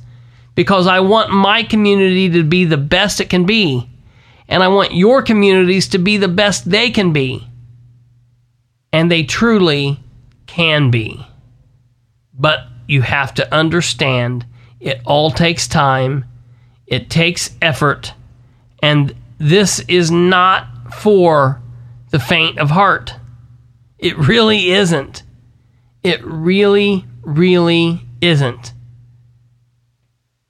because 0.55 0.87
I 0.87 1.01
want 1.01 1.31
my 1.31 1.63
community 1.63 2.29
to 2.31 2.43
be 2.43 2.65
the 2.65 2.77
best 2.77 3.19
it 3.19 3.29
can 3.29 3.45
be 3.45 3.89
and 4.47 4.61
I 4.61 4.67
want 4.67 4.93
your 4.93 5.21
communities 5.21 5.87
to 5.89 5.97
be 5.97 6.17
the 6.17 6.27
best 6.27 6.69
they 6.69 6.91
can 6.91 7.13
be. 7.13 7.47
And 8.91 9.09
they 9.09 9.23
truly 9.23 9.99
can 10.45 10.91
be. 10.91 11.25
But 12.33 12.67
you 12.87 13.01
have 13.01 13.33
to 13.35 13.53
understand 13.53 14.45
it 14.83 15.01
all 15.05 15.31
takes 15.31 15.67
time, 15.67 16.25
it 16.85 17.09
takes 17.09 17.55
effort, 17.61 18.13
and 18.81 19.15
this 19.39 19.79
is 19.87 20.11
not 20.11 20.67
for 20.93 21.61
the 22.11 22.19
faint 22.19 22.59
of 22.59 22.69
heart. 22.69 23.15
It 23.97 24.17
really 24.17 24.71
isn't. 24.71 25.23
It 26.03 26.23
really, 26.25 27.05
really 27.21 28.01
isn't. 28.21 28.73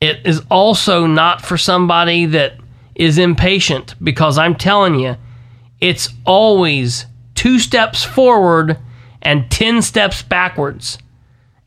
It 0.02 0.26
is 0.26 0.42
also 0.50 1.06
not 1.06 1.46
for 1.46 1.58
somebody 1.58 2.26
that 2.26 2.56
is 2.96 3.18
impatient 3.18 3.96
because 4.04 4.38
I'm 4.38 4.56
telling 4.56 4.96
you, 4.96 5.16
it's 5.80 6.10
always 6.26 7.06
two 7.36 7.60
steps 7.60 8.04
forward 8.04 8.80
and 9.22 9.50
10 9.52 9.82
steps 9.84 10.24
backwards. 10.24 10.98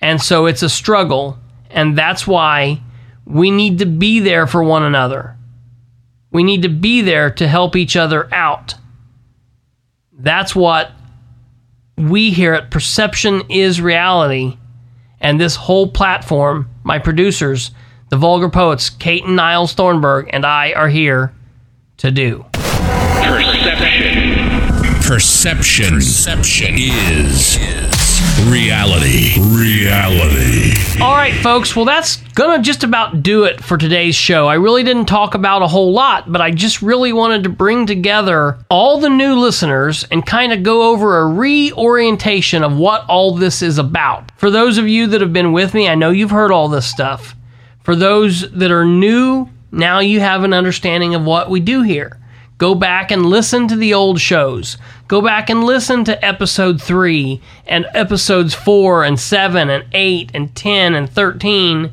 And 0.01 0.21
so 0.21 0.47
it's 0.47 0.62
a 0.62 0.69
struggle. 0.69 1.39
And 1.71 1.97
that's 1.97 2.27
why 2.27 2.81
we 3.25 3.51
need 3.51 3.79
to 3.81 3.87
be 3.87 4.21
there 4.21 4.47
for 4.47 4.62
one 4.62 4.83
another. 4.83 5.37
We 6.31 6.43
need 6.43 6.62
to 6.62 6.69
be 6.69 7.01
there 7.03 7.31
to 7.31 7.49
help 7.49 7.77
each 7.77 7.97
other 7.97 8.33
out. 8.33 8.75
That's 10.12 10.55
what 10.55 10.93
we 11.97 12.31
here 12.31 12.55
at 12.55 12.71
Perception 12.71 13.43
is 13.49 13.81
Reality 13.81 14.59
and 15.21 15.41
this 15.41 15.57
whole 15.57 15.89
platform, 15.89 16.69
my 16.85 16.99
producers, 16.99 17.71
the 18.11 18.17
Vulgar 18.17 18.49
Poets, 18.49 18.91
Kate 18.91 19.25
and 19.25 19.37
Niles 19.37 19.73
Thornburg, 19.73 20.31
and 20.33 20.45
I 20.45 20.73
are 20.73 20.89
here 20.89 21.33
to 21.99 22.11
do. 22.11 22.45
Perception. 23.33 24.35
Perception. 25.03 25.95
Perception 25.95 26.75
is 26.77 27.86
reality. 28.51 29.41
Reality. 29.41 30.73
All 31.01 31.14
right, 31.14 31.35
folks. 31.43 31.77
Well, 31.77 31.85
that's 31.85 32.17
going 32.35 32.59
to 32.59 32.64
just 32.64 32.85
about 32.85 33.23
do 33.23 33.45
it 33.45 33.62
for 33.62 33.77
today's 33.77 34.14
show. 34.14 34.47
I 34.49 34.55
really 34.55 34.83
didn't 34.83 35.07
talk 35.07 35.35
about 35.35 35.62
a 35.62 35.67
whole 35.67 35.93
lot, 35.93 36.31
but 36.33 36.41
I 36.41 36.51
just 36.51 36.81
really 36.81 37.12
wanted 37.12 37.43
to 37.43 37.49
bring 37.49 37.87
together 37.87 38.59
all 38.71 38.99
the 38.99 39.11
new 39.11 39.35
listeners 39.35 40.05
and 40.11 40.25
kind 40.25 40.53
of 40.53 40.62
go 40.62 40.91
over 40.91 41.19
a 41.19 41.27
reorientation 41.27 42.62
of 42.62 42.77
what 42.77 43.05
all 43.09 43.35
this 43.35 43.62
is 43.62 43.79
about. 43.79 44.31
For 44.39 44.51
those 44.51 44.79
of 44.79 44.89
you 44.89 45.07
that 45.09 45.21
have 45.21 45.33
been 45.33 45.53
with 45.53 45.75
me, 45.75 45.89
I 45.89 45.95
know 45.95 46.11
you've 46.11 46.31
heard 46.31 46.51
all 46.51 46.69
this 46.69 46.87
stuff. 46.87 47.35
For 47.83 47.95
those 47.95 48.51
that 48.53 48.71
are 48.71 48.87
new, 48.87 49.49
now 49.71 49.99
you 49.99 50.21
have 50.21 50.45
an 50.45 50.53
understanding 50.53 51.14
of 51.14 51.25
what 51.25 51.51
we 51.51 51.61
do 51.61 51.83
here. 51.83 52.19
Go 52.59 52.75
back 52.75 53.11
and 53.11 53.27
listen 53.27 53.69
to 53.69 53.77
the 53.77 53.93
old 53.93 54.19
shows. 54.19 54.79
Go 55.09 55.21
back 55.21 55.51
and 55.51 55.63
listen 55.63 56.05
to 56.05 56.25
episode 56.25 56.81
3 56.81 57.41
and 57.67 57.87
episodes 57.93 58.55
4 58.55 59.05
and 59.05 59.21
7 59.21 59.69
and 59.69 59.85
8 59.93 60.31
and 60.33 60.55
10 60.55 60.95
and 60.95 61.11
13 61.11 61.93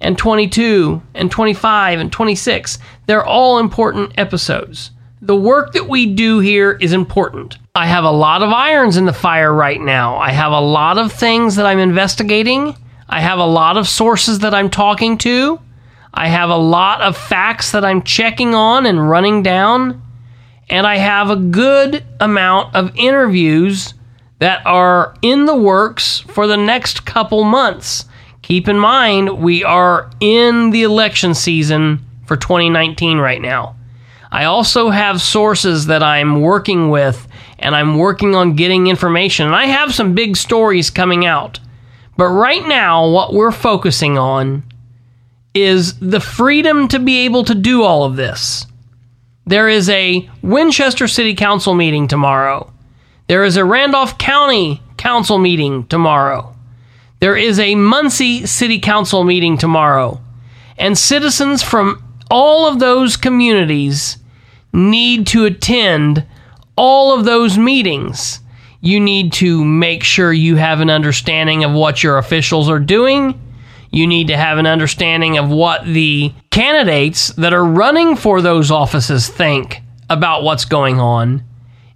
and 0.00 0.18
22 0.18 1.02
and 1.14 1.30
25 1.30 2.00
and 2.00 2.10
26. 2.10 2.78
They're 3.06 3.24
all 3.24 3.60
important 3.60 4.14
episodes. 4.18 4.90
The 5.20 5.36
work 5.36 5.72
that 5.74 5.88
we 5.88 6.06
do 6.06 6.40
here 6.40 6.72
is 6.72 6.92
important. 6.92 7.58
I 7.76 7.86
have 7.86 8.02
a 8.02 8.10
lot 8.10 8.42
of 8.42 8.50
irons 8.50 8.96
in 8.96 9.04
the 9.04 9.12
fire 9.12 9.54
right 9.54 9.80
now. 9.80 10.16
I 10.16 10.32
have 10.32 10.50
a 10.50 10.60
lot 10.60 10.98
of 10.98 11.12
things 11.12 11.54
that 11.54 11.66
I'm 11.66 11.78
investigating. 11.78 12.76
I 13.08 13.20
have 13.20 13.38
a 13.38 13.46
lot 13.46 13.76
of 13.76 13.86
sources 13.86 14.40
that 14.40 14.52
I'm 14.52 14.68
talking 14.68 15.16
to. 15.18 15.60
I 16.14 16.28
have 16.28 16.50
a 16.50 16.56
lot 16.56 17.00
of 17.00 17.16
facts 17.16 17.72
that 17.72 17.84
I'm 17.84 18.02
checking 18.02 18.54
on 18.54 18.86
and 18.86 19.08
running 19.08 19.42
down. 19.42 20.02
And 20.68 20.86
I 20.86 20.96
have 20.96 21.30
a 21.30 21.36
good 21.36 22.04
amount 22.20 22.74
of 22.74 22.96
interviews 22.96 23.94
that 24.38 24.64
are 24.66 25.14
in 25.22 25.46
the 25.46 25.56
works 25.56 26.20
for 26.20 26.46
the 26.46 26.56
next 26.56 27.04
couple 27.04 27.44
months. 27.44 28.06
Keep 28.42 28.68
in 28.68 28.78
mind, 28.78 29.42
we 29.42 29.62
are 29.64 30.10
in 30.20 30.70
the 30.70 30.82
election 30.82 31.34
season 31.34 32.04
for 32.26 32.36
2019 32.36 33.18
right 33.18 33.40
now. 33.40 33.76
I 34.30 34.44
also 34.44 34.90
have 34.90 35.20
sources 35.20 35.86
that 35.86 36.02
I'm 36.02 36.40
working 36.40 36.90
with 36.90 37.28
and 37.58 37.76
I'm 37.76 37.98
working 37.98 38.34
on 38.34 38.56
getting 38.56 38.88
information. 38.88 39.46
And 39.46 39.54
I 39.54 39.66
have 39.66 39.94
some 39.94 40.14
big 40.14 40.36
stories 40.36 40.90
coming 40.90 41.24
out. 41.24 41.60
But 42.16 42.28
right 42.28 42.66
now, 42.66 43.08
what 43.08 43.32
we're 43.32 43.52
focusing 43.52 44.18
on 44.18 44.64
is 45.54 45.98
the 45.98 46.20
freedom 46.20 46.88
to 46.88 46.98
be 46.98 47.24
able 47.24 47.44
to 47.44 47.54
do 47.54 47.82
all 47.82 48.04
of 48.04 48.16
this. 48.16 48.66
There 49.46 49.68
is 49.68 49.88
a 49.90 50.28
Winchester 50.42 51.08
City 51.08 51.34
Council 51.34 51.74
meeting 51.74 52.08
tomorrow. 52.08 52.72
There 53.26 53.44
is 53.44 53.56
a 53.56 53.64
Randolph 53.64 54.18
County 54.18 54.82
Council 54.96 55.38
meeting 55.38 55.86
tomorrow. 55.86 56.54
There 57.20 57.36
is 57.36 57.58
a 57.58 57.74
Muncie 57.74 58.46
City 58.46 58.78
Council 58.78 59.24
meeting 59.24 59.58
tomorrow. 59.58 60.20
And 60.78 60.96
citizens 60.96 61.62
from 61.62 62.02
all 62.30 62.66
of 62.66 62.78
those 62.78 63.16
communities 63.16 64.18
need 64.72 65.26
to 65.28 65.44
attend 65.44 66.26
all 66.76 67.18
of 67.18 67.24
those 67.24 67.58
meetings. 67.58 68.40
You 68.80 69.00
need 69.00 69.32
to 69.34 69.64
make 69.64 70.02
sure 70.02 70.32
you 70.32 70.56
have 70.56 70.80
an 70.80 70.90
understanding 70.90 71.62
of 71.64 71.72
what 71.72 72.02
your 72.02 72.18
officials 72.18 72.68
are 72.68 72.80
doing. 72.80 73.40
You 73.92 74.06
need 74.06 74.28
to 74.28 74.36
have 74.36 74.58
an 74.58 74.66
understanding 74.66 75.38
of 75.38 75.50
what 75.50 75.84
the 75.84 76.32
candidates 76.50 77.28
that 77.34 77.52
are 77.52 77.64
running 77.64 78.16
for 78.16 78.40
those 78.40 78.70
offices 78.70 79.28
think 79.28 79.82
about 80.08 80.42
what's 80.42 80.64
going 80.64 80.98
on. 80.98 81.44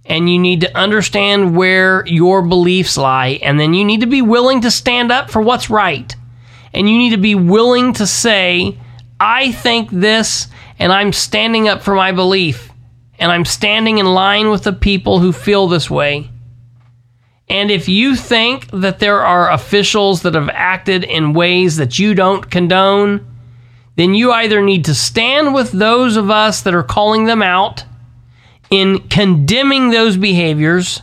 and 0.07 0.29
you 0.29 0.39
need 0.39 0.61
to 0.61 0.77
understand 0.77 1.55
where 1.55 2.05
your 2.07 2.41
beliefs 2.41 2.97
lie, 2.97 3.39
and 3.43 3.59
then 3.59 3.73
you 3.73 3.83
need 3.83 4.01
to 4.01 4.07
be 4.07 4.21
willing 4.21 4.61
to 4.61 4.71
stand 4.71 5.11
up 5.11 5.29
for 5.29 5.41
what's 5.41 5.69
right. 5.69 6.15
And 6.73 6.89
you 6.89 6.97
need 6.97 7.11
to 7.11 7.17
be 7.17 7.35
willing 7.35 7.93
to 7.93 8.07
say, 8.07 8.77
I 9.19 9.51
think 9.51 9.89
this, 9.91 10.47
and 10.79 10.91
I'm 10.91 11.11
standing 11.11 11.67
up 11.67 11.81
for 11.81 11.93
my 11.93 12.11
belief, 12.13 12.71
and 13.19 13.31
I'm 13.31 13.45
standing 13.45 13.97
in 13.97 14.05
line 14.05 14.49
with 14.49 14.63
the 14.63 14.73
people 14.73 15.19
who 15.19 15.33
feel 15.33 15.67
this 15.67 15.89
way. 15.89 16.29
And 17.49 17.71
if 17.71 17.87
you 17.87 18.15
think 18.15 18.69
that 18.71 18.99
there 18.99 19.21
are 19.21 19.51
officials 19.51 20.21
that 20.23 20.35
have 20.35 20.49
acted 20.49 21.03
in 21.03 21.33
ways 21.33 21.77
that 21.77 21.97
you 21.97 22.13
don't 22.13 22.49
condone, 22.51 23.25
then 23.95 24.13
you 24.13 24.31
either 24.31 24.61
need 24.61 24.85
to 24.85 24.93
stand 24.93 25.53
with 25.53 25.71
those 25.71 26.17
of 26.17 26.29
us 26.29 26.61
that 26.61 26.75
are 26.75 26.83
calling 26.83 27.25
them 27.25 27.41
out 27.41 27.85
in 28.69 28.99
condemning 29.07 29.89
those 29.89 30.17
behaviors, 30.17 31.01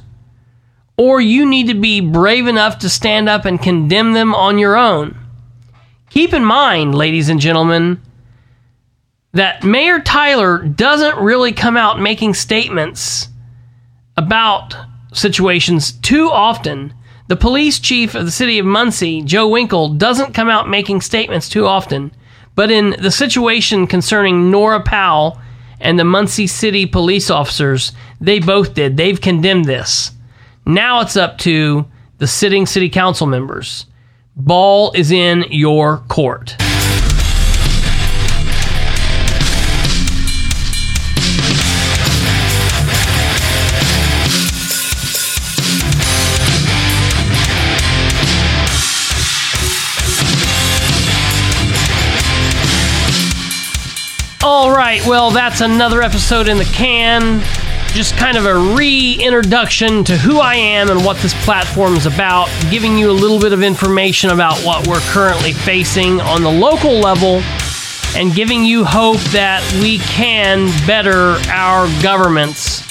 or 0.99 1.21
you 1.21 1.49
need 1.49 1.67
to 1.69 1.75
be 1.75 2.01
brave 2.01 2.47
enough 2.47 2.79
to 2.79 2.89
stand 2.89 3.29
up 3.29 3.47
and 3.47 3.61
condemn 3.61 4.13
them 4.13 4.35
on 4.35 4.59
your 4.59 4.77
own. 4.77 5.17
Keep 6.11 6.35
in 6.35 6.45
mind, 6.45 6.95
ladies 6.95 7.29
and 7.29 7.41
gentlemen, 7.41 8.01
that 9.33 9.65
Mayor 9.65 9.99
Tyler 9.99 10.59
doesn't 10.59 11.19
really 11.19 11.53
come 11.53 11.77
out 11.77 11.99
making 11.99 12.35
statements 12.35 13.29
about 14.17 14.77
situations 15.15 15.93
too 15.93 16.31
often. 16.31 16.93
The 17.29 17.37
police 17.37 17.79
chief 17.79 18.15
of 18.15 18.25
the 18.27 18.31
city 18.31 18.59
of 18.59 18.67
Muncie, 18.67 19.23
Joe 19.23 19.49
Winkle, 19.49 19.95
doesn't 19.95 20.35
come 20.35 20.49
out 20.49 20.69
making 20.69 21.01
statements 21.01 21.49
too 21.49 21.67
often. 21.67 22.12
But 22.55 22.71
in 22.71 22.97
the 23.01 23.11
situation 23.11 23.87
concerning 23.87 24.51
Nora 24.51 24.81
Powell 24.81 25.41
and 25.81 25.99
the 25.99 26.05
Muncie 26.05 26.47
City 26.47 26.87
police 26.87 27.31
officers, 27.31 27.93
they 28.21 28.39
both 28.39 28.75
did. 28.75 28.97
They've 28.97 29.21
condemned 29.21 29.65
this. 29.65 30.12
Now 30.67 31.01
it's 31.01 31.17
up 31.17 31.39
to 31.39 31.87
the 32.19 32.27
sitting 32.27 32.67
city 32.67 32.89
council 32.89 33.27
members. 33.27 33.87
Ball 34.37 34.93
is 34.93 35.11
in 35.11 35.45
your 35.51 35.99
court. 36.09 36.57
Right, 54.75 55.07
well, 55.07 55.31
that's 55.31 55.61
another 55.61 56.03
episode 56.03 56.49
in 56.49 56.59
the 56.59 56.64
can. 56.64 57.41
Just 57.93 58.16
kind 58.16 58.37
of 58.37 58.45
a 58.45 58.75
reintroduction 58.75 60.03
to 60.03 60.16
who 60.16 60.41
I 60.41 60.57
am 60.57 60.91
and 60.91 61.05
what 61.05 61.16
this 61.18 61.33
platform 61.45 61.95
is 61.95 62.07
about, 62.07 62.49
giving 62.72 62.99
you 62.99 63.09
a 63.09 63.12
little 63.12 63.39
bit 63.39 63.53
of 63.53 63.62
information 63.62 64.31
about 64.31 64.59
what 64.64 64.89
we're 64.89 64.99
currently 65.12 65.53
facing 65.53 66.20
on 66.20 66.43
the 66.43 66.51
local 66.51 66.91
level, 66.91 67.41
and 68.16 68.35
giving 68.35 68.64
you 68.64 68.85
hope 68.85 69.20
that 69.31 69.62
we 69.81 69.99
can 69.99 70.66
better 70.89 71.37
our 71.53 71.87
governments 72.03 72.83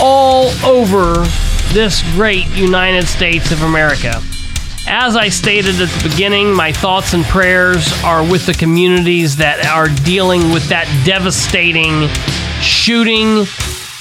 all 0.00 0.50
over 0.64 1.24
this 1.72 2.02
great 2.12 2.46
United 2.50 3.08
States 3.08 3.50
of 3.50 3.62
America. 3.62 4.22
As 4.86 5.16
I 5.16 5.30
stated 5.30 5.80
at 5.80 5.88
the 5.88 6.08
beginning, 6.08 6.52
my 6.52 6.70
thoughts 6.70 7.14
and 7.14 7.24
prayers 7.24 7.90
are 8.04 8.22
with 8.22 8.44
the 8.44 8.52
communities 8.52 9.36
that 9.36 9.64
are 9.64 9.88
dealing 9.88 10.52
with 10.52 10.68
that 10.68 10.86
devastating 11.06 12.08
shooting 12.60 13.46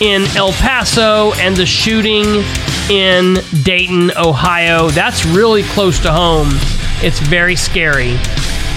in 0.01 0.23
El 0.35 0.51
Paso 0.51 1.31
and 1.35 1.55
the 1.55 1.65
shooting 1.65 2.43
in 2.89 3.37
Dayton, 3.63 4.11
Ohio. 4.17 4.89
That's 4.89 5.25
really 5.25 5.63
close 5.63 5.99
to 5.99 6.11
home. 6.11 6.49
It's 7.01 7.19
very 7.19 7.55
scary. 7.55 8.17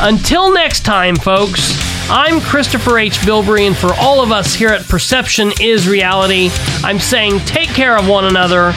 Until 0.00 0.52
next 0.52 0.84
time, 0.84 1.16
folks, 1.16 1.76
I'm 2.08 2.40
Christopher 2.40 2.98
H. 2.98 3.18
Bilbrey, 3.18 3.66
and 3.66 3.76
for 3.76 3.92
all 3.94 4.22
of 4.22 4.30
us 4.30 4.54
here 4.54 4.68
at 4.68 4.86
Perception 4.86 5.50
is 5.60 5.88
Reality, 5.88 6.50
I'm 6.84 7.00
saying 7.00 7.40
take 7.40 7.70
care 7.70 7.96
of 7.96 8.06
one 8.06 8.26
another, 8.26 8.74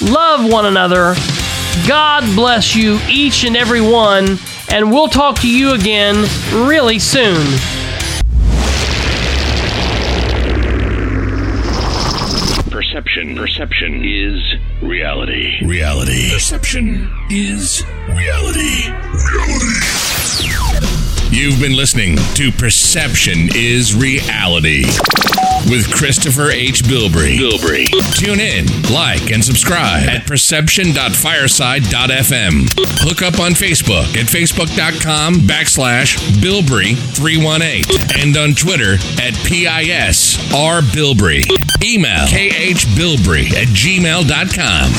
love 0.00 0.50
one 0.50 0.66
another, 0.66 1.14
God 1.86 2.24
bless 2.36 2.76
you, 2.76 2.98
each 3.08 3.44
and 3.44 3.56
every 3.56 3.80
one, 3.80 4.38
and 4.70 4.92
we'll 4.92 5.08
talk 5.08 5.40
to 5.40 5.48
you 5.50 5.72
again 5.72 6.14
really 6.66 6.98
soon. 6.98 7.46
Perception. 12.70 13.36
Perception 13.36 14.04
is 14.04 14.40
reality. 14.82 15.64
Reality. 15.64 16.30
Perception 16.30 17.10
is 17.30 17.84
reality. 18.08 18.90
Reality. 19.32 20.12
You've 21.30 21.58
been 21.60 21.74
listening 21.74 22.16
to 22.34 22.52
Perception 22.52 23.48
is 23.54 23.94
Reality 23.94 24.84
with 25.70 25.88
Christopher 25.92 26.50
H. 26.50 26.82
Bilbrey. 26.82 27.36
Bilbrey. 27.38 27.86
Tune 28.16 28.40
in, 28.40 28.66
like, 28.92 29.30
and 29.30 29.44
subscribe 29.44 30.08
at 30.08 30.26
perception.fireside.fm. 30.26 32.68
Hook 33.00 33.22
up 33.22 33.38
on 33.40 33.52
Facebook 33.52 34.16
at 34.16 34.26
facebook.com 34.26 35.34
backslash 35.46 36.16
Bilbrey318 36.40 38.22
and 38.22 38.36
on 38.36 38.54
Twitter 38.54 38.94
at 39.22 39.34
PISR 39.44 40.80
Bilbrey. 40.92 41.44
Email 41.84 42.26
khbilbrey 42.26 43.52
at 43.52 43.68
gmail.com. 43.68 44.92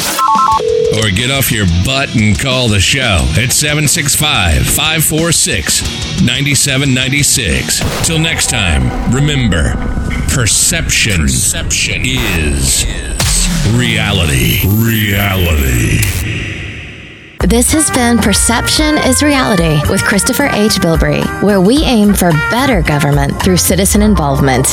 Or 0.97 1.09
get 1.09 1.32
off 1.32 1.51
your 1.51 1.66
butt 1.86 2.14
and 2.16 2.39
call 2.39 2.68
the 2.68 2.80
show 2.80 3.26
at 3.38 3.51
765 3.51 4.66
546 4.68 5.82
9796. 6.22 8.05
Till 8.05 8.20
next 8.20 8.49
time, 8.49 9.14
remember 9.14 9.74
perception, 10.34 11.21
perception 11.21 12.01
is 12.03 12.86
reality. 13.75 14.67
Reality. 14.67 16.01
This 17.39 17.71
has 17.73 17.91
been 17.91 18.17
Perception 18.17 18.97
is 18.97 19.21
Reality 19.21 19.79
with 19.91 20.03
Christopher 20.03 20.45
H. 20.45 20.79
Bilbrey, 20.79 21.23
where 21.43 21.61
we 21.61 21.84
aim 21.84 22.15
for 22.15 22.31
better 22.49 22.81
government 22.81 23.39
through 23.43 23.57
citizen 23.57 24.01
involvement. 24.01 24.65